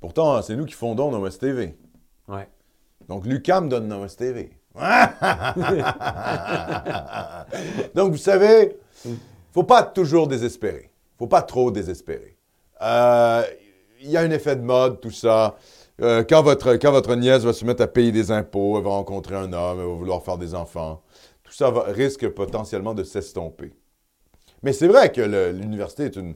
Pourtant, 0.00 0.42
c'est 0.42 0.56
nous 0.56 0.64
qui 0.64 0.74
fondons 0.74 1.12
Nowest 1.12 1.40
TV. 1.40 1.78
Ouais. 2.26 2.48
Donc 3.08 3.26
l'UCAM 3.26 3.68
donne 3.68 3.86
Nowest 3.86 4.18
TV. 4.18 4.58
Donc, 7.94 8.10
vous 8.10 8.16
savez, 8.16 8.76
il 9.04 9.12
ne 9.12 9.16
faut 9.52 9.62
pas 9.62 9.84
toujours 9.84 10.26
désespérer. 10.26 10.90
Il 10.90 11.14
ne 11.14 11.18
faut 11.18 11.28
pas 11.28 11.42
trop 11.42 11.70
désespérer. 11.70 12.36
Euh, 12.82 13.44
il 14.02 14.10
y 14.10 14.16
a 14.16 14.22
un 14.22 14.32
effet 14.32 14.56
de 14.56 14.62
mode, 14.62 15.00
tout 15.00 15.12
ça. 15.12 15.54
Euh, 16.02 16.24
quand, 16.28 16.42
votre, 16.42 17.14
nièce 17.14 17.42
va 17.42 17.52
se 17.52 17.64
mettre 17.64 17.82
à 17.82 17.86
payer 17.86 18.12
des 18.12 18.30
impôts, 18.30 18.76
elle 18.76 18.84
va 18.84 18.90
rencontrer 18.90 19.34
un 19.34 19.52
homme, 19.52 19.80
elle 19.80 19.86
va 19.86 19.94
vouloir 19.94 20.22
faire 20.22 20.36
des 20.36 20.54
enfants, 20.54 21.02
tout 21.42 21.52
ça 21.52 21.72
risque 21.86 22.28
potentiellement 22.28 22.92
de 22.92 23.02
s'estomper. 23.02 23.72
Mais 24.62 24.72
c'est 24.72 24.88
vrai 24.88 25.10
que 25.10 25.20
l'université 25.52 26.04
est 26.04 26.16
une, 26.16 26.34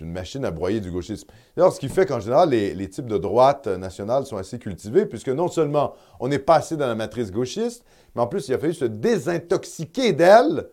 machine 0.00 0.44
à 0.44 0.52
broyer 0.52 0.80
du 0.80 0.92
gauchisme. 0.92 1.26
Ce 1.56 1.80
qui 1.80 1.88
fait 1.88 2.06
qu'en 2.06 2.20
général, 2.20 2.50
les, 2.50 2.90
types 2.90 3.06
de 3.06 3.18
droite 3.18 3.66
nationale 3.66 4.24
sont 4.24 4.36
assez 4.36 4.58
cultivés, 4.60 5.06
puisque 5.06 5.28
non 5.28 5.48
seulement 5.48 5.94
on 6.20 6.28
n'est 6.28 6.38
pas 6.38 6.56
assez 6.56 6.76
dans 6.76 6.86
la 6.86 6.94
matrice 6.94 7.32
gauchiste, 7.32 7.84
mais 8.14 8.22
en 8.22 8.28
plus, 8.28 8.46
il 8.48 8.54
a 8.54 8.58
fallu 8.58 8.74
se 8.74 8.84
désintoxiquer 8.84 10.12
d'elle 10.12 10.68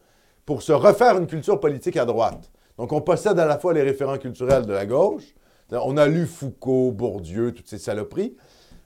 pour 0.45 0.61
se 0.61 0.71
refaire 0.71 1.17
une 1.17 1.25
culture 1.25 1.59
politique 1.59 1.97
à 1.97 2.05
droite. 2.05 2.51
Donc, 2.77 2.91
on 2.91 3.01
possède 3.01 3.39
à 3.39 3.45
la 3.45 3.57
fois 3.57 3.73
les 3.73 3.81
référents 3.81 4.17
culturels 4.17 4.65
de 4.65 4.73
la 4.73 4.85
gauche, 4.85 5.33
on 5.83 5.97
a 5.97 6.07
lu 6.07 6.25
Foucault, 6.25 6.91
Bourdieu, 6.91 7.51
toutes 7.51 7.67
ces 7.67 7.77
saloperies, 7.77 8.35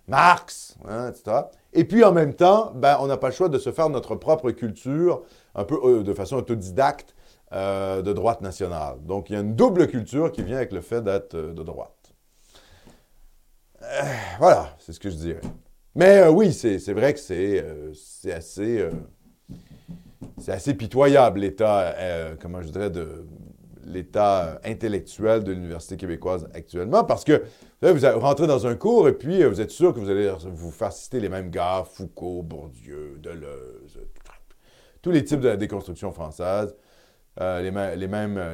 Marx, 0.08 0.78
hein, 0.88 1.10
etc. 1.10 1.43
Et 1.73 1.84
puis, 1.84 2.04
en 2.04 2.12
même 2.12 2.34
temps, 2.34 2.71
ben, 2.75 2.97
on 2.99 3.08
n'a 3.08 3.17
pas 3.17 3.28
le 3.28 3.34
choix 3.34 3.49
de 3.49 3.60
se 3.60 3.71
faire 3.71 3.89
notre 3.89 4.15
propre 4.15 4.52
culture, 4.52 5.23
un 5.56 5.63
peu 5.63 5.78
euh, 5.84 6.04
de 6.04 6.13
façon 6.13 6.38
autodidacte, 6.38 7.15
euh, 7.54 8.02
de 8.02 8.13
droite 8.13 8.41
nationale. 8.41 8.97
Donc, 9.06 9.30
il 9.30 9.34
y 9.34 9.36
a 9.36 9.39
une 9.39 9.56
double 9.56 9.88
culture 9.88 10.32
qui 10.32 10.41
vient 10.43 10.58
avec 10.58 10.71
le 10.71 10.82
fait 10.82 11.02
d'être 11.02 11.36
euh, 11.36 11.54
de 11.54 11.63
droite. 11.63 11.93
Voilà, 14.39 14.75
c'est 14.80 14.93
ce 14.93 14.99
que 14.99 15.10
je 15.10 15.15
dirais. 15.15 15.41
Mais 15.95 16.28
oui, 16.28 16.54
c'est 16.54 16.93
vrai 16.93 17.13
que 17.13 17.19
c'est 17.19 17.63
assez, 18.32 18.88
c'est 20.38 20.52
assez 20.52 20.73
pitoyable, 20.73 21.39
l'état, 21.39 21.95
comment 22.39 22.62
je 22.62 22.69
dirais, 22.69 22.89
de 22.89 23.25
l'état 23.89 24.62
intellectuel 24.63 25.43
de 25.43 25.52
l'Université 25.52 25.97
québécoise 25.97 26.47
actuellement, 26.54 27.04
parce 27.04 27.23
que 27.23 27.43
vous 27.82 28.19
rentrez 28.19 28.47
dans 28.47 28.67
un 28.67 28.75
cours 28.75 29.10
et 29.10 29.13
puis 29.13 29.43
vous 29.43 29.60
êtes 29.60 29.71
sûr 29.71 29.93
que 29.93 29.99
vous 29.99 30.10
allez 30.10 30.32
vous 30.45 30.71
faire 30.71 30.93
citer 30.93 31.19
les 31.19 31.30
mêmes 31.30 31.49
gars, 31.49 31.84
Foucault, 31.91 32.43
Bourdieu, 32.43 33.17
Deleuze, 33.21 33.99
tous 35.02 35.12
les 35.12 35.23
types 35.23 35.39
de 35.39 35.49
la 35.49 35.58
déconstruction 35.58 36.12
française. 36.12 36.75
Euh, 37.41 37.61
les, 37.61 37.72
mêmes, 37.72 37.95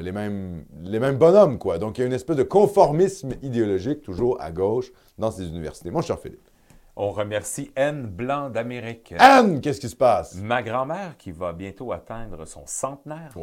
les, 0.01 0.11
mêmes, 0.11 0.65
les 0.83 0.99
bonhommes, 0.99 1.57
quoi. 1.57 1.79
Donc, 1.79 1.97
il 1.97 2.01
y 2.01 2.03
a 2.03 2.07
une 2.07 2.13
espèce 2.13 2.35
de 2.35 2.43
conformisme 2.43 3.31
idéologique 3.41 4.03
toujours 4.03 4.39
à 4.39 4.51
gauche 4.51 4.91
dans 5.17 5.31
ces 5.31 5.47
universités. 5.47 5.89
Mon 5.89 6.01
cher 6.01 6.19
Philippe. 6.19 6.47
On 6.95 7.11
remercie 7.11 7.71
Anne 7.75 8.05
Blanc 8.07 8.49
d'Amérique. 8.49 9.13
Anne, 9.19 9.59
qu'est-ce 9.59 9.81
qui 9.81 9.89
se 9.89 9.95
passe? 9.95 10.35
Ma 10.35 10.63
grand-mère, 10.63 11.17
qui 11.17 11.31
va 11.31 11.51
bientôt 11.51 11.91
atteindre 11.91 12.45
son 12.45 12.65
centenaire, 12.65 13.33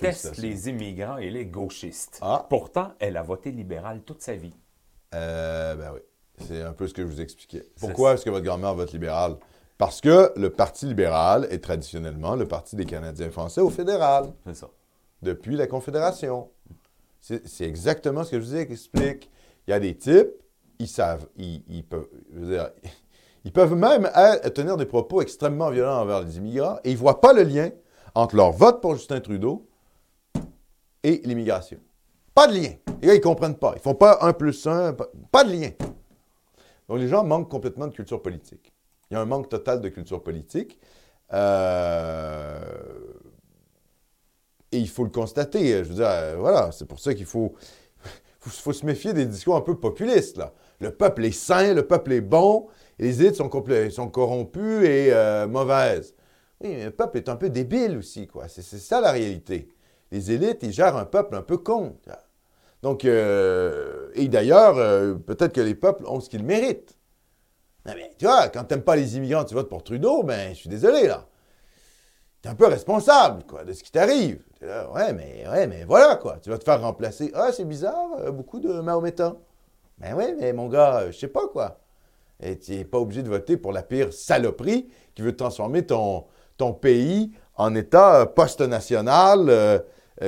déteste 0.00 0.36
les 0.36 0.68
immigrants 0.68 1.16
et 1.16 1.30
les 1.30 1.46
gauchistes. 1.46 2.18
Ah. 2.20 2.46
Pourtant, 2.48 2.92
elle 2.98 3.16
a 3.16 3.22
voté 3.22 3.50
libéral 3.50 4.02
toute 4.02 4.20
sa 4.20 4.34
vie. 4.34 4.54
Euh, 5.14 5.74
ben 5.74 5.92
oui, 5.94 6.00
c'est 6.46 6.62
un 6.62 6.72
peu 6.72 6.86
ce 6.86 6.92
que 6.92 7.02
je 7.02 7.06
vous 7.06 7.20
expliquais. 7.20 7.64
Pourquoi 7.80 8.14
est-ce 8.14 8.24
que 8.24 8.30
votre 8.30 8.44
grand-mère 8.44 8.74
vote 8.74 8.92
libéral? 8.92 9.36
Parce 9.78 10.00
que 10.00 10.32
le 10.36 10.50
Parti 10.50 10.86
libéral 10.86 11.46
est 11.50 11.64
traditionnellement 11.64 12.34
le 12.34 12.46
Parti 12.46 12.76
des 12.76 12.84
Canadiens 12.84 13.30
français 13.30 13.60
au 13.60 13.70
fédéral. 13.70 14.32
C'est 14.44 14.54
ça 14.54 14.68
depuis 15.22 15.56
la 15.56 15.66
Confédération. 15.66 16.50
C'est 17.20 17.66
exactement 17.66 18.24
ce 18.24 18.30
que 18.30 18.40
je 18.40 18.44
vous 18.44 18.56
explique. 18.56 19.30
Il 19.66 19.70
y 19.70 19.74
a 19.74 19.80
des 19.80 19.96
types, 19.96 20.30
ils 20.78 20.88
savent, 20.88 21.26
ils, 21.36 21.84
peuvent, 21.84 22.08
ils 23.44 23.52
peuvent 23.52 23.74
même 23.74 24.08
tenir 24.54 24.76
des 24.76 24.86
propos 24.86 25.20
extrêmement 25.22 25.70
violents 25.70 26.00
envers 26.00 26.22
les 26.22 26.36
immigrants 26.36 26.78
et 26.84 26.90
ils 26.90 26.94
ne 26.94 26.98
voient 26.98 27.20
pas 27.20 27.32
le 27.32 27.42
lien 27.42 27.70
entre 28.14 28.36
leur 28.36 28.52
vote 28.52 28.80
pour 28.80 28.94
Justin 28.94 29.20
Trudeau 29.20 29.68
et 31.02 31.20
l'immigration. 31.24 31.78
Pas 32.34 32.46
de 32.46 32.54
lien. 32.54 32.72
Les 33.00 33.08
gars, 33.08 33.14
ils 33.14 33.18
ne 33.18 33.22
comprennent 33.22 33.56
pas. 33.56 33.72
Ils 33.72 33.78
ne 33.78 33.82
font 33.82 33.94
pas 33.94 34.18
un 34.22 34.32
plus 34.32 34.66
un, 34.66 34.94
pas 35.30 35.44
de 35.44 35.52
lien. 35.52 35.70
Donc 36.88 36.98
les 36.98 37.08
gens 37.08 37.24
manquent 37.24 37.50
complètement 37.50 37.86
de 37.86 37.92
culture 37.92 38.22
politique. 38.22 38.72
Il 39.10 39.14
y 39.14 39.16
a 39.16 39.20
un 39.20 39.26
manque 39.26 39.48
total 39.48 39.80
de 39.80 39.88
culture 39.88 40.22
politique. 40.22 40.78
Euh, 41.32 42.60
et 44.72 44.78
il 44.78 44.88
faut 44.88 45.04
le 45.04 45.10
constater. 45.10 45.84
Je 45.84 45.88
veux 45.88 45.94
dire, 45.94 46.08
euh, 46.08 46.36
voilà, 46.38 46.72
c'est 46.72 46.86
pour 46.86 47.00
ça 47.00 47.14
qu'il 47.14 47.26
faut, 47.26 47.54
faut, 48.40 48.72
se 48.72 48.84
méfier 48.84 49.12
des 49.12 49.26
discours 49.26 49.56
un 49.56 49.60
peu 49.60 49.76
populistes. 49.76 50.36
Là. 50.36 50.52
Le 50.80 50.90
peuple 50.90 51.24
est 51.24 51.32
sain, 51.32 51.74
le 51.74 51.86
peuple 51.86 52.12
est 52.12 52.20
bon, 52.20 52.68
les 52.98 53.22
élites 53.22 53.36
sont, 53.36 53.48
corrompues 53.48 54.86
et 54.86 55.12
euh, 55.12 55.46
mauvaises. 55.46 56.14
Oui, 56.60 56.70
mais 56.76 56.84
le 56.86 56.90
peuple 56.90 57.18
est 57.18 57.28
un 57.28 57.36
peu 57.36 57.50
débile 57.50 57.98
aussi, 57.98 58.26
quoi. 58.26 58.48
C'est 58.48 58.62
ça 58.62 59.00
la 59.00 59.12
réalité. 59.12 59.68
Les 60.10 60.32
élites, 60.32 60.62
ils 60.62 60.72
gèrent 60.72 60.96
un 60.96 61.04
peuple 61.04 61.36
un 61.36 61.42
peu 61.42 61.58
con. 61.58 61.96
Donc, 62.82 63.04
euh, 63.04 64.10
et 64.14 64.28
d'ailleurs, 64.28 64.74
peut-être 65.26 65.52
que 65.52 65.60
les 65.60 65.74
peuples 65.74 66.04
ont 66.06 66.20
ce 66.20 66.30
qu'ils 66.30 66.44
méritent. 66.44 66.96
mais 67.84 68.12
tu 68.18 68.26
vois, 68.26 68.48
quand 68.48 68.64
tu 68.64 68.74
n'aimes 68.74 68.84
pas 68.84 68.96
les 68.96 69.16
immigrants, 69.16 69.44
tu 69.44 69.54
votes 69.54 69.68
pour 69.68 69.82
Trudeau, 69.82 70.22
ben, 70.22 70.50
je 70.50 70.60
suis 70.60 70.68
désolé, 70.68 71.06
là. 71.06 71.26
Tu 72.42 72.48
es 72.48 72.52
un 72.52 72.54
peu 72.54 72.66
responsable, 72.66 73.44
quoi, 73.44 73.64
de 73.64 73.72
ce 73.72 73.82
qui 73.82 73.90
t'arrive 73.90 74.42
ouais, 74.62 75.12
mais, 75.12 75.46
ouais, 75.48 75.66
mais 75.66 75.84
voilà, 75.84 76.16
quoi. 76.16 76.38
Tu 76.42 76.50
vas 76.50 76.58
te 76.58 76.64
faire 76.64 76.80
remplacer. 76.80 77.30
Ah, 77.34 77.52
c'est 77.52 77.64
bizarre, 77.64 78.08
euh, 78.20 78.30
beaucoup 78.30 78.60
de 78.60 78.80
Mahométans. 78.80 79.40
Ben 80.00 80.14
oui, 80.16 80.24
mais 80.38 80.52
mon 80.52 80.68
gars, 80.68 81.00
euh, 81.00 81.12
je 81.12 81.18
sais 81.18 81.28
pas, 81.28 81.48
quoi. 81.48 81.80
Et 82.40 82.58
tu 82.58 82.72
n'es 82.72 82.84
pas 82.84 82.98
obligé 82.98 83.22
de 83.22 83.28
voter 83.28 83.56
pour 83.56 83.72
la 83.72 83.82
pire 83.82 84.12
saloperie 84.12 84.88
qui 85.14 85.22
veut 85.22 85.34
transformer 85.34 85.84
ton, 85.84 86.24
ton 86.56 86.72
pays 86.72 87.32
en 87.56 87.74
État 87.74 88.20
euh, 88.20 88.26
post-national 88.26 89.82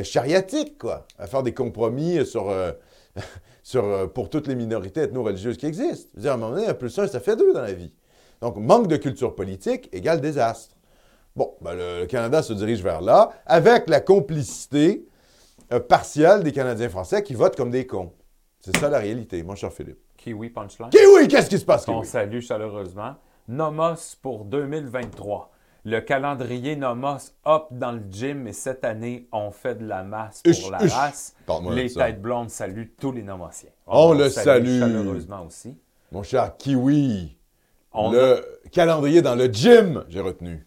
chariatique, 0.05 0.79
quoi. 0.79 1.07
À 1.19 1.27
faire 1.27 1.43
des 1.43 1.55
compromis 1.55 2.25
sur, 2.25 2.53
sur, 3.63 4.13
pour 4.13 4.31
toutes 4.31 4.47
les 4.47 4.55
minorités 4.55 5.03
ethno-religieuses 5.03 5.57
qui 5.57 5.67
existent. 5.67 6.09
Je 6.15 6.19
veux 6.19 6.23
dire, 6.23 6.33
à 6.33 6.35
un 6.35 6.39
moment 6.39 6.55
donné, 6.55 6.67
un 6.67 6.75
plus 6.75 6.97
un, 6.99 7.07
ça 7.07 7.21
fait 7.21 7.37
deux 7.37 7.53
dans 7.53 7.63
la 7.63 7.73
vie. 7.73 7.93
Donc, 8.41 8.57
manque 8.57 8.87
de 8.87 8.97
culture 8.97 9.35
politique 9.35 9.89
égale 9.93 10.21
désastre. 10.21 10.75
Bon, 11.37 11.55
ben, 11.61 11.75
le, 11.75 12.07
Canada 12.07 12.43
se 12.43 12.53
dirige 12.53 12.83
vers 12.83 13.01
là, 13.01 13.31
avec 13.47 13.89
la 13.89 14.01
complicité 14.01 15.07
euh, 15.73 15.79
partielle 15.79 16.43
des 16.43 16.53
Canadiens 16.53 16.89
français 16.89 17.23
qui 17.23 17.35
votent 17.35 17.57
comme 17.57 17.71
des 17.71 17.87
cons. 17.87 18.13
C'est 18.61 18.77
ça 18.77 18.91
la 18.91 18.99
réalité, 18.99 19.43
mon 19.43 19.55
cher 19.55 19.73
Philippe. 19.73 19.99
Kiwi 20.19 20.51
Punchline. 20.51 20.91
Kiwi, 20.91 21.29
qu'est-ce 21.29 21.49
qui 21.49 21.59
se 21.59 21.65
passe, 21.65 21.87
Kiwi? 21.87 21.97
On 21.97 22.03
salue 22.03 22.41
chaleureusement. 22.41 23.15
Nomos 23.49 24.17
pour 24.21 24.45
2023. 24.45 25.51
Le 25.85 26.01
calendrier 26.01 26.77
Nomos 26.77 27.33
hop 27.47 27.69
dans 27.71 27.93
le 27.93 28.03
gym 28.11 28.47
et 28.47 28.53
cette 28.53 28.85
année, 28.85 29.29
on 29.33 29.51
fait 29.51 29.77
de 29.77 29.87
la 29.87 30.03
masse 30.03 30.43
pour 30.43 30.71
la 30.71 30.79
race. 30.79 31.35
Les 31.71 31.91
têtes 31.91 32.21
blondes 32.21 32.51
saluent 32.51 32.93
tous 33.01 33.13
les 33.13 33.23
Nomotiens. 33.23 33.71
On, 33.87 34.13
le 34.13 34.29
salue, 34.29 34.79
chaleureusement 34.79 35.47
aussi. 35.47 35.75
Mon 36.13 36.23
cher 36.23 36.55
Kiwi, 36.59 37.35
le 37.95 38.45
calendrier 38.71 39.23
dans 39.23 39.37
le 39.37 39.47
gym, 39.47 40.05
j'ai 40.09 40.21
retenu. 40.21 40.67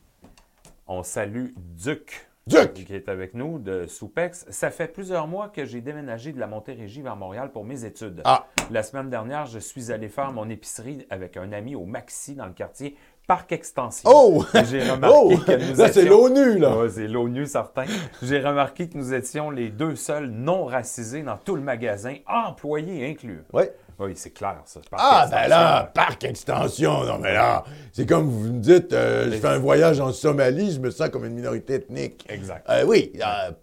On 0.88 1.04
salue 1.04 1.52
Duc. 1.58 2.28
Duc! 2.46 2.74
Qui 2.74 2.94
est 2.94 3.08
avec 3.08 3.36
nous 3.36 3.58
de 3.58 3.88
Soupex. 3.88 4.46
Ça 4.50 4.70
fait 4.70 4.90
plusieurs 4.90 5.28
mois 5.28 5.48
que 5.48 5.64
j'ai 5.64 5.80
déménagé 5.80 6.34
de 6.34 6.40
la 6.42 6.48
Montérégie 6.48 7.02
vers 7.02 7.16
Montréal 7.16 7.52
pour 7.54 7.64
mes 7.64 7.86
études. 7.86 8.22
Ah. 8.26 8.48
La 8.70 8.84
semaine 8.84 9.10
dernière, 9.10 9.46
je 9.46 9.60
suis 9.60 9.94
allé 9.94 10.10
faire 10.10 10.34
mon 10.34 10.50
épicerie 10.50 11.08
avec 11.10 11.38
un 11.38 11.54
ami 11.54 11.74
au 11.76 11.86
Maxi 11.86 12.36
dans 12.36 12.46
le 12.46 12.52
quartier 12.52 12.98
Parc 13.28 13.54
Extension. 13.54 14.10
Oh! 14.14 14.44
J'ai 14.70 14.84
remarqué 14.92 15.18
oh! 15.18 15.38
que 15.38 15.52
nous 15.54 15.82
étions... 15.82 15.94
c'est 15.94 16.04
l'ONU, 16.06 16.60
là! 16.60 16.76
c'est 16.90 17.08
l'ONU, 17.08 17.46
certain. 17.46 17.86
J'ai 18.22 18.42
remarqué 18.42 18.90
que 18.90 18.98
nous 18.98 19.14
étions 19.14 19.50
les 19.50 19.70
deux 19.70 19.96
seuls 19.96 20.28
non 20.28 20.66
racisés 20.66 21.24
dans 21.24 21.38
tout 21.38 21.56
le 21.56 21.62
magasin, 21.62 22.16
employés 22.28 23.10
inclus. 23.10 23.44
Oui. 23.54 23.64
Oui, 24.00 24.14
c'est 24.16 24.32
clair, 24.32 24.62
ça. 24.66 24.80
ah, 24.94 25.28
ben 25.30 25.48
là, 25.48 25.92
parc 25.94 26.24
extension. 26.24 27.04
Non, 27.04 27.20
mais 27.20 27.34
là, 27.34 27.64
c'est 27.92 28.08
comme 28.08 28.28
vous 28.28 28.54
me 28.54 28.60
dites, 28.60 28.92
euh, 28.94 29.32
je 29.32 29.38
fais 29.38 29.48
un 29.48 29.60
voyage 29.60 30.00
en 30.00 30.12
Somalie, 30.12 30.72
je 30.72 30.80
me 30.80 30.90
sens 30.90 31.10
comme 31.10 31.26
une 31.26 31.34
minorité 31.34 31.76
ethnique. 31.76 32.26
Exact. 32.30 32.68
Euh, 32.70 32.86
oui, 32.86 33.14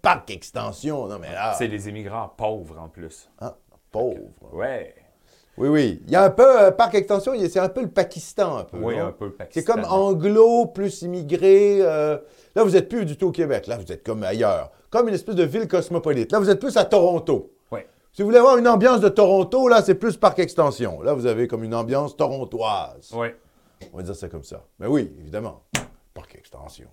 parc 0.01 0.29
extension. 0.31 1.07
Non, 1.07 1.17
mais 1.19 1.31
là. 1.31 1.53
C'est 1.57 1.67
les 1.67 1.89
immigrants 1.89 2.33
pauvres 2.35 2.79
en 2.79 2.87
plus. 2.87 3.29
Ah, 3.39 3.55
pauvres. 3.91 4.19
Ouais. 4.53 4.95
Oui, 5.57 5.67
oui. 5.67 6.01
Il 6.07 6.13
y 6.13 6.15
a 6.15 6.23
un 6.23 6.29
peu, 6.29 6.61
euh, 6.61 6.71
parc 6.71 6.95
extension, 6.95 7.33
c'est 7.49 7.59
un 7.59 7.69
peu 7.69 7.81
le 7.81 7.89
Pakistan, 7.89 8.57
un 8.57 8.63
peu. 8.63 8.77
Oui, 8.77 8.97
un 8.97 9.11
peu 9.11 9.25
le 9.25 9.33
Pakistan. 9.33 9.59
C'est 9.59 9.65
comme 9.65 9.91
anglo 9.91 10.67
plus 10.67 11.01
immigré. 11.01 11.79
là, 11.79 12.19
vous 12.55 12.71
n'êtes 12.71 12.89
plus 12.89 13.05
du 13.05 13.17
tout 13.17 13.27
au 13.27 13.31
Québec. 13.31 13.67
Là, 13.67 13.77
vous 13.77 13.91
êtes 13.91 14.03
comme 14.03 14.23
ailleurs. 14.23 14.71
Comme 14.89 15.07
une 15.07 15.13
espèce 15.13 15.35
de 15.35 15.43
ville 15.43 15.67
cosmopolite. 15.67 16.31
Là, 16.31 16.39
vous 16.39 16.49
êtes 16.49 16.59
plus 16.59 16.75
à 16.77 16.85
Toronto. 16.85 17.51
Si 18.13 18.21
vous 18.21 18.27
voulez 18.27 18.39
avoir 18.39 18.57
une 18.57 18.67
ambiance 18.67 18.99
de 18.99 19.07
Toronto, 19.07 19.69
là, 19.69 19.81
c'est 19.81 19.95
plus 19.95 20.17
parc 20.17 20.37
extension. 20.39 21.01
Là, 21.01 21.13
vous 21.13 21.27
avez 21.27 21.47
comme 21.47 21.63
une 21.63 21.73
ambiance 21.73 22.17
torontoise. 22.17 23.09
Oui. 23.13 23.29
On 23.93 23.97
va 23.97 24.03
dire 24.03 24.15
ça 24.15 24.27
comme 24.27 24.43
ça. 24.43 24.65
Mais 24.79 24.87
oui, 24.87 25.09
évidemment. 25.17 25.63
Parc 26.13 26.35
extension. 26.35 26.89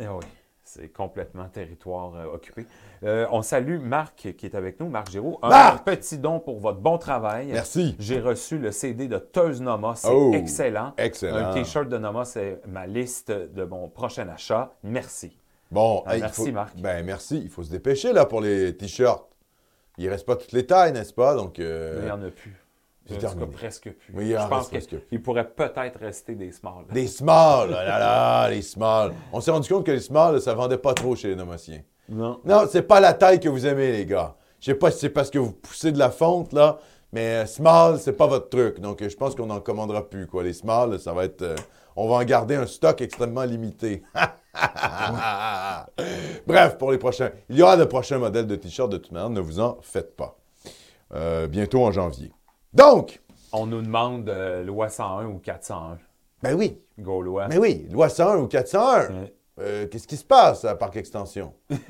Eh 0.00 0.08
oui. 0.08 0.24
C'est 0.64 0.88
complètement 0.88 1.48
territoire 1.48 2.14
euh, 2.16 2.34
occupé. 2.34 2.66
Euh, 3.04 3.26
on 3.30 3.42
salue 3.42 3.78
Marc 3.78 4.34
qui 4.36 4.46
est 4.46 4.54
avec 4.56 4.80
nous, 4.80 4.88
Marc 4.88 5.10
Giraud. 5.10 5.38
Un 5.42 5.76
petit 5.76 6.18
don 6.18 6.40
pour 6.40 6.58
votre 6.58 6.80
bon 6.80 6.98
travail. 6.98 7.48
Merci. 7.52 7.94
J'ai 8.00 8.18
reçu 8.18 8.58
le 8.58 8.72
CD 8.72 9.06
de 9.06 9.18
Teuse 9.18 9.60
Nomos. 9.60 9.94
C'est 9.96 10.08
oh, 10.10 10.32
excellent. 10.34 10.94
Excellent. 10.96 11.50
Un 11.50 11.52
T-shirt 11.52 11.88
de 11.88 11.98
Nomos, 11.98 12.24
c'est 12.24 12.62
ma 12.66 12.86
liste 12.86 13.30
de 13.30 13.64
mon 13.64 13.88
prochain 13.88 14.26
achat. 14.28 14.72
Merci. 14.82 15.38
Bon, 15.70 16.02
euh, 16.08 16.16
merci 16.18 16.50
Marc. 16.50 16.76
Ben 16.78 17.04
merci. 17.04 17.40
Il 17.44 17.50
faut 17.50 17.62
se 17.62 17.70
dépêcher 17.70 18.12
là 18.12 18.26
pour 18.26 18.40
les 18.40 18.76
T-shirts. 18.76 19.31
Il 19.98 20.06
ne 20.06 20.10
reste 20.10 20.26
pas 20.26 20.36
toutes 20.36 20.52
les 20.52 20.66
tailles, 20.66 20.92
n'est-ce 20.92 21.12
pas? 21.12 21.34
Donc, 21.34 21.58
euh, 21.58 21.98
il 22.00 22.04
n'y 22.04 22.10
en 22.10 22.22
a 22.22 22.30
plus. 22.30 22.62
C'est 23.06 23.50
presque 23.50 23.90
plus. 23.90 24.14
Oui, 24.14 24.28
il 24.28 24.38
Je 24.38 24.48
pense 24.48 24.68
qu'il 24.68 25.22
pourrait 25.22 25.48
peut-être 25.48 25.98
rester 25.98 26.34
des 26.34 26.52
smalls. 26.52 26.86
Des 26.92 27.08
smalls! 27.08 27.70
là, 27.70 27.84
là, 27.84 27.98
là, 27.98 28.50
les 28.50 28.62
smalls. 28.62 29.12
On 29.32 29.40
s'est 29.40 29.50
rendu 29.50 29.68
compte 29.68 29.84
que 29.84 29.90
les 29.92 30.00
smalls, 30.00 30.40
ça 30.40 30.52
ne 30.52 30.56
vendait 30.56 30.78
pas 30.78 30.94
trop 30.94 31.16
chez 31.16 31.28
les 31.28 31.36
nomotiens. 31.36 31.82
Non. 32.08 32.40
Non, 32.44 32.66
c'est 32.70 32.82
pas 32.82 33.00
la 33.00 33.12
taille 33.12 33.40
que 33.40 33.48
vous 33.48 33.66
aimez, 33.66 33.92
les 33.92 34.06
gars. 34.06 34.36
Je 34.60 34.66
sais 34.66 34.74
pas 34.74 34.90
si 34.90 35.00
c'est 35.00 35.10
parce 35.10 35.30
que 35.30 35.38
vous 35.38 35.52
poussez 35.52 35.90
de 35.90 35.98
la 35.98 36.10
fonte, 36.10 36.52
là, 36.52 36.78
mais 37.12 37.42
euh, 37.42 37.46
small, 37.46 37.98
c'est 37.98 38.12
pas 38.12 38.28
votre 38.28 38.48
truc. 38.48 38.78
Donc, 38.80 39.02
euh, 39.02 39.08
je 39.08 39.16
pense 39.16 39.34
qu'on 39.34 39.46
n'en 39.46 39.60
commandera 39.60 40.08
plus, 40.08 40.26
quoi. 40.26 40.42
Les 40.44 40.52
smalls, 40.52 40.98
ça 41.00 41.12
va 41.12 41.24
être... 41.24 41.56
on 41.96 42.08
va 42.08 42.16
en 42.16 42.24
garder 42.24 42.56
un 42.56 42.66
stock 42.66 43.00
extrêmement 43.00 43.44
limité. 43.44 44.02
Bref, 46.46 46.78
pour 46.78 46.92
les 46.92 46.98
prochains. 46.98 47.30
Il 47.48 47.58
y 47.58 47.62
aura 47.62 47.76
de 47.76 47.84
prochains 47.84 48.18
modèles 48.18 48.46
de 48.46 48.56
t-shirts 48.56 48.90
de 48.90 48.98
toute 48.98 49.12
manière, 49.12 49.30
ne 49.30 49.40
vous 49.40 49.60
en 49.60 49.78
faites 49.82 50.16
pas. 50.16 50.36
Euh, 51.14 51.46
bientôt 51.46 51.84
en 51.84 51.92
janvier. 51.92 52.32
Donc. 52.72 53.20
On 53.52 53.66
nous 53.66 53.82
demande 53.82 54.28
euh, 54.28 54.64
loi 54.64 54.88
101 54.88 55.26
ou 55.26 55.38
401. 55.38 55.98
Ben 56.42 56.54
oui. 56.54 56.78
Gaulois. 56.98 57.48
Ben 57.48 57.58
oui, 57.58 57.86
loi 57.90 58.08
101 58.08 58.38
ou 58.38 58.46
401. 58.46 59.26
Euh, 59.60 59.86
qu'est-ce 59.86 60.06
qui 60.06 60.16
se 60.16 60.24
passe 60.24 60.64
à 60.64 60.74
Parc 60.74 60.96
Extension? 60.96 61.52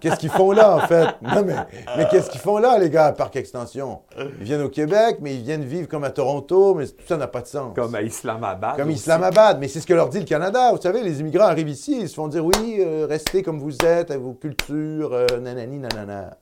qu'est-ce 0.00 0.16
qu'ils 0.20 0.30
font 0.30 0.52
là, 0.52 0.76
en 0.76 0.86
fait? 0.86 1.20
Non, 1.20 1.42
mais, 1.44 1.56
mais 1.96 2.06
qu'est-ce 2.08 2.30
qu'ils 2.30 2.40
font 2.40 2.58
là, 2.58 2.78
les 2.78 2.90
gars, 2.90 3.06
à 3.06 3.12
Parc 3.12 3.34
Extension? 3.34 4.02
Ils 4.16 4.44
viennent 4.44 4.62
au 4.62 4.68
Québec, 4.68 5.18
mais 5.20 5.34
ils 5.34 5.42
viennent 5.42 5.64
vivre 5.64 5.88
comme 5.88 6.04
à 6.04 6.10
Toronto, 6.10 6.76
mais 6.76 6.86
tout 6.86 7.04
ça 7.08 7.16
n'a 7.16 7.26
pas 7.26 7.40
de 7.40 7.48
sens. 7.48 7.74
Comme 7.74 7.92
à 7.96 8.02
Islamabad. 8.02 8.76
Comme 8.76 8.90
Islamabad, 8.90 9.58
mais 9.58 9.66
c'est 9.66 9.80
ce 9.80 9.86
que 9.86 9.94
leur 9.94 10.08
dit 10.10 10.20
le 10.20 10.26
Canada. 10.26 10.70
Vous 10.70 10.80
savez, 10.80 11.02
les 11.02 11.18
immigrants 11.18 11.46
arrivent 11.46 11.68
ici, 11.68 11.98
ils 12.02 12.08
se 12.08 12.14
font 12.14 12.28
dire 12.28 12.44
oui, 12.44 12.76
euh, 12.78 13.06
restez 13.08 13.42
comme 13.42 13.58
vous 13.58 13.74
êtes, 13.84 14.12
avec 14.12 14.22
vos 14.22 14.34
cultures, 14.34 15.12
euh, 15.12 15.26
nanani, 15.40 15.80
nanana. 15.80 16.38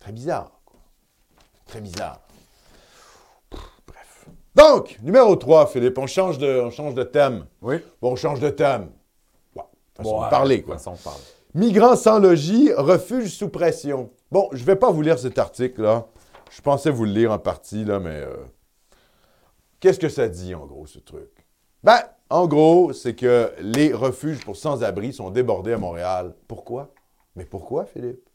Très 0.00 0.10
bizarre, 0.10 0.50
quoi. 0.66 0.80
Très 1.66 1.80
bizarre. 1.80 2.23
Donc, 4.54 4.98
numéro 5.02 5.34
3, 5.34 5.66
Philippe, 5.66 5.98
on 5.98 6.06
change 6.06 6.38
de, 6.38 6.60
on 6.60 6.70
change 6.70 6.94
de 6.94 7.02
thème. 7.02 7.46
Oui. 7.60 7.76
Bon, 8.00 8.12
on 8.12 8.16
change 8.16 8.40
de 8.40 8.50
thème. 8.50 8.90
Bon, 9.54 9.64
façon 9.94 10.24
de 10.24 10.30
parler, 10.30 10.62
quoi. 10.62 10.76
Façon 10.76 10.92
de 10.92 10.98
parler. 10.98 11.20
Migrants 11.54 11.96
sans 11.96 12.18
logis, 12.18 12.72
refuge 12.72 13.30
sous 13.30 13.48
pression. 13.48 14.10
Bon, 14.30 14.48
je 14.52 14.60
ne 14.60 14.66
vais 14.66 14.76
pas 14.76 14.90
vous 14.90 15.02
lire 15.02 15.18
cet 15.18 15.38
article-là. 15.38 16.06
Je 16.50 16.60
pensais 16.62 16.90
vous 16.90 17.04
le 17.04 17.12
lire 17.12 17.32
en 17.32 17.38
partie, 17.38 17.84
là, 17.84 17.98
mais... 17.98 18.20
Euh, 18.20 18.36
qu'est-ce 19.80 19.98
que 19.98 20.08
ça 20.08 20.28
dit, 20.28 20.54
en 20.54 20.66
gros, 20.66 20.86
ce 20.86 20.98
truc? 21.00 21.30
Ben, 21.82 22.00
en 22.30 22.46
gros, 22.46 22.92
c'est 22.92 23.14
que 23.14 23.52
les 23.60 23.92
refuges 23.92 24.44
pour 24.44 24.56
sans-abri 24.56 25.12
sont 25.12 25.30
débordés 25.30 25.72
à 25.72 25.78
Montréal. 25.78 26.34
Pourquoi? 26.48 26.92
Mais 27.36 27.44
pourquoi, 27.44 27.84
Philippe? 27.86 28.28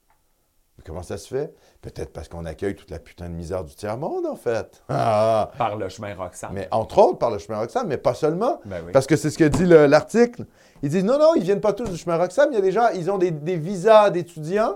Comment 0.86 1.04
ça 1.04 1.18
se 1.18 1.28
fait? 1.28 1.54
Peut-être 1.82 2.12
parce 2.12 2.28
qu'on 2.28 2.46
accueille 2.46 2.76
toute 2.76 2.92
la 2.92 3.00
putain 3.00 3.30
de 3.30 3.34
misère 3.34 3.64
du 3.64 3.74
tiers-monde, 3.74 4.26
en 4.26 4.36
fait. 4.36 4.84
Ah! 4.90 5.52
Par 5.58 5.76
le 5.76 5.90
chemin 5.90 6.14
Roxham. 6.16 6.52
Mais 6.54 6.68
entre 6.72 6.98
autres, 7.00 7.18
par 7.18 7.32
le 7.32 7.38
chemin 7.38 7.60
Roxham, 7.60 7.88
mais 7.88 7.98
pas 7.98 8.14
seulement. 8.14 8.60
Ben 8.66 8.84
parce 8.92 9.08
que 9.08 9.16
c'est 9.16 9.30
ce 9.30 9.38
que 9.38 9.46
dit 9.46 9.66
l'article. 9.66 10.46
Ils 10.82 10.90
disent 10.90 11.04
non, 11.04 11.18
non, 11.20 11.36
ils 11.36 11.44
viennent 11.44 11.62
pas 11.62 11.74
tous 11.74 11.90
du 11.90 11.98
chemin 11.98 12.18
Roxham. 12.18 12.50
Il 12.52 12.56
y 12.56 12.58
a 12.58 12.62
des 12.62 12.72
gens, 12.72 12.90
ils 12.94 13.10
ont 13.12 13.18
des, 13.18 13.32
visas 13.58 14.10
d'étudiants. 14.10 14.76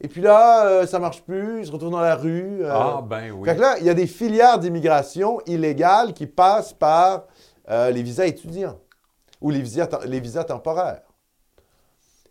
Et 0.00 0.08
puis 0.08 0.20
là, 0.20 0.66
euh, 0.66 0.86
ça 0.86 0.98
marche 0.98 1.22
plus, 1.22 1.60
ils 1.60 1.66
se 1.66 1.72
retrouvent 1.72 1.90
dans 1.90 2.00
la 2.00 2.16
rue. 2.16 2.62
Euh. 2.62 2.70
Ah, 2.70 3.02
ben 3.02 3.30
oui. 3.30 3.48
Fait 3.48 3.56
là, 3.56 3.76
il 3.78 3.86
y 3.86 3.90
a 3.90 3.94
des 3.94 4.06
filières 4.06 4.58
d'immigration 4.58 5.40
illégales 5.46 6.12
qui 6.12 6.26
passent 6.26 6.74
par 6.74 7.24
euh, 7.70 7.90
les 7.90 8.02
visas 8.02 8.26
étudiants 8.26 8.78
ou 9.40 9.50
les 9.50 9.62
visas, 9.62 9.88
les 10.04 10.20
visas 10.20 10.44
temporaires. 10.44 11.00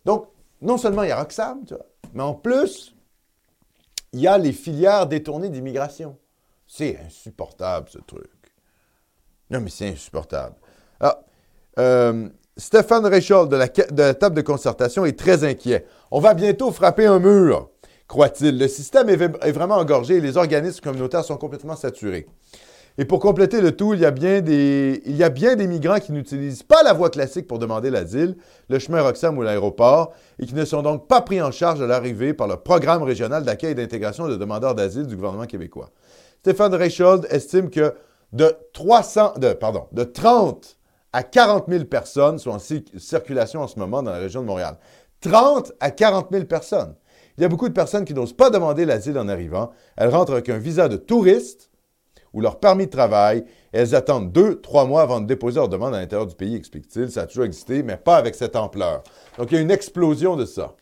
Donc, 0.04 0.28
non 0.62 0.78
seulement 0.78 1.02
il 1.02 1.08
y 1.08 1.12
a 1.12 1.18
Roxham, 1.18 1.64
tu 1.66 1.74
vois, 1.74 1.84
mais 2.16 2.22
en 2.22 2.32
plus, 2.32 2.94
il 4.14 4.20
y 4.20 4.26
a 4.26 4.38
les 4.38 4.52
filières 4.52 5.06
détournées 5.06 5.50
d'immigration. 5.50 6.16
C'est 6.66 6.98
insupportable, 7.04 7.90
ce 7.90 7.98
truc. 7.98 8.30
Non, 9.50 9.60
mais 9.60 9.68
c'est 9.68 9.90
insupportable. 9.90 10.56
Ah, 10.98 11.20
euh, 11.78 12.30
Stéphane 12.56 13.04
Réchol 13.04 13.50
de 13.50 13.56
la, 13.56 13.68
de 13.68 14.02
la 14.02 14.14
table 14.14 14.34
de 14.34 14.40
concertation 14.40 15.04
est 15.04 15.18
très 15.18 15.44
inquiet. 15.44 15.84
On 16.10 16.18
va 16.18 16.32
bientôt 16.32 16.72
frapper 16.72 17.04
un 17.04 17.18
mur, 17.18 17.68
croit-il. 18.08 18.58
Le 18.58 18.66
système 18.66 19.10
est, 19.10 19.52
vraiment 19.52 19.76
engorgé 19.76 20.16
et 20.16 20.20
les 20.22 20.38
organismes 20.38 20.80
communautaires 20.80 21.22
sont 21.22 21.36
complètement 21.36 21.76
saturés. 21.76 22.26
Et 22.98 23.04
pour 23.04 23.20
compléter 23.20 23.60
le 23.60 23.76
tout, 23.76 23.92
il 23.92 24.00
y 24.00 24.06
a 24.06 24.10
bien 24.10 24.40
des, 24.40 25.66
migrants 25.66 25.98
qui 25.98 26.12
n'utilisent 26.12 26.62
pas 26.62 26.82
la 26.82 26.94
voie 26.94 27.10
classique 27.10 27.46
pour 27.46 27.58
demander 27.58 27.90
l'asile, 27.90 28.36
le 28.70 28.78
chemin 28.78 29.02
Roxham 29.02 29.36
ou 29.36 29.42
l'aéroport, 29.42 30.12
et 30.38 30.46
qui 30.46 30.54
ne 30.54 30.64
sont 30.64 30.82
donc 30.82 31.06
pas 31.06 31.20
pris 31.20 31.42
en 31.42 31.50
charge 31.50 31.82
à 31.82 31.86
l'arrivée 31.86 32.32
par 32.32 32.48
le 32.48 32.56
programme 32.56 33.02
régional 33.02 33.44
d'accueil 33.44 33.72
et 33.72 33.74
d'intégration 33.74 34.28
de 34.28 34.36
demandeurs 34.36 34.74
d'asile 34.74 35.06
du 35.06 35.14
gouvernement 35.14 35.46
québécois. 35.46 35.90
Stéphane 36.40 36.74
Reichold 36.74 37.26
estime 37.30 37.68
que 37.70 37.94
de 38.32 38.56
300, 38.72 39.34
de, 39.38 39.56
de 39.92 40.04
30 40.04 40.78
à 41.12 41.22
40 41.22 41.66
000 41.68 41.84
personnes 41.84 42.38
sont 42.38 42.50
en 42.50 42.58
circulation 42.58 43.60
en 43.60 43.68
ce 43.68 43.78
moment 43.78 44.02
dans 44.02 44.10
la 44.10 44.18
région 44.18 44.40
de 44.40 44.46
Montréal. 44.46 44.78
30 45.20 45.72
à 45.80 45.90
40 45.90 46.28
000 46.30 46.44
personnes. 46.44 46.94
Il 47.36 47.42
y 47.42 47.44
a 47.44 47.48
beaucoup 47.48 47.68
de 47.68 47.74
personnes 47.74 48.04
qui 48.04 48.14
n'osent 48.14 48.36
pas 48.36 48.48
demander 48.48 48.84
l'asile 48.86 49.18
en 49.18 49.28
arrivant. 49.28 49.70
Elles 49.96 50.08
rentrent 50.08 50.32
avec 50.32 50.48
un 50.48 50.58
visa 50.58 50.88
de 50.88 50.96
touriste 50.96 51.65
ou 52.36 52.40
leur 52.40 52.60
permis 52.60 52.86
de 52.86 52.92
travail 52.92 53.44
elles 53.72 53.94
attendent 53.94 54.32
deux, 54.32 54.60
trois 54.60 54.86
mois 54.86 55.02
avant 55.02 55.20
de 55.20 55.26
déposer 55.26 55.56
leur 55.56 55.68
demande 55.68 55.94
à 55.94 56.00
l'intérieur 56.00 56.26
du 56.26 56.34
pays, 56.34 56.54
explique-t-il. 56.54 57.10
Ça 57.10 57.22
a 57.22 57.26
toujours 57.26 57.44
existé, 57.44 57.82
mais 57.82 57.96
pas 57.96 58.16
avec 58.16 58.34
cette 58.34 58.56
ampleur. 58.56 59.02
Donc, 59.36 59.50
il 59.50 59.56
y 59.56 59.58
a 59.58 59.60
une 59.60 59.70
explosion 59.70 60.36
de 60.36 60.46
ça. 60.46 60.74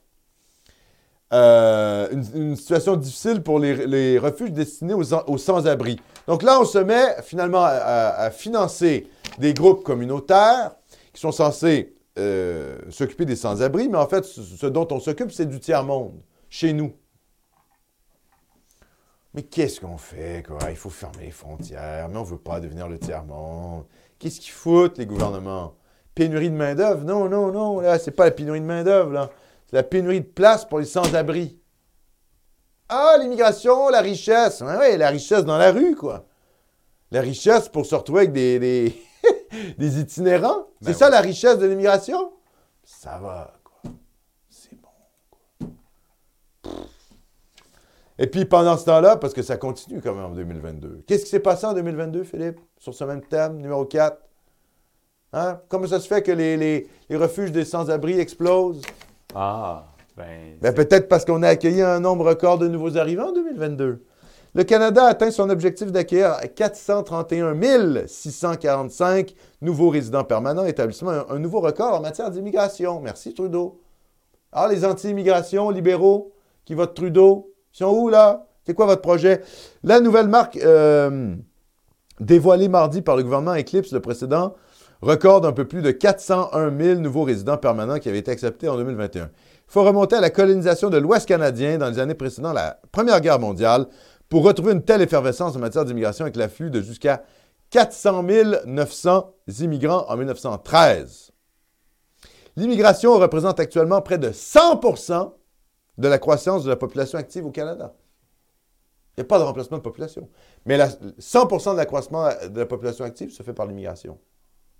Euh, 1.32 2.08
une, 2.34 2.54
situation 2.54 2.94
difficile 2.94 3.42
pour 3.42 3.58
les, 3.58 4.18
refuges 4.18 4.52
destinés 4.52 4.94
aux, 4.94 5.38
sans-abri. 5.38 5.98
Donc 6.28 6.44
là, 6.44 6.60
on 6.60 6.64
se 6.64 6.78
met 6.78 7.16
finalement 7.22 7.64
à, 7.64 8.30
financer 8.30 9.08
des 9.38 9.54
groupes 9.54 9.82
communautaires 9.82 10.76
qui 11.12 11.20
sont 11.20 11.32
censés 11.32 11.94
euh, 12.18 12.76
s'occuper 12.90 13.24
des 13.24 13.34
sans-abri, 13.34 13.88
mais 13.88 13.98
en 13.98 14.06
fait, 14.06 14.24
ce, 14.24 14.66
dont 14.66 14.86
on 14.92 15.00
s'occupe, 15.00 15.32
c'est 15.32 15.46
du 15.46 15.58
tiers-monde, 15.58 16.12
chez 16.48 16.72
nous. 16.72 16.92
Mais 19.34 19.42
qu'est-ce 19.42 19.80
qu'on 19.80 19.98
fait, 19.98 20.44
quoi? 20.46 20.70
Il 20.70 20.76
faut 20.76 20.90
fermer 20.90 21.26
les 21.26 21.30
frontières, 21.30 22.08
mais 22.08 22.16
on 22.16 22.22
ne 22.22 22.26
veut 22.26 22.38
pas 22.38 22.60
devenir 22.60 22.88
le 22.88 22.98
tiers-monde. 22.98 23.84
Qu'est-ce 24.18 24.40
qu'ils 24.40 24.52
foutent, 24.52 24.98
les 24.98 25.06
gouvernements? 25.06 25.74
Pénurie 26.14 26.50
de 26.50 26.56
main-d'œuvre? 26.56 27.04
Non, 27.04 27.28
non, 27.28 27.50
non, 27.50 27.80
là, 27.80 27.98
c'est 27.98 28.12
pas 28.12 28.26
la 28.26 28.30
pénurie 28.30 28.60
de 28.60 28.66
main-d'œuvre, 28.66 29.10
là 29.10 29.30
la 29.74 29.82
pénurie 29.82 30.20
de 30.20 30.26
place 30.26 30.64
pour 30.64 30.78
les 30.78 30.84
sans-abri. 30.84 31.58
Ah, 32.88 33.16
l'immigration, 33.18 33.88
la 33.88 34.00
richesse. 34.00 34.62
Oui, 34.62 34.96
la 34.96 35.10
richesse 35.10 35.44
dans 35.44 35.58
la 35.58 35.72
rue, 35.72 35.96
quoi. 35.96 36.26
La 37.10 37.20
richesse 37.20 37.68
pour 37.68 37.84
se 37.84 37.94
retrouver 37.94 38.20
avec 38.20 38.32
des, 38.32 38.60
des, 39.78 40.00
itinérants. 40.00 40.68
Ben 40.80 40.92
c'est 40.92 40.98
ça 40.98 41.10
la 41.10 41.20
richesse 41.20 41.58
de 41.58 41.66
l'immigration? 41.66 42.32
Ça 42.84 43.18
va, 43.18 43.54
quoi. 43.64 43.90
C'est 44.48 44.80
bon, 44.80 44.88
quoi. 45.30 46.70
Et 48.18 48.26
puis 48.28 48.44
pendant 48.44 48.76
ce 48.76 48.84
temps-là, 48.84 49.16
parce 49.16 49.34
que 49.34 49.42
ça 49.42 49.56
continue 49.56 50.00
quand 50.00 50.14
même 50.14 50.26
en 50.26 50.30
2022, 50.30 51.02
qu'est-ce 51.06 51.24
qui 51.24 51.30
s'est 51.30 51.40
passé 51.40 51.66
en 51.66 51.72
2022, 51.72 52.22
Philippe, 52.24 52.60
sur 52.78 52.94
ce 52.94 53.04
même 53.04 53.22
thème, 53.22 53.56
numéro 53.56 53.84
4? 53.84 54.16
Hein? 55.32 55.60
Comment 55.68 55.88
ça 55.88 55.98
se 55.98 56.06
fait 56.06 56.22
que 56.22 56.30
les, 56.30 56.56
les 56.56 57.16
refuges 57.16 57.50
des 57.50 57.64
sans-abri 57.64 58.20
explosent? 58.20 58.82
Ah, 59.34 59.86
ben. 60.16 60.58
ben 60.60 60.72
peut-être 60.72 61.08
parce 61.08 61.24
qu'on 61.24 61.42
a 61.42 61.48
accueilli 61.48 61.82
un 61.82 61.98
nombre 61.98 62.24
record 62.28 62.58
de 62.58 62.68
nouveaux 62.68 62.96
arrivants 62.96 63.30
en 63.30 63.32
2022. 63.32 64.04
Le 64.56 64.62
Canada 64.62 65.06
a 65.06 65.08
atteint 65.08 65.32
son 65.32 65.50
objectif 65.50 65.90
d'accueillir 65.90 66.36
431 66.54 68.06
645 68.06 69.34
nouveaux 69.60 69.88
résidents 69.88 70.22
permanents, 70.22 70.64
établissement 70.64 71.10
un, 71.28 71.38
nouveau 71.40 71.58
record 71.58 71.94
en 71.94 72.00
matière 72.00 72.30
d'immigration. 72.30 73.00
Merci 73.00 73.34
Trudeau. 73.34 73.80
Ah, 74.52 74.68
les 74.70 74.84
anti-immigration 74.84 75.70
libéraux 75.70 76.32
qui 76.64 76.74
votent 76.74 76.94
Trudeau, 76.94 77.52
ils 77.74 77.78
sont 77.78 77.90
où 77.90 78.08
là? 78.08 78.46
C'est 78.64 78.74
quoi 78.74 78.86
votre 78.86 79.02
projet? 79.02 79.42
La 79.82 80.00
nouvelle 80.00 80.28
marque 80.28 80.56
euh, 80.56 81.34
dévoilée 82.20 82.68
mardi 82.68 83.02
par 83.02 83.16
le 83.16 83.22
gouvernement 83.22 83.56
Eclipse, 83.56 83.92
le 83.92 84.00
précédent, 84.00 84.54
record 85.02 85.44
un 85.44 85.52
peu 85.52 85.66
plus 85.66 85.82
de 85.82 85.90
401 85.90 86.78
000 86.78 87.00
nouveaux 87.00 87.24
résidents 87.24 87.58
permanents 87.58 87.98
qui 87.98 88.08
avaient 88.08 88.18
été 88.18 88.30
acceptés 88.30 88.68
en 88.68 88.76
2021. 88.76 89.24
Il 89.24 89.30
faut 89.66 89.82
remonter 89.82 90.16
à 90.16 90.20
la 90.20 90.30
colonisation 90.30 90.88
de 90.88 90.98
l'Ouest 90.98 91.26
canadien 91.26 91.76
dans 91.78 91.90
les 91.90 91.98
années 91.98 92.14
précédant 92.14 92.52
la 92.52 92.78
Première 92.92 93.20
Guerre 93.20 93.40
mondiale 93.40 93.86
pour 94.28 94.44
retrouver 94.44 94.72
une 94.72 94.82
telle 94.82 95.02
effervescence 95.02 95.56
en 95.56 95.58
matière 95.58 95.84
d'immigration 95.84 96.24
avec 96.24 96.36
l'afflux 96.36 96.70
de 96.70 96.80
jusqu'à 96.80 97.22
400 97.70 98.24
900 98.66 99.34
immigrants 99.60 100.06
en 100.08 100.16
1913. 100.16 101.32
L'immigration 102.56 103.18
représente 103.18 103.58
actuellement 103.58 104.00
près 104.00 104.18
de 104.18 104.30
100 104.30 104.80
de 105.98 106.08
la 106.08 106.18
croissance 106.18 106.64
de 106.64 106.70
la 106.70 106.76
population 106.76 107.18
active 107.18 107.46
au 107.46 107.50
Canada. 107.50 107.94
Il 109.16 109.20
n'y 109.20 109.22
a 109.22 109.26
pas 109.26 109.38
de 109.38 109.44
remplacement 109.44 109.78
de 109.78 109.82
population. 109.82 110.28
Mais 110.66 110.76
100% 110.76 111.72
de 111.72 111.76
l'accroissement 111.76 112.28
de 112.48 112.58
la 112.58 112.66
population 112.66 113.04
active 113.04 113.30
se 113.30 113.42
fait 113.42 113.52
par 113.52 113.66
l'immigration. 113.66 114.18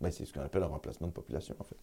Ben, 0.00 0.10
c'est 0.10 0.24
ce 0.24 0.32
qu'on 0.32 0.40
appelle 0.40 0.64
un 0.64 0.68
remplacement 0.68 1.06
de 1.06 1.12
population, 1.12 1.54
en 1.60 1.64
fait. 1.64 1.76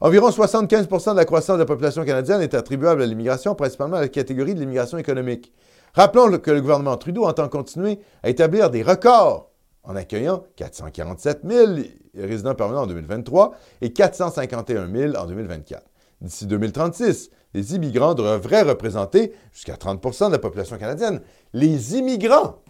Environ 0.00 0.30
75% 0.30 1.12
de 1.12 1.16
la 1.16 1.24
croissance 1.24 1.56
de 1.56 1.62
la 1.62 1.66
population 1.66 2.04
canadienne 2.04 2.40
est 2.40 2.54
attribuable 2.54 3.02
à 3.02 3.06
l'immigration, 3.06 3.56
principalement 3.56 3.96
à 3.96 4.02
la 4.02 4.08
catégorie 4.08 4.54
de 4.54 4.60
l'immigration 4.60 4.98
économique. 4.98 5.52
Rappelons 5.94 6.38
que 6.38 6.52
le 6.52 6.60
gouvernement 6.60 6.96
Trudeau 6.96 7.24
entend 7.24 7.48
continuer 7.48 7.98
à 8.22 8.28
établir 8.28 8.70
des 8.70 8.84
records 8.84 9.50
en 9.82 9.96
accueillant 9.96 10.44
447 10.54 11.40
000 11.44 11.72
résidents 12.14 12.54
permanents 12.54 12.82
en 12.82 12.86
2023 12.86 13.56
et 13.80 13.92
451 13.92 14.88
000 14.88 15.16
en 15.16 15.26
2024. 15.26 15.82
D'ici 16.20 16.46
2036, 16.46 17.30
les 17.54 17.74
immigrants 17.74 18.14
devraient 18.14 18.62
représenter 18.62 19.34
jusqu'à 19.52 19.74
30% 19.74 20.26
de 20.26 20.32
la 20.32 20.38
population 20.38 20.78
canadienne. 20.78 21.22
Les 21.52 21.96
immigrants, 21.96 22.62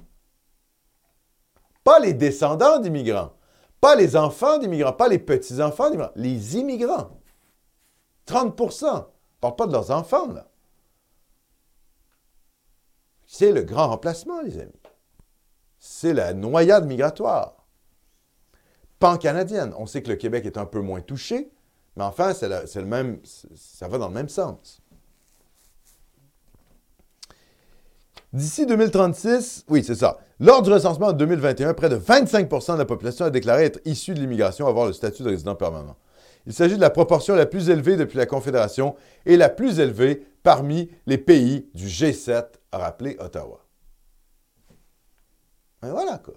pas 1.85 1.99
les 1.99 2.15
descendants 2.15 2.79
d'immigrants. 2.79 3.33
Pas 3.81 3.95
les 3.95 4.17
enfants 4.17 4.59
d'immigrants, 4.59 4.93
pas 4.93 5.09
les 5.09 5.19
petits-enfants 5.19 5.91
d'immigrants, 5.91 6.13
les 6.17 6.57
immigrants. 6.57 7.21
30% 8.27 8.87
On 8.87 9.07
parle 9.41 9.57
pas 9.57 9.67
de 9.67 9.73
leurs 9.73 9.91
enfants, 9.91 10.31
là. 10.33 10.51
C'est 13.25 13.53
le 13.53 13.63
grand 13.63 13.89
remplacement, 13.89 14.41
les 14.41 14.59
amis. 14.59 14.83
C'est 15.79 16.13
la 16.13 16.35
noyade 16.35 16.87
migratoire. 16.87 17.67
Pan-canadienne. 18.99 19.73
On 19.79 19.87
sait 19.87 20.03
que 20.03 20.09
le 20.09 20.17
Québec 20.17 20.45
est 20.45 20.59
un 20.59 20.67
peu 20.67 20.81
moins 20.81 21.01
touché, 21.01 21.53
mais 21.99 22.05
enfin, 22.05 22.33
c'est 22.33 22.77
le 22.77 22.87
même, 22.87 23.19
ça 23.57 23.89
va 23.89 23.99
dans 23.99 24.07
le 24.07 24.15
même 24.15 24.29
sens. 24.29 24.81
D'ici 28.33 28.67
2036, 28.67 29.65
oui, 29.69 29.83
c'est 29.83 29.97
ça. 29.97 30.19
Lors 30.39 30.63
du 30.63 30.71
recensement 30.71 31.09
en 31.09 31.13
2021, 31.13 31.75
près 31.75 31.89
de 31.89 31.97
25% 31.97 32.75
de 32.75 32.79
la 32.79 32.85
population 32.85 33.25
a 33.25 33.31
déclaré 33.31 33.65
être 33.65 33.81
issue 33.85 34.15
de 34.15 34.21
l'immigration, 34.21 34.69
avoir 34.69 34.87
le 34.87 34.93
statut 34.93 35.25
de 35.25 35.31
résident 35.31 35.57
permanent. 35.57 35.97
Il 36.47 36.53
s'agit 36.53 36.77
de 36.77 36.81
la 36.81 36.91
proportion 36.91 37.35
la 37.35 37.47
plus 37.47 37.69
élevée 37.69 37.97
depuis 37.97 38.19
la 38.19 38.27
Confédération 38.27 38.95
et 39.27 39.37
la 39.37 39.49
plus 39.49 39.81
élevée 39.81 40.25
parmi 40.45 40.89
les 41.07 41.19
pays 41.19 41.69
du 41.75 41.89
G7, 41.89 42.45
a 42.71 42.79
rappelé 42.79 43.17
Ottawa. 43.19 43.67
Ben 45.83 45.91
voilà 45.91 46.19
quoi. 46.19 46.35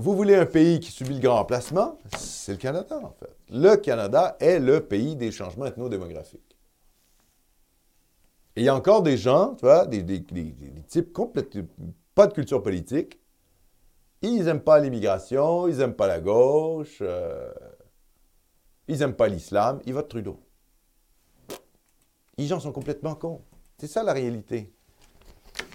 Vous 0.00 0.16
voulez 0.16 0.34
un 0.34 0.46
pays 0.46 0.80
qui 0.80 0.90
subit 0.90 1.12
le 1.12 1.20
grand 1.20 1.34
remplacement? 1.34 1.98
C'est 2.16 2.52
le 2.52 2.58
Canada, 2.58 2.98
en 3.02 3.10
fait. 3.10 3.36
Le 3.50 3.76
Canada 3.76 4.34
est 4.40 4.58
le 4.58 4.80
pays 4.80 5.14
des 5.14 5.30
changements 5.30 5.66
ethnodémographiques. 5.66 6.56
Et 8.56 8.62
il 8.62 8.64
y 8.64 8.70
a 8.70 8.74
encore 8.74 9.02
des 9.02 9.18
gens, 9.18 9.56
tu 9.56 9.66
vois, 9.66 9.84
des, 9.84 10.24
types 10.88 11.12
complètement 11.12 11.68
pas 12.14 12.26
de 12.26 12.32
culture 12.32 12.62
politique. 12.62 13.20
Ils 14.22 14.42
n'aiment 14.44 14.62
pas 14.62 14.80
l'immigration, 14.80 15.68
ils 15.68 15.76
n'aiment 15.76 15.92
pas 15.92 16.06
la 16.06 16.20
gauche, 16.20 17.00
euh, 17.02 17.52
ils 18.88 19.00
n'aiment 19.00 19.12
pas 19.12 19.28
l'islam, 19.28 19.82
ils 19.84 19.92
votent 19.92 20.08
Trudeau. 20.08 20.40
Les 22.38 22.46
gens 22.46 22.58
sont 22.58 22.72
complètement 22.72 23.16
cons. 23.16 23.42
C'est 23.76 23.86
ça 23.86 24.02
la 24.02 24.14
réalité. 24.14 24.72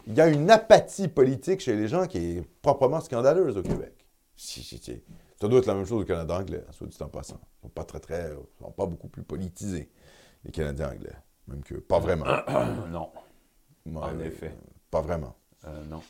Il 0.07 0.15
y 0.15 0.21
a 0.21 0.27
une 0.27 0.49
apathie 0.49 1.09
politique 1.09 1.59
chez 1.59 1.75
les 1.75 1.87
gens 1.87 2.07
qui 2.07 2.17
est 2.17 2.41
proprement 2.63 3.01
scandaleuse 3.01 3.55
au 3.55 3.61
Québec. 3.61 4.04
Ça 4.35 5.47
doit 5.47 5.59
être 5.59 5.65
la 5.65 5.75
même 5.75 5.85
chose 5.85 6.01
au 6.01 6.05
Canada 6.05 6.37
anglais, 6.37 6.63
soit 6.71 6.87
dit 6.87 6.97
en 7.01 7.07
passant. 7.07 7.39
Ils 7.59 7.61
sont 7.63 7.69
pas 7.69 7.83
très, 7.83 7.99
très, 7.99 8.31
sont 8.59 8.71
pas 8.71 8.85
beaucoup 8.85 9.07
plus 9.07 9.23
politisés, 9.23 9.89
les 10.43 10.51
Canadiens 10.51 10.89
anglais. 10.89 11.15
Même 11.47 11.63
que, 11.63 11.75
pas 11.75 11.99
vraiment. 11.99 12.25
non. 12.91 13.09
en 13.95 14.19
effet. 14.19 14.55
Pas 14.91 15.01
vraiment. 15.01 15.35
Euh, 15.65 15.83
non. 15.89 16.01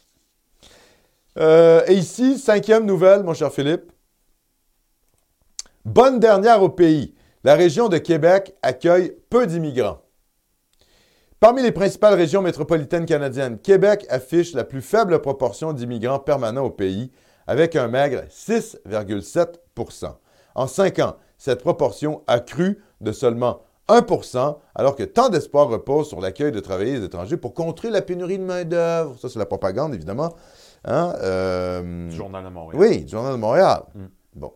Euh, 1.38 1.84
et 1.88 1.93
ici, 1.93 2.38
cinquième 2.38 2.86
nouvelle, 2.86 3.23
mon 3.23 3.34
cher 3.34 3.51
Philippe. 3.51 3.91
Bonne 5.84 6.19
dernière 6.19 6.63
au 6.63 6.69
pays. 6.69 7.13
La 7.43 7.55
région 7.55 7.89
de 7.89 7.97
Québec 7.97 8.55
accueille 8.61 9.15
peu 9.30 9.45
d'immigrants. 9.45 10.01
Parmi 11.39 11.61
les 11.61 11.71
principales 11.71 12.15
régions 12.15 12.41
métropolitaines 12.41 13.05
canadiennes, 13.05 13.59
Québec 13.59 14.05
affiche 14.09 14.53
la 14.53 14.63
plus 14.63 14.82
faible 14.82 15.21
proportion 15.21 15.73
d'immigrants 15.73 16.17
permanents 16.17 16.63
au 16.63 16.71
pays, 16.71 17.11
avec 17.47 17.75
un 17.75 17.87
maigre 17.87 18.23
6,7% 18.29 20.15
En 20.55 20.67
cinq 20.67 20.99
ans, 20.99 21.15
cette 21.37 21.61
proportion 21.61 22.23
a 22.27 22.39
cru 22.39 22.81
de 23.01 23.11
seulement 23.11 23.61
1% 23.87 24.57
alors 24.73 24.95
que 24.95 25.03
tant 25.03 25.29
d'espoir 25.29 25.67
repose 25.67 26.07
sur 26.07 26.19
l'accueil 26.19 26.51
de 26.51 26.59
travailleurs 26.59 27.03
étrangers 27.03 27.37
pour 27.37 27.53
contrer 27.53 27.89
la 27.89 28.01
pénurie 28.01 28.39
de 28.39 28.43
main-d'œuvre. 28.43 29.17
Ça, 29.19 29.29
c'est 29.29 29.39
la 29.39 29.45
propagande, 29.45 29.93
évidemment. 29.93 30.33
Hein? 30.85 31.13
Euh, 31.21 32.09
du 32.09 32.15
Journal 32.15 32.43
de 32.43 32.49
Montréal. 32.49 32.81
Oui, 32.81 33.05
du 33.05 33.11
Journal 33.11 33.33
de 33.33 33.37
Montréal. 33.37 33.83
Mm. 33.93 34.05
Bon. 34.35 34.53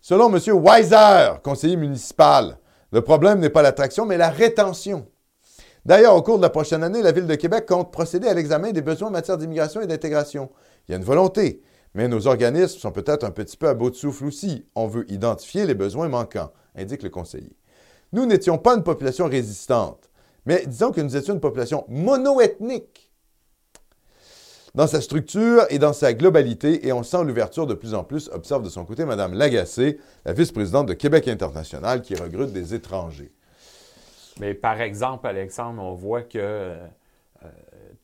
Selon 0.00 0.34
M. 0.34 0.40
Weiser, 0.64 1.38
conseiller 1.42 1.76
municipal, 1.76 2.58
le 2.92 3.02
problème 3.02 3.38
n'est 3.38 3.50
pas 3.50 3.62
l'attraction, 3.62 4.06
mais 4.06 4.16
la 4.16 4.30
rétention. 4.30 5.06
D'ailleurs, 5.84 6.14
au 6.14 6.22
cours 6.22 6.36
de 6.36 6.42
la 6.42 6.50
prochaine 6.50 6.82
année, 6.82 7.02
la 7.02 7.12
Ville 7.12 7.26
de 7.26 7.34
Québec 7.34 7.66
compte 7.66 7.92
procéder 7.92 8.28
à 8.28 8.34
l'examen 8.34 8.72
des 8.72 8.82
besoins 8.82 9.08
en 9.08 9.12
matière 9.12 9.38
d'immigration 9.38 9.80
et 9.80 9.86
d'intégration. 9.86 10.50
Il 10.86 10.92
y 10.92 10.94
a 10.94 10.98
une 10.98 11.04
volonté, 11.04 11.62
mais 11.94 12.08
nos 12.08 12.26
organismes 12.26 12.78
sont 12.78 12.92
peut-être 12.92 13.24
un 13.24 13.30
petit 13.30 13.56
peu 13.56 13.68
à 13.68 13.74
bout 13.74 13.90
de 13.90 13.96
souffle 13.96 14.26
aussi. 14.26 14.66
On 14.74 14.86
veut 14.86 15.10
identifier 15.10 15.66
les 15.66 15.74
besoins 15.74 16.08
manquants, 16.08 16.52
indique 16.76 17.02
le 17.02 17.10
conseiller. 17.10 17.56
Nous 18.12 18.26
n'étions 18.26 18.58
pas 18.58 18.76
une 18.76 18.82
population 18.82 19.26
résistante, 19.26 20.10
mais 20.46 20.64
disons 20.66 20.90
que 20.90 21.00
nous 21.00 21.16
étions 21.16 21.34
une 21.34 21.40
population 21.40 21.84
monoethnique 21.88 23.10
dans 24.74 24.86
sa 24.86 25.00
structure 25.00 25.64
et 25.68 25.78
dans 25.78 25.92
sa 25.92 26.14
globalité, 26.14 26.86
et 26.86 26.92
on 26.92 27.02
sent 27.02 27.24
l'ouverture 27.24 27.66
de 27.66 27.74
plus 27.74 27.94
en 27.94 28.04
plus, 28.04 28.30
observe 28.32 28.62
de 28.62 28.68
son 28.68 28.84
côté 28.84 29.04
Mme 29.04 29.34
Lagacé, 29.34 29.98
la 30.24 30.32
vice-présidente 30.32 30.86
de 30.86 30.94
Québec 30.94 31.26
International, 31.28 32.02
qui 32.02 32.14
recrute 32.14 32.52
des 32.52 32.74
étrangers. 32.74 33.32
Mais 34.38 34.54
par 34.54 34.80
exemple, 34.80 35.26
Alexandre, 35.26 35.82
on 35.82 35.94
voit 35.94 36.22
que 36.22 36.38
euh, 36.38 36.86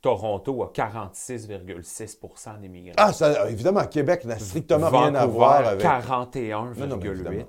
Toronto 0.06 0.62
a 0.62 0.66
46,6% 0.72 2.60
d'immigrants. 2.60 2.94
Ah, 2.96 3.12
ça, 3.12 3.50
évidemment, 3.50 3.84
Québec 3.86 4.24
n'a 4.24 4.38
strictement 4.38 4.88
rien 4.88 5.16
à 5.16 5.26
voir 5.26 5.66
avec. 5.66 5.84
41,8. 5.84 7.44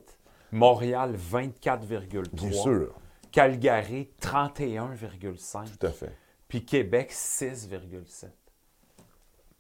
Montréal, 0.52 1.16
24,3. 1.16 2.24
Bien 2.34 2.52
sûr. 2.52 2.96
Calgary, 3.32 4.10
31,5. 4.20 5.78
Tout 5.78 5.86
à 5.86 5.92
fait. 5.92 6.12
Puis 6.48 6.66
Québec, 6.66 7.12
6,7. 7.12 8.26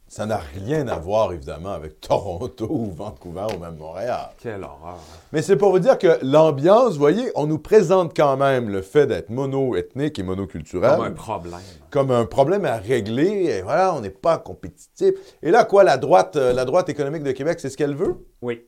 Ça 0.09 0.25
n'a 0.25 0.37
rien 0.37 0.87
à 0.87 0.97
voir, 0.97 1.33
évidemment, 1.33 1.73
avec 1.73 1.99
Toronto 2.01 2.65
ou 2.69 2.91
Vancouver 2.91 3.47
ou 3.55 3.59
même 3.59 3.75
Montréal. 3.75 4.29
Quelle 4.41 4.63
horreur. 4.63 4.99
Mais 5.33 5.41
c'est 5.41 5.57
pour 5.57 5.71
vous 5.71 5.79
dire 5.79 5.97
que 5.97 6.19
l'ambiance, 6.21 6.93
vous 6.93 6.99
voyez, 6.99 7.29
on 7.35 7.45
nous 7.45 7.59
présente 7.59 8.15
quand 8.15 8.37
même 8.37 8.69
le 8.69 8.81
fait 8.81 9.05
d'être 9.05 9.29
mono-ethnique 9.29 10.17
et 10.17 10.23
monoculturel. 10.23 10.95
Comme 10.95 11.05
un 11.05 11.11
problème. 11.11 11.59
Comme 11.89 12.11
un 12.11 12.25
problème 12.25 12.63
à 12.63 12.77
régler. 12.77 13.47
Et 13.47 13.61
voilà, 13.61 13.93
on 13.93 13.99
n'est 13.99 14.09
pas 14.09 14.37
compétitif. 14.37 15.13
Et 15.43 15.51
là, 15.51 15.65
quoi, 15.65 15.83
la 15.83 15.97
droite, 15.97 16.37
euh, 16.37 16.53
la 16.53 16.63
droite 16.63 16.87
économique 16.87 17.23
de 17.23 17.33
Québec, 17.33 17.59
c'est 17.59 17.69
ce 17.69 17.75
qu'elle 17.75 17.95
veut? 17.95 18.25
Oui. 18.41 18.65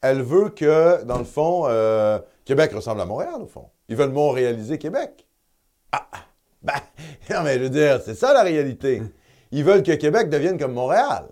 Elle 0.00 0.22
veut 0.22 0.50
que, 0.50 1.02
dans 1.04 1.18
le 1.18 1.24
fond, 1.24 1.64
euh, 1.66 2.20
Québec 2.44 2.72
ressemble 2.72 3.00
à 3.00 3.04
Montréal, 3.04 3.42
au 3.42 3.46
fond. 3.46 3.66
Ils 3.88 3.96
veulent 3.96 4.12
montréaliser 4.12 4.78
Québec. 4.78 5.26
Ah! 5.90 6.06
Ben, 6.62 6.74
non, 7.30 7.42
mais 7.42 7.58
je 7.58 7.64
veux 7.64 7.70
dire, 7.70 8.00
c'est 8.04 8.14
ça 8.14 8.32
la 8.32 8.42
réalité. 8.42 9.02
Ils 9.50 9.64
veulent 9.64 9.82
que 9.82 9.92
Québec 9.92 10.28
devienne 10.28 10.58
comme 10.58 10.72
Montréal, 10.72 11.28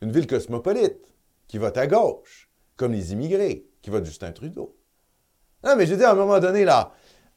une 0.00 0.10
ville 0.10 0.26
cosmopolite, 0.26 0.98
qui 1.46 1.58
vote 1.58 1.76
à 1.76 1.86
gauche, 1.86 2.48
comme 2.76 2.92
les 2.92 3.12
immigrés, 3.12 3.66
qui 3.82 3.90
votent 3.90 4.06
Justin 4.06 4.32
Trudeau. 4.32 4.76
Non, 5.62 5.76
mais 5.76 5.86
je 5.86 5.92
veux 5.92 5.98
dire, 5.98 6.08
à 6.08 6.12
un 6.12 6.16
moment 6.16 6.40
donné, 6.40 6.64
là, 6.64 6.92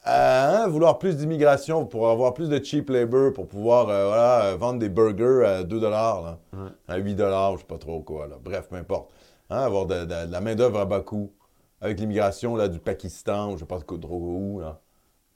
euh, 0.06 0.62
hein, 0.64 0.68
vouloir 0.68 0.98
plus 0.98 1.16
d'immigration 1.16 1.84
pour 1.84 2.08
avoir 2.08 2.32
plus 2.32 2.48
de 2.48 2.62
cheap 2.62 2.88
labor, 2.88 3.32
pour 3.32 3.48
pouvoir 3.48 3.88
euh, 3.88 4.06
voilà, 4.06 4.56
vendre 4.56 4.78
des 4.78 4.88
burgers 4.88 5.44
à 5.44 5.64
2 5.64 5.80
là, 5.80 6.38
à 6.86 6.96
8 6.96 7.18
je 7.18 7.24
je 7.24 7.58
sais 7.58 7.64
pas 7.66 7.78
trop 7.78 8.00
quoi. 8.00 8.26
Là. 8.26 8.36
Bref, 8.42 8.68
peu 8.68 8.76
importe. 8.76 9.10
Hein, 9.50 9.62
avoir 9.62 9.86
de, 9.86 10.30
la 10.30 10.40
main-d'œuvre 10.40 10.78
à 10.80 10.84
bas 10.84 11.00
coût, 11.00 11.32
avec 11.80 11.98
l'immigration 11.98 12.54
là, 12.54 12.68
du 12.68 12.78
Pakistan, 12.78 13.50
je 13.50 13.54
ne 13.54 13.58
sais 13.60 13.66
pas 13.66 13.80
trop 13.80 13.98
où. 14.10 14.60
Là. 14.60 14.80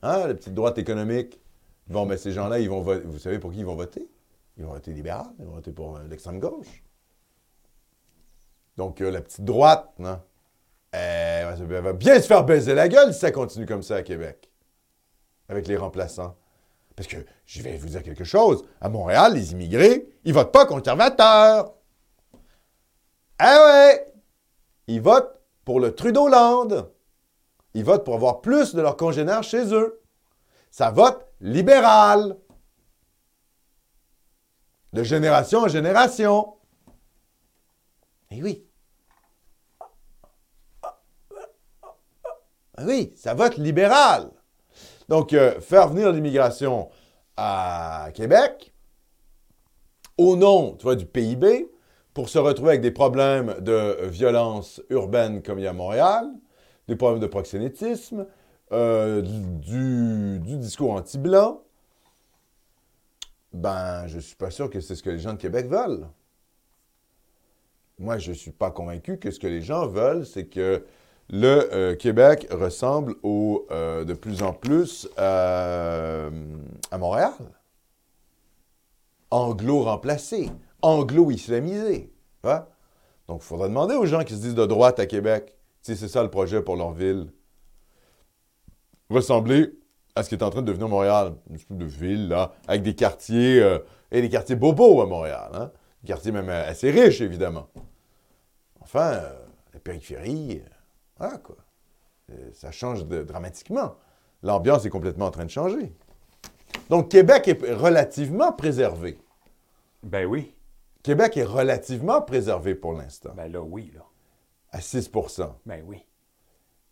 Hein, 0.02 0.28
la 0.28 0.34
petite 0.34 0.54
droite 0.54 0.78
économique. 0.78 1.40
Bon, 1.88 2.06
mais 2.06 2.16
ces 2.16 2.32
gens-là, 2.32 2.58
ils 2.58 2.70
vont 2.70 2.82
Vous 2.82 3.18
savez 3.18 3.38
pour 3.38 3.52
qui 3.52 3.58
ils 3.58 3.66
vont 3.66 3.74
voter? 3.74 4.08
Ils 4.56 4.64
vont 4.64 4.72
voter 4.72 4.92
libéral, 4.92 5.26
ils 5.38 5.44
vont 5.44 5.52
voter 5.52 5.72
pour 5.72 5.96
euh, 5.96 6.04
l'extrême 6.08 6.38
gauche. 6.38 6.82
Donc, 8.76 9.00
euh, 9.00 9.10
la 9.10 9.20
petite 9.20 9.44
droite, 9.44 9.92
non? 9.98 10.20
Elle, 10.92 11.64
va 11.64 11.92
bien 11.94 12.20
se 12.20 12.26
faire 12.26 12.44
baiser 12.44 12.74
la 12.74 12.86
gueule 12.86 13.14
si 13.14 13.20
ça 13.20 13.30
continue 13.30 13.64
comme 13.64 13.82
ça 13.82 13.96
à 13.96 14.02
Québec. 14.02 14.50
Avec 15.48 15.66
les 15.66 15.76
remplaçants. 15.76 16.36
Parce 16.94 17.08
que, 17.08 17.16
je 17.46 17.62
vais 17.62 17.78
vous 17.78 17.88
dire 17.88 18.02
quelque 18.02 18.24
chose, 18.24 18.64
à 18.80 18.90
Montréal, 18.90 19.34
les 19.34 19.52
immigrés, 19.52 20.06
ils 20.24 20.34
votent 20.34 20.52
pas 20.52 20.66
conservateurs. 20.66 21.72
Ah 23.38 23.58
ouais! 23.66 24.12
Ils 24.86 25.00
votent 25.00 25.40
pour 25.64 25.80
le 25.80 25.94
Trudeau-Land. 25.94 26.88
Ils 27.74 27.84
votent 27.84 28.04
pour 28.04 28.14
avoir 28.14 28.42
plus 28.42 28.74
de 28.74 28.82
leurs 28.82 28.96
congénères 28.96 29.42
chez 29.42 29.72
eux. 29.72 30.02
Ça 30.70 30.90
vote 30.90 31.26
libéral 31.40 32.36
de 34.92 35.02
génération 35.02 35.60
en 35.60 35.68
génération. 35.68 36.54
Eh 38.30 38.42
oui. 38.42 38.66
Eh 42.78 42.84
oui, 42.84 43.12
ça 43.16 43.34
vote 43.34 43.56
libéral. 43.56 44.30
Donc, 45.08 45.32
euh, 45.32 45.60
faire 45.60 45.88
venir 45.88 46.10
l'immigration 46.10 46.90
à 47.36 48.08
Québec 48.14 48.72
au 50.18 50.36
nom, 50.36 50.76
tu 50.76 50.96
du 50.96 51.06
PIB, 51.06 51.68
pour 52.14 52.28
se 52.28 52.38
retrouver 52.38 52.70
avec 52.70 52.80
des 52.82 52.90
problèmes 52.90 53.56
de 53.60 54.06
violence 54.06 54.82
urbaine 54.90 55.42
comme 55.42 55.58
il 55.58 55.62
y 55.62 55.66
a 55.66 55.70
à 55.70 55.74
Montréal, 55.74 56.30
des 56.88 56.96
problèmes 56.96 57.20
de 57.20 57.26
proxénétisme, 57.26 58.26
euh, 58.72 59.22
du, 59.22 60.38
discours 60.58 60.92
anti-blanc, 60.92 61.62
ben, 63.52 64.06
je 64.06 64.16
ne 64.16 64.20
suis 64.20 64.36
pas 64.36 64.50
sûr 64.50 64.70
que 64.70 64.80
c'est 64.80 64.94
ce 64.94 65.02
que 65.02 65.10
les 65.10 65.18
gens 65.18 65.32
de 65.32 65.38
Québec 65.38 65.66
veulent. 65.66 66.06
Moi, 67.98 68.18
je 68.18 68.30
ne 68.30 68.36
suis 68.36 68.50
pas 68.50 68.70
convaincu 68.70 69.18
que 69.18 69.30
ce 69.30 69.38
que 69.38 69.46
les 69.46 69.62
gens 69.62 69.86
veulent, 69.86 70.26
c'est 70.26 70.46
que 70.46 70.84
le 71.30 71.72
euh, 71.72 71.94
Québec 71.94 72.46
ressemble 72.50 73.14
au, 73.22 73.66
euh, 73.70 74.04
de 74.04 74.14
plus 74.14 74.42
en 74.42 74.52
plus 74.52 75.08
à 75.16 76.30
Montréal. 76.98 77.32
Anglo-remplacé, 79.30 80.50
anglo-islamisé. 80.82 82.12
Hein? 82.44 82.66
Donc, 83.28 83.40
il 83.42 83.46
faudra 83.46 83.68
demander 83.68 83.94
aux 83.94 84.06
gens 84.06 84.24
qui 84.24 84.34
se 84.34 84.40
disent 84.40 84.54
de 84.54 84.66
droite 84.66 84.98
à 84.98 85.06
Québec 85.06 85.54
si 85.80 85.96
c'est 85.96 86.08
ça 86.08 86.22
le 86.22 86.30
projet 86.30 86.62
pour 86.62 86.76
leur 86.76 86.92
ville. 86.92 87.28
Ressembler 89.10 89.72
à 90.14 90.22
ce 90.22 90.28
qui 90.28 90.34
est 90.34 90.42
en 90.42 90.50
train 90.50 90.62
de 90.62 90.66
devenir 90.66 90.88
Montréal, 90.88 91.34
une 91.48 91.56
espèce 91.56 91.76
de 91.76 91.84
ville, 91.84 92.28
là, 92.28 92.52
avec 92.68 92.82
des 92.82 92.94
quartiers, 92.94 93.62
euh, 93.62 93.78
et 94.10 94.20
des 94.20 94.28
quartiers 94.28 94.56
bobos 94.56 95.00
à 95.00 95.06
Montréal, 95.06 95.50
hein? 95.54 95.70
Des 96.02 96.08
quartiers 96.08 96.32
même 96.32 96.48
assez 96.48 96.90
riches, 96.90 97.20
évidemment. 97.20 97.68
Enfin, 98.80 99.12
euh, 99.12 99.32
la 99.72 99.80
périphérie, 99.80 100.62
euh, 100.64 100.68
voilà, 101.18 101.38
quoi. 101.38 101.56
ça 102.52 102.72
change 102.72 103.06
dramatiquement. 103.06 103.94
L'ambiance 104.42 104.84
est 104.84 104.90
complètement 104.90 105.26
en 105.26 105.30
train 105.30 105.44
de 105.44 105.50
changer. 105.50 105.94
Donc, 106.90 107.10
Québec 107.10 107.48
est 107.48 107.72
relativement 107.72 108.52
préservé. 108.52 109.18
Ben 110.02 110.26
oui. 110.26 110.54
Québec 111.02 111.36
est 111.36 111.44
relativement 111.44 112.20
préservé 112.20 112.74
pour 112.74 112.92
l'instant. 112.92 113.30
Ben 113.36 113.50
là, 113.50 113.62
oui, 113.62 113.92
là. 113.94 114.02
À 114.72 114.80
6% 114.80 115.52
Ben 115.66 115.84
oui. 115.86 116.04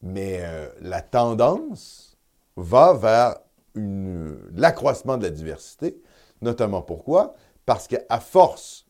Mais 0.02 0.42
la 0.80 1.02
tendance, 1.02 2.09
va 2.57 2.92
vers 2.92 3.36
l'accroissement 3.74 5.16
de 5.16 5.24
la 5.24 5.30
diversité, 5.30 6.01
notamment 6.42 6.82
pourquoi? 6.82 7.34
Parce 7.66 7.86
qu'à 7.86 8.20
force 8.20 8.86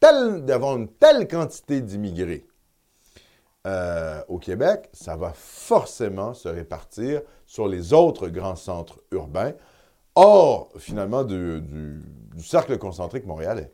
d'avoir 0.00 0.76
une 0.76 0.88
telle 0.88 1.26
quantité 1.26 1.80
d'immigrés 1.80 2.46
euh, 3.66 4.22
au 4.28 4.38
Québec, 4.38 4.88
ça 4.92 5.16
va 5.16 5.32
forcément 5.34 6.34
se 6.34 6.48
répartir 6.48 7.22
sur 7.46 7.68
les 7.68 7.92
autres 7.92 8.28
grands 8.28 8.56
centres 8.56 9.00
urbains, 9.10 9.52
hors 10.14 10.70
finalement 10.78 11.24
du, 11.24 11.60
du 11.60 12.42
cercle 12.42 12.78
concentrique 12.78 13.26
montréalais. 13.26 13.72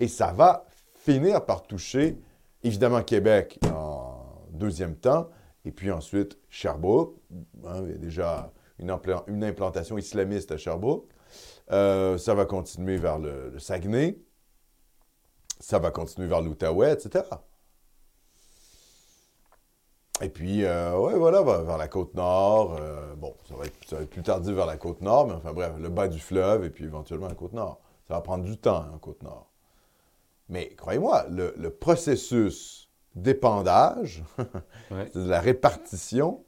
Et 0.00 0.08
ça 0.08 0.32
va 0.32 0.64
finir 0.94 1.44
par 1.44 1.62
toucher, 1.62 2.18
évidemment, 2.62 3.02
Québec 3.02 3.58
en 3.72 4.12
deuxième 4.50 4.96
temps, 4.96 5.28
et 5.64 5.72
puis 5.72 5.90
ensuite, 5.90 6.38
Sherbrooke, 6.48 7.16
hein, 7.64 7.82
il 7.84 7.90
y 7.90 7.94
a 7.94 7.98
déjà 7.98 8.52
une, 8.78 9.44
implantation 9.44 9.96
islamiste 9.96 10.50
à 10.52 10.56
Sherbrooke. 10.56 11.08
Euh, 11.70 12.18
ça 12.18 12.34
va 12.34 12.44
continuer 12.46 12.96
vers 12.96 13.18
le, 13.18 13.58
Saguenay. 13.58 14.18
Ça 15.60 15.78
va 15.78 15.92
continuer 15.92 16.26
vers 16.26 16.40
l'Outaouais, 16.40 16.92
etc. 16.92 17.24
Et 20.20 20.28
puis, 20.28 20.64
euh, 20.64 20.96
ouais, 20.98 21.14
voilà, 21.14 21.42
vers 21.42 21.78
la 21.78 21.88
côte 21.88 22.14
nord. 22.14 22.76
Euh, 22.80 23.14
bon, 23.14 23.34
ça 23.48 23.54
va, 23.54 23.64
être, 23.66 24.08
plus 24.10 24.22
tardif 24.22 24.54
vers 24.54 24.66
la 24.66 24.76
côte 24.76 25.00
nord, 25.00 25.28
mais 25.28 25.34
enfin 25.34 25.52
bref, 25.52 25.72
le 25.78 25.88
bas 25.88 26.08
du 26.08 26.18
fleuve 26.18 26.64
et 26.64 26.70
puis 26.70 26.84
éventuellement 26.84 27.28
la 27.28 27.34
côte 27.34 27.52
nord. 27.52 27.80
Ça 28.08 28.14
va 28.14 28.20
prendre 28.20 28.44
du 28.44 28.58
temps, 28.58 28.78
en 28.78 28.94
hein, 28.94 28.98
côte 29.00 29.22
nord. 29.22 29.48
Mais 30.48 30.74
croyez-moi, 30.74 31.26
le 31.28 31.70
processus 31.70 32.81
d'épandage, 33.14 34.24
de 34.90 35.28
la 35.28 35.40
répartition. 35.40 36.44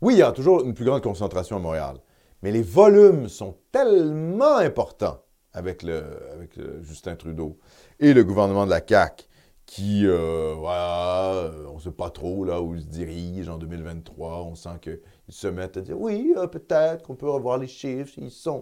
Oui, 0.00 0.14
il 0.14 0.18
y 0.18 0.22
a 0.22 0.32
toujours 0.32 0.62
une 0.64 0.74
plus 0.74 0.84
grande 0.84 1.02
concentration 1.02 1.56
à 1.56 1.60
Montréal, 1.60 1.96
mais 2.42 2.52
les 2.52 2.62
volumes 2.62 3.28
sont 3.28 3.56
tellement 3.72 4.56
importants 4.56 5.22
avec, 5.52 5.82
le, 5.82 6.04
avec 6.32 6.58
Justin 6.80 7.16
Trudeau 7.16 7.58
et 7.98 8.14
le 8.14 8.24
gouvernement 8.24 8.64
de 8.64 8.70
la 8.70 8.80
CAQ 8.86 9.24
qui, 9.70 10.04
euh, 10.04 10.52
voilà, 10.58 11.32
euh, 11.32 11.66
on 11.70 11.76
ne 11.76 11.80
sait 11.80 11.92
pas 11.92 12.10
trop 12.10 12.44
là 12.44 12.60
où 12.60 12.74
ils 12.74 12.82
se 12.82 12.88
dirigent 12.88 13.54
en 13.54 13.56
2023. 13.56 14.42
On 14.42 14.56
sent 14.56 14.80
qu'ils 14.82 14.98
se 15.28 15.46
mettent 15.46 15.76
à 15.76 15.80
dire 15.80 15.96
oui, 15.96 16.34
euh, 16.36 16.48
peut-être 16.48 17.04
qu'on 17.04 17.14
peut 17.14 17.30
revoir 17.30 17.56
les 17.56 17.68
chiffres, 17.68 18.14
ils 18.16 18.32
sont 18.32 18.60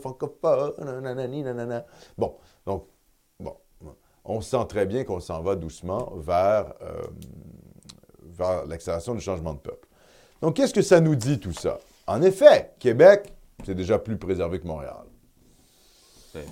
francophones, 0.00 0.72
nanani, 1.02 1.42
nanana. 1.42 1.84
Bon, 2.16 2.36
donc, 2.64 2.86
on 4.30 4.40
sent 4.40 4.64
très 4.68 4.86
bien 4.86 5.04
qu'on 5.04 5.20
s'en 5.20 5.42
va 5.42 5.56
doucement 5.56 6.12
vers, 6.16 6.74
vers 8.22 8.66
l'accélération 8.66 9.14
du 9.14 9.20
changement 9.20 9.54
de 9.54 9.58
peuple. 9.58 9.88
Donc, 10.40 10.56
qu'est-ce 10.56 10.74
que 10.74 10.82
ça 10.82 11.00
nous 11.00 11.16
dit 11.16 11.38
tout 11.38 11.52
ça? 11.52 11.78
En 12.06 12.22
effet, 12.22 12.72
Québec, 12.78 13.32
c'est 13.64 13.74
déjà 13.74 13.98
plus 13.98 14.16
préservé 14.16 14.60
que 14.60 14.66
Montréal. 14.66 15.04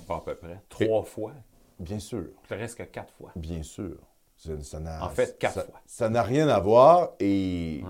Pas 0.07 0.17
à 0.17 0.21
peu 0.21 0.35
près. 0.35 0.61
Trois 0.69 1.03
fois. 1.03 1.33
Bien 1.79 1.99
sûr. 1.99 2.25
Presque 2.47 2.89
quatre 2.91 3.13
fois. 3.13 3.31
Bien 3.35 3.63
sûr. 3.63 3.97
en 5.01 5.09
fait, 5.09 5.37
quatre 5.39 5.65
fois. 5.65 5.81
Ça 5.85 6.09
n'a 6.09 6.23
rien 6.23 6.47
à 6.49 6.59
voir 6.59 7.11
et 7.19 7.83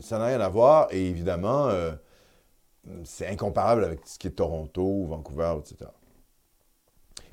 ça 0.00 0.18
n'a 0.18 0.26
rien 0.26 0.40
à 0.40 0.48
voir 0.48 0.88
et 0.90 1.06
évidemment, 1.06 1.68
euh, 1.68 1.92
c'est 3.04 3.26
incomparable 3.26 3.84
avec 3.84 4.00
ce 4.06 4.18
qui 4.18 4.26
est 4.28 4.32
Toronto, 4.32 5.04
Vancouver, 5.06 5.54
etc. 5.58 5.90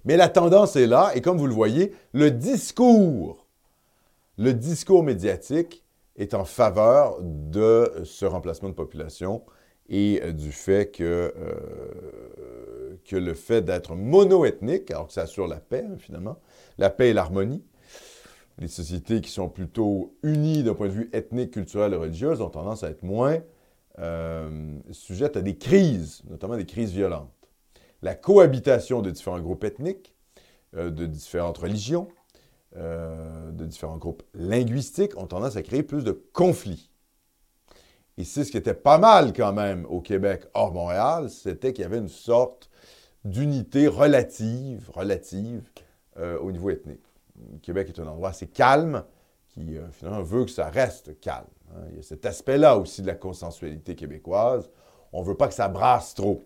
Mais 0.06 0.18
la 0.18 0.30
tendance 0.30 0.76
est 0.76 0.88
là 0.88 1.12
et 1.16 1.22
comme 1.22 1.38
vous 1.38 1.48
le 1.48 1.54
voyez, 1.54 1.94
le 2.14 2.32
discours, 2.32 3.48
le 4.38 4.54
discours 4.54 5.04
médiatique 5.04 5.84
est 6.18 6.34
en 6.34 6.46
faveur 6.46 7.18
de 7.22 8.02
ce 8.04 8.26
remplacement 8.26 8.70
de 8.70 8.74
population 8.74 9.44
et 9.90 10.22
euh, 10.24 10.32
du 10.32 10.52
fait 10.52 10.92
que 10.92 11.34
euh, 11.38 12.74
que 13.06 13.16
le 13.16 13.34
fait 13.34 13.62
d'être 13.62 13.96
monoethnique, 13.96 14.90
alors 14.92 15.08
que 15.08 15.14
ça 15.14 15.24
assure 15.24 15.48
la 15.48 15.58
paix, 15.58 15.86
hein, 15.88 15.96
finalement, 15.98 16.38
la 16.78 16.90
paix 16.90 17.10
et 17.10 17.14
l'harmonie. 17.14 17.64
Les 18.60 18.68
sociétés 18.68 19.20
qui 19.20 19.32
sont 19.32 19.50
plutôt 19.50 20.16
unies 20.22 20.64
d'un 20.64 20.76
point 20.76 20.88
de 20.88 20.94
vue 20.94 21.10
ethnique, 21.12 21.52
culturel 21.52 21.94
et 21.94 21.98
religieux 21.98 22.40
ont 22.40 22.50
tendance 22.50 22.84
à 22.84 22.90
être 22.90 23.04
moins 23.04 23.40
euh, 24.00 24.78
sujettes 24.92 25.38
à 25.38 25.42
des 25.42 25.58
crises, 25.58 26.22
notamment 26.30 26.56
des 26.56 26.66
crises 26.66 26.92
violentes. 26.92 27.30
La 28.04 28.16
cohabitation 28.16 29.02
de 29.02 29.10
différents 29.10 29.40
groupes 29.40 29.64
ethniques, 29.64 30.14
euh, 30.76 30.92
de 30.92 31.06
différentes 31.06 31.58
religions, 31.58 32.10
euh, 32.76 33.50
de 33.52 33.66
différents 33.66 33.96
groupes 33.96 34.24
linguistiques 34.34 35.18
ont 35.18 35.26
tendance 35.26 35.56
à 35.56 35.62
créer 35.62 35.84
plus 35.84 36.04
de 36.04 36.12
conflits. 36.34 36.92
Et 38.18 38.26
c'est 38.26 38.44
ce 38.44 38.52
qui 38.52 38.58
était 38.58 38.74
pas 38.74 38.98
mal 38.98 39.32
quand 39.32 39.54
même 39.54 39.86
au 39.86 40.02
Québec 40.02 40.44
hors 40.54 40.74
Montréal, 40.74 41.30
c'était 41.30 41.72
qu'il 41.72 41.84
y 41.84 41.86
avait 41.86 41.98
une 41.98 42.10
sorte 42.10 42.70
d'unité 43.24 43.88
relative, 43.88 44.92
euh, 46.18 46.38
au 46.40 46.52
niveau 46.52 46.72
ethnique. 46.72 47.06
Québec 47.62 47.88
est 47.88 48.02
un 48.02 48.08
endroit 48.08 48.30
assez 48.32 48.48
calme 48.48 49.06
qui, 49.48 49.78
finalement, 49.94 50.24
veut 50.24 50.44
que 50.44 50.52
ça 50.52 50.70
reste 50.70 51.22
calme. 51.22 51.48
Hein. 51.72 51.84
Il 51.92 51.96
y 51.96 52.00
a 52.00 52.04
cet 52.04 52.26
aspect-là 52.26 52.78
aussi 52.78 53.02
de 53.02 53.08
la 53.08 53.16
consensualité 53.16 53.96
québécoise. 53.96 54.70
On 55.14 55.22
ne 55.22 55.26
veut 55.26 55.38
pas 55.38 55.48
que 55.48 55.54
ça 55.54 55.70
brasse 55.70 56.16
trop. 56.16 56.44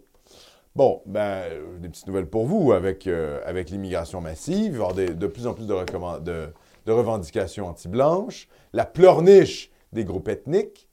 Bon, 0.77 1.01
ben, 1.07 1.79
des 1.79 1.89
petites 1.89 2.05
nouvelles 2.05 2.29
pour 2.29 2.45
vous. 2.45 2.71
Avec, 2.71 3.07
euh, 3.07 3.41
avec 3.45 3.71
l'immigration 3.71 4.21
massive, 4.21 4.77
de 4.95 5.25
plus 5.25 5.47
en 5.47 5.55
plus 5.55 5.65
de, 5.65 6.53
revendications 6.85 7.65
anti-blanches, 7.65 8.47
la 8.73 8.85
pleurniche 8.85 9.71
des 9.91 10.05
groupes 10.05 10.27
ethniques, 10.27 10.87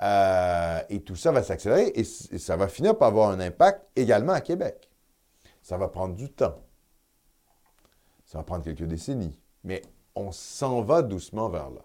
et 0.00 1.00
tout 1.04 1.14
ça 1.14 1.30
va 1.30 1.42
s'accélérer 1.42 1.92
et, 1.94 2.04
ça 2.04 2.56
va 2.56 2.68
finir 2.68 2.96
par 2.96 3.08
avoir 3.08 3.28
un 3.28 3.38
impact 3.38 3.84
également 3.96 4.32
à 4.32 4.40
Québec. 4.40 4.88
Ça 5.60 5.76
va 5.76 5.88
prendre 5.88 6.14
du 6.14 6.30
temps. 6.30 6.56
Ça 8.24 8.38
va 8.38 8.44
prendre 8.44 8.64
quelques 8.64 8.84
décennies. 8.84 9.38
Mais 9.62 9.82
on 10.14 10.32
s'en 10.32 10.80
va 10.80 11.02
doucement 11.02 11.50
vers 11.50 11.68
là. 11.68 11.82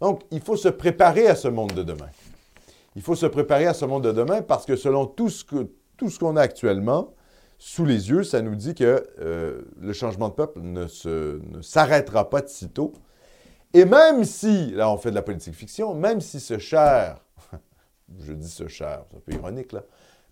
Donc, 0.00 0.22
il 0.32 0.40
faut 0.40 0.56
se 0.56 0.68
préparer 0.68 1.28
à 1.28 1.36
ce 1.36 1.46
monde 1.46 1.74
de 1.74 1.84
demain. 1.84 2.10
Il 2.96 3.02
faut 3.02 3.14
se 3.14 3.26
préparer 3.26 3.66
à 3.68 3.74
ce 3.74 3.84
monde 3.84 4.02
de 4.02 4.10
demain 4.10 4.42
parce 4.42 4.66
que 4.66 4.74
selon 4.74 5.06
tout 5.06 5.28
ce 5.28 5.44
tout 5.96 6.10
ce 6.10 6.18
qu'on 6.18 6.36
a 6.36 6.42
actuellement 6.42 7.14
sous 7.58 7.84
les 7.84 8.10
yeux, 8.10 8.24
ça 8.24 8.42
nous 8.42 8.56
dit 8.56 8.74
que 8.74 9.06
euh, 9.20 9.62
le 9.80 9.92
changement 9.92 10.28
de 10.28 10.34
peuple 10.34 10.60
ne, 10.60 10.86
s'arrêtera 11.60 12.28
pas 12.28 12.40
de 12.40 12.48
sitôt. 12.48 12.92
Et 13.72 13.84
même 13.84 14.24
si, 14.24 14.72
là 14.72 14.90
on 14.90 14.98
fait 14.98 15.10
de 15.10 15.14
la 15.14 15.22
politique 15.22 15.54
fiction, 15.54 15.94
même 15.94 16.20
si 16.20 16.40
ce 16.40 16.58
cher, 16.58 17.24
je 18.18 18.32
dis 18.32 18.50
ce 18.50 18.66
cher, 18.66 19.04
c'est 19.10 19.16
un 19.16 19.20
peu 19.20 19.32
ironique 19.32 19.72
là, 19.72 19.84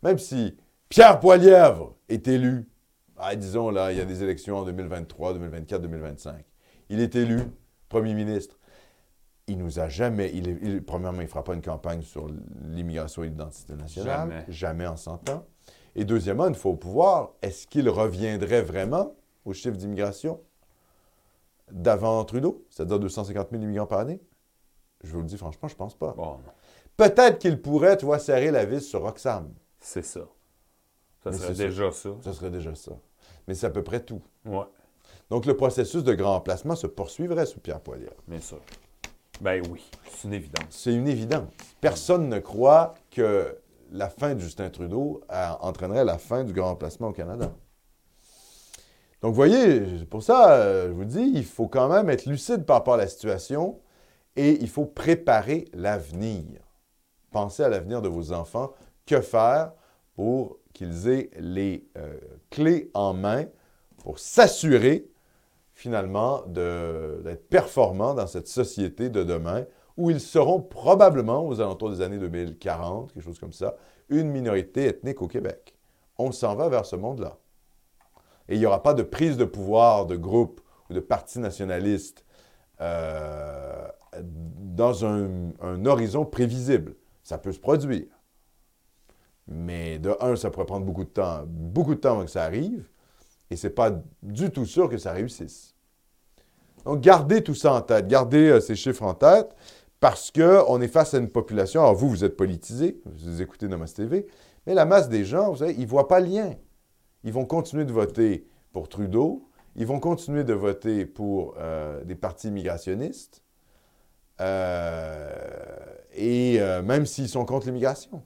même 0.02 0.18
si 0.18 0.56
Pierre 0.88 1.20
Poilièvre 1.20 1.94
est 2.08 2.26
élu 2.26 2.66
ah, 3.22 3.36
disons, 3.36 3.68
là, 3.68 3.92
il 3.92 3.98
y 3.98 4.00
a 4.00 4.06
des 4.06 4.22
élections 4.22 4.56
en 4.56 4.64
2023, 4.64 5.34
2024, 5.34 5.82
2025. 5.82 6.42
Il 6.88 7.00
est 7.00 7.14
élu 7.16 7.42
premier 7.90 8.14
ministre. 8.14 8.56
Il 9.50 9.58
nous 9.58 9.78
a 9.78 9.88
jamais. 9.88 10.30
Il, 10.32 10.82
premièrement, 10.84 11.20
il 11.20 11.24
ne 11.24 11.28
fera 11.28 11.44
pas 11.44 11.54
une 11.54 11.62
campagne 11.62 12.02
sur 12.02 12.28
l'immigration 12.68 13.24
et 13.24 13.28
l'identité 13.28 13.74
nationale. 13.74 14.30
Jamais. 14.30 14.44
Jamais 14.48 14.86
en 14.86 14.96
100 14.96 15.28
ans. 15.30 15.44
Et 15.94 16.04
deuxièmement, 16.04 16.46
une 16.46 16.54
fois 16.54 16.72
au 16.72 16.76
pouvoir, 16.76 17.32
est-ce 17.42 17.66
qu'il 17.66 17.88
reviendrait 17.88 18.62
vraiment 18.62 19.14
au 19.44 19.52
chiffre 19.52 19.76
d'immigration 19.76 20.40
d'avant 21.70 22.24
Trudeau, 22.24 22.64
c'est-à-dire 22.70 22.98
250 22.98 23.50
000 23.50 23.62
immigrants 23.62 23.86
par 23.86 24.00
année? 24.00 24.20
Je 25.02 25.12
vous 25.12 25.20
le 25.20 25.26
dis 25.26 25.36
franchement, 25.36 25.68
je 25.68 25.74
ne 25.74 25.78
pense 25.78 25.94
pas. 25.94 26.14
Peut-être 26.96 27.38
qu'il 27.38 27.60
pourrait, 27.60 27.96
tu 27.96 28.04
vois, 28.04 28.18
serrer 28.18 28.50
la 28.50 28.64
vis 28.64 28.82
sur 28.82 29.02
Roxham. 29.02 29.52
C'est 29.80 30.04
ça. 30.04 30.20
Ça 31.24 31.32
serait 31.32 31.54
déjà 31.54 31.90
ça. 31.90 32.10
Ça 32.22 32.32
serait 32.32 32.50
déjà 32.50 32.74
ça 32.74 32.92
mais 33.46 33.54
c'est 33.54 33.66
à 33.66 33.70
peu 33.70 33.82
près 33.82 34.00
tout. 34.00 34.22
Donc, 35.28 35.44
le 35.44 35.56
processus 35.56 36.04
de 36.04 36.14
grand 36.14 36.36
emplacement 36.36 36.76
se 36.76 36.86
poursuivrait 36.86 37.46
sous 37.46 37.58
Pierre 37.58 37.80
Poilievre. 37.80 38.14
Bien 38.28 38.40
sûr. 38.40 38.60
Ben 39.40 39.62
oui, 39.70 39.82
c'est 40.10 40.28
une 40.28 40.34
évidence. 40.34 40.66
C'est 40.70 40.92
une 40.92 41.08
évidence. 41.08 41.48
Personne 41.80 42.28
ne 42.28 42.38
croit 42.38 42.94
que 43.10 43.56
la 43.90 44.08
fin 44.10 44.34
de 44.34 44.40
Justin 44.40 44.68
Trudeau 44.68 45.22
euh, 45.32 45.48
entraînerait 45.60 46.04
la 46.04 46.18
fin 46.18 46.44
du 46.44 46.52
grand 46.52 46.70
emplacement 46.70 47.08
au 47.08 47.12
Canada. 47.12 47.50
Donc, 49.22 49.30
vous 49.30 49.36
voyez, 49.36 49.80
pour 50.10 50.22
ça, 50.22 50.52
euh, 50.52 50.88
je 50.88 50.92
vous 50.92 51.04
dis, 51.04 51.32
il 51.34 51.44
faut 51.44 51.68
quand 51.68 51.88
même 51.88 52.08
être 52.10 52.26
lucide 52.26 52.64
par 52.64 52.76
rapport 52.76 52.94
à 52.94 52.98
la 52.98 53.08
situation 53.08 53.80
et 54.36 54.60
il 54.60 54.68
faut 54.68 54.86
préparer 54.86 55.66
l'avenir. 55.72 56.60
Pensez 57.30 57.62
à 57.62 57.68
l'avenir 57.68 58.02
de 58.02 58.08
vos 58.08 58.32
enfants. 58.32 58.72
Que 59.06 59.20
faire 59.20 59.72
pour 60.14 60.58
qu'ils 60.72 61.08
aient 61.08 61.30
les 61.38 61.88
euh, 61.96 62.16
clés 62.50 62.90
en 62.94 63.12
main 63.12 63.46
pour 63.98 64.18
s'assurer 64.18 65.09
finalement 65.80 66.42
d'être 66.46 67.48
performants 67.48 68.12
dans 68.12 68.26
cette 68.26 68.48
société 68.48 69.08
de 69.08 69.24
demain 69.24 69.64
où 69.96 70.10
ils 70.10 70.20
seront 70.20 70.60
probablement, 70.60 71.46
aux 71.46 71.60
alentours 71.60 71.90
des 71.90 72.02
années 72.02 72.18
2040, 72.18 73.14
quelque 73.14 73.22
chose 73.22 73.38
comme 73.38 73.54
ça, 73.54 73.76
une 74.10 74.28
minorité 74.30 74.84
ethnique 74.86 75.22
au 75.22 75.26
Québec. 75.26 75.74
On 76.18 76.32
s'en 76.32 76.54
va 76.54 76.68
vers 76.68 76.84
ce 76.84 76.96
monde-là. 76.96 77.38
Et 78.48 78.56
il 78.56 78.60
n'y 78.60 78.66
aura 78.66 78.82
pas 78.82 78.92
de 78.92 79.02
prise 79.02 79.38
de 79.38 79.46
pouvoir 79.46 80.04
de 80.04 80.16
groupe 80.16 80.60
ou 80.90 80.94
de 80.94 81.00
partis 81.00 81.38
nationalistes 81.38 82.26
euh, 82.82 83.88
dans 84.20 85.06
un 85.06 85.86
horizon 85.86 86.26
prévisible. 86.26 86.94
Ça 87.22 87.38
peut 87.38 87.52
se 87.52 87.60
produire. 87.60 88.06
Mais 89.48 89.98
de 89.98 90.14
un, 90.20 90.36
ça 90.36 90.50
pourrait 90.50 90.66
prendre 90.66 90.84
beaucoup 90.84 91.04
de 91.04 91.10
temps, 91.10 91.44
beaucoup 91.46 91.94
de 91.94 92.00
temps 92.00 92.12
avant 92.12 92.24
que 92.24 92.30
ça 92.30 92.42
arrive, 92.42 92.86
et 93.50 93.56
c'est 93.56 93.70
pas 93.70 94.02
du 94.22 94.50
tout 94.50 94.64
sûr 94.64 94.88
que 94.88 94.98
ça 94.98 95.12
réussisse. 95.12 95.74
Donc, 96.84 97.00
gardez 97.00 97.42
tout 97.42 97.54
ça 97.54 97.74
en 97.74 97.80
tête, 97.82 98.06
gardez 98.08 98.48
euh, 98.48 98.60
ces 98.60 98.74
chiffres 98.74 99.02
en 99.02 99.14
tête, 99.14 99.54
parce 99.98 100.30
qu'on 100.30 100.80
est 100.80 100.88
face 100.88 101.12
à 101.12 101.18
une 101.18 101.28
population, 101.28 101.82
alors 101.82 101.94
vous, 101.94 102.08
vous 102.08 102.24
êtes 102.24 102.36
politisé, 102.36 103.00
vous 103.04 103.42
écoutez 103.42 103.68
Namaste 103.68 103.96
TV, 103.96 104.26
mais 104.66 104.74
la 104.74 104.86
masse 104.86 105.08
des 105.08 105.24
gens, 105.24 105.50
vous 105.50 105.58
savez, 105.58 105.74
ils 105.74 105.82
ne 105.82 105.86
voient 105.86 106.08
pas 106.08 106.20
le 106.20 106.26
lien. 106.26 106.54
Ils 107.22 107.32
vont 107.32 107.44
continuer 107.44 107.84
de 107.84 107.92
voter 107.92 108.46
pour 108.72 108.88
Trudeau, 108.88 109.46
ils 109.76 109.86
vont 109.86 110.00
continuer 110.00 110.42
de 110.42 110.54
voter 110.54 111.04
pour 111.04 111.54
euh, 111.58 112.02
des 112.04 112.14
partis 112.14 112.48
immigrationnistes, 112.48 113.42
euh, 114.40 115.28
et 116.14 116.58
même 116.82 117.04
s'ils 117.04 117.28
sont 117.28 117.44
contre 117.44 117.66
l'immigration 117.66 118.22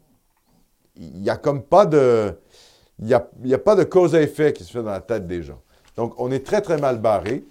il 0.97 1.21
n'y 1.21 1.31
a 1.31 1.37
comme 1.37 1.63
pas 1.63 1.87
de. 1.87 2.39
Il 3.01 3.07
n'y 3.07 3.15
a, 3.15 3.29
a, 3.53 3.59
pas 3.59 3.77
de 3.77 3.85
cause 3.85 4.15
à 4.15 4.23
effet 4.23 4.53
qui 4.53 4.65
se 4.65 4.73
fait 4.73 4.83
dans 4.83 4.91
la 4.91 5.01
tête 5.01 5.27
des 5.27 5.43
gens. 5.43 5.61
Donc, 5.97 6.15
on 6.19 6.31
est 6.31 6.45
très, 6.45 6.61
très 6.61 6.79
mal 6.79 7.01
barré. 7.01 7.45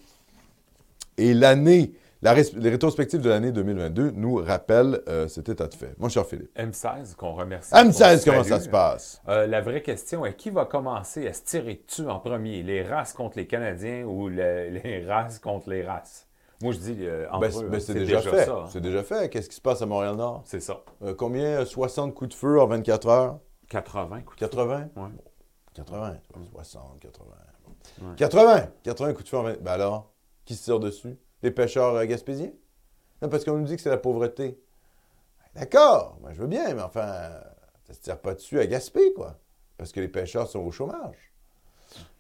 Et 1.18 1.34
l'année, 1.34 1.94
la, 2.22 2.34
les 2.34 2.70
rétrospectives 2.70 3.22
de 3.22 3.30
l'année 3.30 3.52
2022 3.52 4.12
nous 4.12 4.36
rappellent 4.36 5.02
euh, 5.08 5.28
cet 5.28 5.50
état 5.50 5.68
de 5.68 5.74
fait. 5.74 5.94
Mon 6.00 6.10
cher 6.10 6.26
Philippe. 6.26 6.58
M16, 6.58 7.16
qu'on 7.16 7.34
remercie. 7.34 7.74
M16, 7.74 8.26
comment 8.26 8.44
ça 8.44 8.60
se 8.60 8.70
passe? 8.70 9.22
Euh, 9.28 9.46
la 9.48 9.62
vraie 9.62 9.82
question 9.82 10.26
est 10.26 10.36
qui 10.36 10.50
va 10.50 10.66
commencer 10.66 11.28
à 11.28 11.34
se 11.34 11.44
tirer 11.44 11.84
dessus 11.86 12.08
en 12.08 12.20
premier? 12.20 12.64
Les 12.64 12.82
races 12.82 13.14
contre 13.14 13.38
les 13.38 13.48
Canadiens 13.48 14.06
ou 14.06 14.28
les 14.30 15.06
races 15.08 15.40
contre 15.40 15.70
les 15.70 15.84
races? 15.84 16.28
Moi, 16.64 16.72
je 16.72 16.78
dis, 16.78 16.98
euh, 17.02 17.28
ben, 17.42 17.52
ben, 17.70 17.80
c'est 17.82 17.94
déjà, 17.94 18.22
fait. 18.22 18.48
Hein. 18.48 18.66
C'est 18.70 18.80
déjà 18.80 19.04
fait. 19.04 19.30
Qu'est-ce 19.30 19.50
qui 19.50 19.56
se 19.56 19.62
passe 19.62 19.82
à 19.82 19.86
Montréal-Nord? 19.86 20.44
C'est 20.46 20.62
ça. 20.62 20.82
Euh, 21.04 21.14
combien? 21.14 21.66
60 21.66 22.14
coups 22.14 22.30
de 22.30 22.34
feu 22.36 22.62
en 22.62 22.68
24 22.68 23.08
heures? 23.10 23.40
80 23.70 24.22
coups 24.22 24.38
de 24.38 24.46
80? 24.46 24.90
Oui. 24.96 25.10
80, 25.74 26.18
60, 26.52 27.00
80. 27.00 28.16
80! 28.18 28.72
80 28.84 29.14
coups 29.14 29.24
de 29.24 29.30
feu 29.30 29.38
en 29.38 29.44
24 29.44 29.64
Ben 29.64 29.72
alors, 29.72 30.12
qui 30.46 30.56
se 30.56 30.64
tire 30.64 30.80
dessus? 30.80 31.18
Les 31.42 31.52
pêcheurs 31.52 31.96
euh, 31.96 32.06
gaspésiens? 32.06 32.52
Non, 33.22 33.30
parce 33.30 33.44
qu'on 33.44 33.58
nous 33.58 33.66
dit 33.66 33.76
que 33.76 33.82
c'est 33.82 33.90
la 33.90 33.98
pauvreté. 33.98 34.60
D'accord, 35.56 36.18
moi 36.22 36.34
je 36.34 36.42
veux 36.42 36.48
bien, 36.48 36.74
mais 36.74 36.82
enfin, 36.82 37.30
ça 37.86 37.94
se 37.94 38.00
tire 38.00 38.20
pas 38.20 38.34
dessus 38.34 38.60
à 38.60 38.66
Gaspé, 38.66 39.14
quoi. 39.14 39.40
Parce 39.78 39.92
que 39.92 40.00
les 40.00 40.08
pêcheurs 40.08 40.50
sont 40.50 40.60
au 40.60 40.72
chômage. 40.72 41.32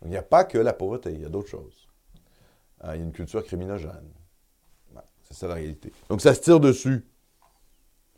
il 0.03 0.09
n'y 0.09 0.17
a 0.17 0.21
pas 0.21 0.43
que 0.43 0.57
la 0.57 0.73
pauvreté, 0.73 1.11
il 1.13 1.21
y 1.21 1.25
a 1.25 1.29
d'autres 1.29 1.49
choses. 1.49 1.87
Ah, 2.79 2.95
il 2.95 2.99
y 2.99 3.01
a 3.01 3.05
une 3.05 3.11
culture 3.11 3.43
criminogène. 3.43 4.11
C'est 5.23 5.33
ça 5.33 5.47
la 5.47 5.55
réalité. 5.55 5.91
Donc 6.09 6.21
ça 6.21 6.33
se 6.33 6.41
tire 6.41 6.59
dessus. 6.59 7.07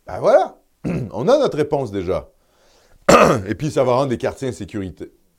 Ben 0.05 0.19
voilà, 0.19 0.59
on 0.85 1.27
a 1.27 1.37
notre 1.37 1.57
réponse 1.57 1.91
déjà. 1.91 2.29
Et 3.47 3.55
puis 3.55 3.71
ça 3.71 3.83
va 3.83 3.93
rendre 3.93 4.09
des 4.09 4.17
quartiers 4.17 4.51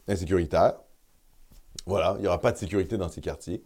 insécuritaires. 0.09 0.75
Voilà, 1.87 2.15
il 2.19 2.23
n'y 2.23 2.27
aura 2.27 2.41
pas 2.41 2.53
de 2.53 2.59
sécurité 2.59 2.97
dans 2.97 3.09
ces 3.09 3.21
quartiers. 3.21 3.65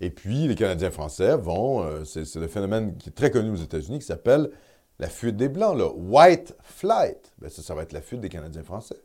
Et 0.00 0.10
puis 0.10 0.46
les 0.46 0.54
Canadiens 0.54 0.90
français 0.90 1.36
vont, 1.36 1.82
euh, 1.82 2.04
c'est 2.04 2.36
le 2.36 2.48
phénomène 2.48 2.96
qui 2.96 3.08
est 3.08 3.12
très 3.12 3.30
connu 3.30 3.50
aux 3.50 3.56
États-Unis 3.56 3.98
qui 3.98 4.06
s'appelle 4.06 4.50
la 4.98 5.08
fuite 5.08 5.36
des 5.36 5.48
Blancs, 5.48 5.76
là. 5.76 5.88
White 5.92 6.56
flight. 6.62 7.32
Ben 7.38 7.48
ça, 7.48 7.62
ça 7.62 7.74
va 7.74 7.82
être 7.82 7.92
la 7.92 8.00
fuite 8.00 8.20
des 8.20 8.28
Canadiens 8.28 8.62
français. 8.64 9.00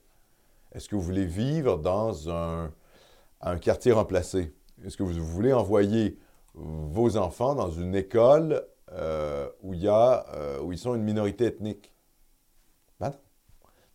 Est-ce 0.73 0.89
que 0.89 0.95
vous 0.95 1.01
voulez 1.01 1.25
vivre 1.25 1.77
dans 1.77 2.29
un, 2.31 2.71
quartier 3.61 3.91
remplacé? 3.91 4.53
Est-ce 4.83 4.97
que 4.97 5.03
vous 5.03 5.23
voulez 5.23 5.53
envoyer 5.53 6.17
vos 6.55 7.17
enfants 7.17 7.53
dans 7.55 7.69
une 7.69 7.95
école 7.95 8.63
euh, 8.91 9.47
euh, 9.63 10.59
où 10.61 10.71
ils 10.71 10.79
sont 10.79 10.95
une 10.95 11.03
minorité 11.03 11.45
ethnique? 11.45 11.92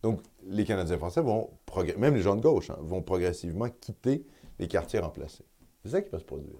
Donc, 0.03 0.21
les 0.47 0.65
Canadiens 0.65 0.97
français 0.97 1.21
vont, 1.21 1.49
même 1.97 2.15
les 2.15 2.21
gens 2.21 2.35
de 2.35 2.41
gauche, 2.41 2.69
hein, 2.69 2.77
vont 2.81 3.01
progressivement 3.01 3.67
quitter 3.81 4.25
les 4.57 4.67
quartiers 4.67 4.99
remplacés. 4.99 5.45
C'est 5.83 5.89
ça 5.89 6.01
qui 6.01 6.09
va 6.09 6.19
se 6.19 6.23
produire. 6.23 6.59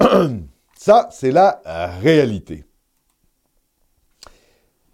Ça, 0.78 1.08
c'est 1.10 1.30
la 1.30 1.62
réalité. 2.02 2.64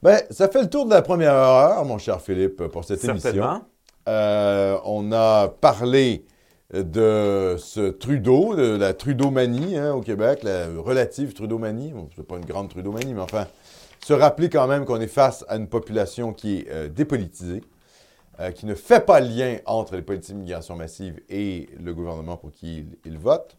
Ben, 0.02 0.20
ça 0.30 0.48
fait 0.48 0.62
le 0.62 0.68
tour 0.68 0.84
de 0.84 0.90
la 0.90 1.02
première 1.02 1.34
heure, 1.34 1.84
mon 1.84 1.96
cher 1.98 2.20
Philippe, 2.20 2.66
pour 2.68 2.84
cette 2.84 3.04
émission. 3.04 3.62
Euh, 4.08 4.76
on 4.84 5.12
a 5.12 5.46
parlé 5.48 6.24
de 6.72 7.54
ce 7.56 7.90
Trudeau, 7.90 8.56
de 8.56 8.76
la 8.76 8.94
Trudeau-manie 8.94 9.76
hein, 9.76 9.94
au 9.94 10.00
Québec, 10.00 10.42
la 10.42 10.66
relative 10.76 11.34
Trudeau-manie. 11.34 11.92
Bon, 11.92 12.08
c'est 12.16 12.26
pas 12.26 12.36
une 12.36 12.44
grande 12.44 12.68
Trudeau-manie, 12.68 13.14
mais 13.14 13.20
enfin, 13.20 13.46
se 14.04 14.12
rappeler 14.12 14.48
quand 14.48 14.66
même 14.66 14.84
qu'on 14.84 15.00
est 15.00 15.06
face 15.06 15.44
à 15.48 15.56
une 15.56 15.68
population 15.68 16.32
qui 16.32 16.58
est 16.58 16.70
euh, 16.70 16.88
dépolitisée, 16.88 17.62
euh, 18.40 18.50
qui 18.50 18.66
ne 18.66 18.74
fait 18.74 19.04
pas 19.04 19.20
lien 19.20 19.58
entre 19.64 19.94
les 19.94 20.02
politiques 20.02 20.34
d'immigration 20.34 20.76
massive 20.76 21.20
et 21.28 21.68
le 21.78 21.94
gouvernement 21.94 22.36
pour 22.36 22.50
qui 22.50 22.86
il, 23.04 23.18
vote. 23.18 23.56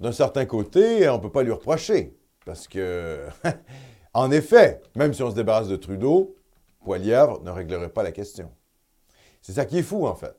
D'un 0.00 0.12
certain 0.12 0.44
côté, 0.44 1.08
on 1.08 1.16
ne 1.16 1.22
peut 1.22 1.30
pas 1.30 1.42
lui 1.42 1.52
reprocher, 1.52 2.14
parce 2.44 2.68
que, 2.68 3.26
en 4.14 4.30
effet, 4.30 4.82
même 4.96 5.14
si 5.14 5.22
on 5.22 5.30
se 5.30 5.36
débarrasse 5.36 5.68
de 5.68 5.76
Trudeau, 5.76 6.36
Poilièvre 6.84 7.42
ne 7.42 7.50
réglerait 7.50 7.88
pas 7.88 8.02
la 8.02 8.12
question. 8.12 8.50
C'est 9.40 9.52
ça 9.52 9.64
qui 9.64 9.78
est 9.78 9.82
fou, 9.82 10.06
en 10.06 10.14
fait. 10.14 10.36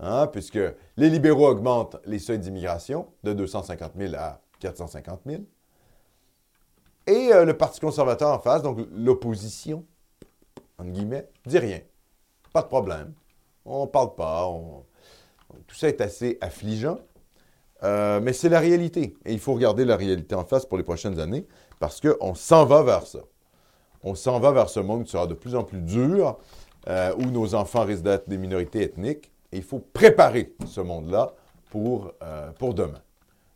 Hein, 0.00 0.26
puisque 0.26 0.58
les 0.96 1.08
libéraux 1.08 1.48
augmentent 1.48 1.96
les 2.04 2.18
seuils 2.18 2.38
d'immigration 2.38 3.06
de 3.22 3.32
250 3.32 3.92
000 3.96 4.14
à 4.16 4.40
450 4.60 5.20
000. 5.26 5.42
Et 7.06 7.32
euh, 7.32 7.44
le 7.44 7.56
Parti 7.56 7.80
conservateur 7.80 8.30
en 8.30 8.38
face, 8.38 8.62
donc 8.62 8.78
l'opposition, 8.94 9.84
entre 10.78 10.90
guillemets, 10.90 11.28
dit 11.46 11.58
rien. 11.58 11.80
Pas 12.52 12.62
de 12.62 12.68
problème. 12.68 13.12
On 13.64 13.82
ne 13.82 13.86
parle 13.86 14.14
pas. 14.14 14.48
Tout 15.66 15.74
ça 15.74 15.88
est 15.88 16.00
assez 16.00 16.38
affligeant. 16.40 16.98
Euh, 17.82 18.20
mais 18.20 18.32
c'est 18.32 18.48
la 18.48 18.60
réalité. 18.60 19.14
Et 19.24 19.32
il 19.32 19.40
faut 19.40 19.54
regarder 19.54 19.84
la 19.84 19.96
réalité 19.96 20.34
en 20.34 20.44
face 20.44 20.64
pour 20.64 20.78
les 20.78 20.84
prochaines 20.84 21.18
années 21.18 21.46
parce 21.80 22.00
qu'on 22.00 22.34
s'en 22.34 22.64
va 22.64 22.82
vers 22.82 23.06
ça. 23.06 23.18
On 24.02 24.14
s'en 24.14 24.38
va 24.38 24.52
vers 24.52 24.68
ce 24.68 24.80
monde 24.80 25.04
qui 25.04 25.10
sera 25.10 25.26
de 25.26 25.34
plus 25.34 25.54
en 25.54 25.64
plus 25.64 25.80
dur, 25.80 26.38
euh, 26.88 27.14
où 27.16 27.24
nos 27.24 27.54
enfants 27.54 27.84
risquent 27.84 28.04
d'être 28.04 28.28
des 28.28 28.38
minorités 28.38 28.82
ethniques 28.82 29.30
il 29.54 29.62
faut 29.62 29.78
préparer 29.78 30.54
ce 30.66 30.80
monde-là 30.80 31.32
pour, 31.70 32.12
pour 32.58 32.74
demain. 32.74 33.00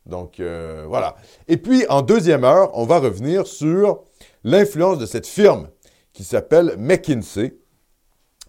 Donc, 0.09 0.41
euh, 0.41 0.85
voilà. 0.89 1.17
Et 1.47 1.59
puis, 1.59 1.85
en 1.89 2.03
deuxième 2.03 2.45
heure, 2.45 2.71
on 2.75 2.85
va 2.85 2.99
revenir 2.99 3.47
sur 3.47 4.05
l'influence 4.43 4.99
de 4.99 5.07
cette 5.07 5.27
firme 5.27 5.69
qui 6.13 6.25
s'appelle 6.25 6.75
McKinsey, 6.79 7.57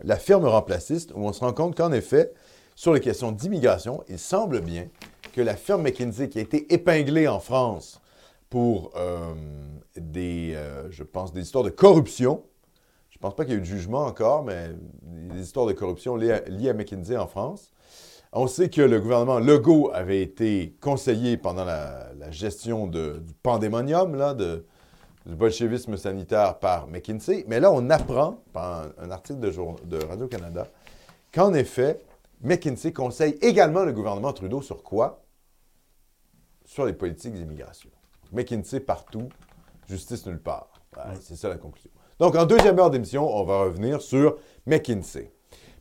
la 0.03 0.15
firme 0.15 0.45
remplaciste, 0.45 1.11
où 1.13 1.25
on 1.25 1.33
se 1.33 1.41
rend 1.41 1.53
compte 1.53 1.75
qu'en 1.75 1.91
effet, 1.91 2.31
sur 2.75 2.93
les 2.93 3.01
questions 3.01 3.33
d'immigration, 3.33 4.03
il 4.07 4.17
semble 4.17 4.61
bien 4.61 4.87
que 5.33 5.41
la 5.41 5.55
firme 5.55 5.83
McKinsey, 5.83 6.29
qui 6.29 6.39
a 6.39 6.41
été 6.41 6.73
épinglée 6.73 7.27
en 7.27 7.39
France 7.39 7.99
pour 8.49 8.91
euh, 8.95 9.35
des, 9.95 10.57
je 10.89 11.03
pense, 11.03 11.33
des 11.33 11.41
histoires 11.41 11.65
de 11.65 11.69
corruption, 11.69 12.43
je 13.09 13.17
ne 13.17 13.21
pense 13.29 13.35
pas 13.35 13.43
qu'il 13.43 13.53
y 13.53 13.57
ait 13.57 13.59
eu 13.59 13.61
de 13.61 13.65
jugement 13.65 14.05
encore, 14.05 14.43
mais 14.43 14.69
des 15.01 15.41
histoires 15.41 15.65
de 15.65 15.73
corruption 15.73 16.15
liées 16.15 16.69
à, 16.69 16.73
McKinsey 16.73 17.17
en 17.17 17.27
France. 17.27 17.69
On 18.31 18.45
sait 18.45 18.69
que 18.69 18.81
le 18.81 18.99
gouvernement 19.01 19.39
Legault 19.39 19.89
avait 19.91 20.21
été 20.21 20.75
conseillé 20.81 21.35
pendant 21.35 21.65
la, 21.65 22.11
gestion 22.29 22.85
du 22.85 23.33
pandémonium, 23.41 24.13
là, 24.15 24.35
de, 24.35 24.67
du 25.25 25.35
bolchevisme 25.35 25.97
sanitaire 25.97 26.59
par 26.59 26.87
McKinsey. 26.87 27.43
Mais 27.47 27.59
là, 27.59 27.71
on 27.71 27.89
apprend, 27.89 28.43
par 28.53 28.85
un, 28.99 29.09
article 29.09 29.39
de, 29.39 29.51
de 29.85 30.05
Radio-Canada, 30.05 30.67
qu'en 31.33 31.55
effet, 31.55 31.99
McKinsey 32.41 32.93
conseille 32.93 33.35
également 33.41 33.83
le 33.83 33.93
gouvernement 33.93 34.31
Trudeau 34.31 34.61
sur 34.61 34.83
quoi? 34.83 35.23
Sur 36.65 36.85
les 36.85 36.93
politiques 36.93 37.33
d'immigration. 37.33 37.89
McKinsey 38.31 38.79
partout, 38.79 39.27
justice 39.87 40.27
nulle 40.27 40.39
part. 40.39 40.69
C'est 41.19 41.35
ça 41.35 41.49
la 41.49 41.57
conclusion. 41.57 41.89
Donc, 42.19 42.35
en 42.35 42.45
deuxième 42.45 42.77
heure 42.77 42.91
d'émission, 42.91 43.27
on 43.27 43.43
va 43.43 43.61
revenir 43.61 44.03
sur 44.03 44.37
McKinsey. 44.67 45.31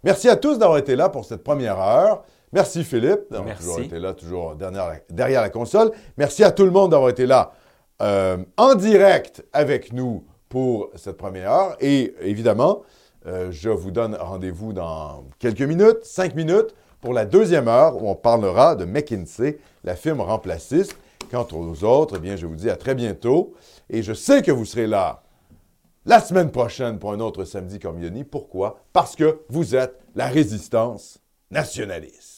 Merci 0.03 0.31
à 0.31 0.37
tous 0.37 0.59
d'avoir 0.59 0.79
été 0.79 0.97
là 0.97 1.11
pour 1.11 1.27
cette 1.27 1.45
première 1.45 1.79
heure. 1.79 2.25
Merci 2.53 2.85
Philippe 2.85 3.31
d'avoir 3.31 3.57
toujours 3.57 3.81
été 3.81 3.99
là, 3.99 4.15
toujours 4.15 4.57
derrière 5.11 5.43
la, 5.43 5.51
console. 5.51 5.93
Merci 6.17 6.45
à 6.45 6.51
tout 6.51 6.65
le 6.65 6.71
monde 6.71 6.93
d'avoir 6.93 7.11
été 7.11 7.27
là 7.27 7.53
euh, 8.01 8.39
en 8.57 8.75
direct 8.75 9.45
avec 9.53 9.93
nous 9.93 10.25
pour 10.49 10.91
cette 10.97 11.17
première 11.17 11.53
heure. 11.53 11.77
Et 11.81 12.15
évidemment, 12.23 12.83
euh, 13.27 13.49
je 13.51 13.69
vous 13.69 13.91
donne 13.91 14.15
rendez-vous 14.15 14.73
dans 14.73 15.25
quelques 15.39 15.63
minutes, 15.63 15.99
cinq 16.03 16.35
minutes, 16.35 16.75
pour 17.01 17.13
la 17.13 17.25
deuxième 17.25 17.69
heure 17.69 18.03
où 18.03 18.09
on 18.09 18.15
parlera 18.15 18.75
de 18.75 18.85
McKinsey, 18.85 19.59
la 19.85 19.95
firme 19.95 20.21
remplaciste. 20.21 20.97
Quant 21.31 21.47
aux 21.53 21.85
autres, 21.85 22.15
eh 22.17 22.21
bien, 22.21 22.37
je 22.37 22.47
vous 22.47 22.57
dis 22.57 22.71
à 22.71 22.77
très 22.77 22.95
bientôt. 22.95 23.53
Et 23.91 24.03
je 24.03 24.15
sais 24.15 24.41
que 24.41 24.51
vous 24.51 24.65
serez 24.65 24.87
là 24.87 25.23
la 26.07 26.21
semaine 26.21 26.51
prochaine 26.51 26.99
pour 26.99 27.13
un 27.13 27.21
autre 27.21 27.45
samedi 27.45 27.79
comme 27.79 28.03
Yoni. 28.03 28.25
Pourquoi? 28.25 28.81
Parce 28.95 29.15
que 29.15 29.41
vous 29.51 29.77
êtes 29.77 29.99
la 30.15 30.27
résistance 30.27 31.19
nationaliste. 31.51 32.38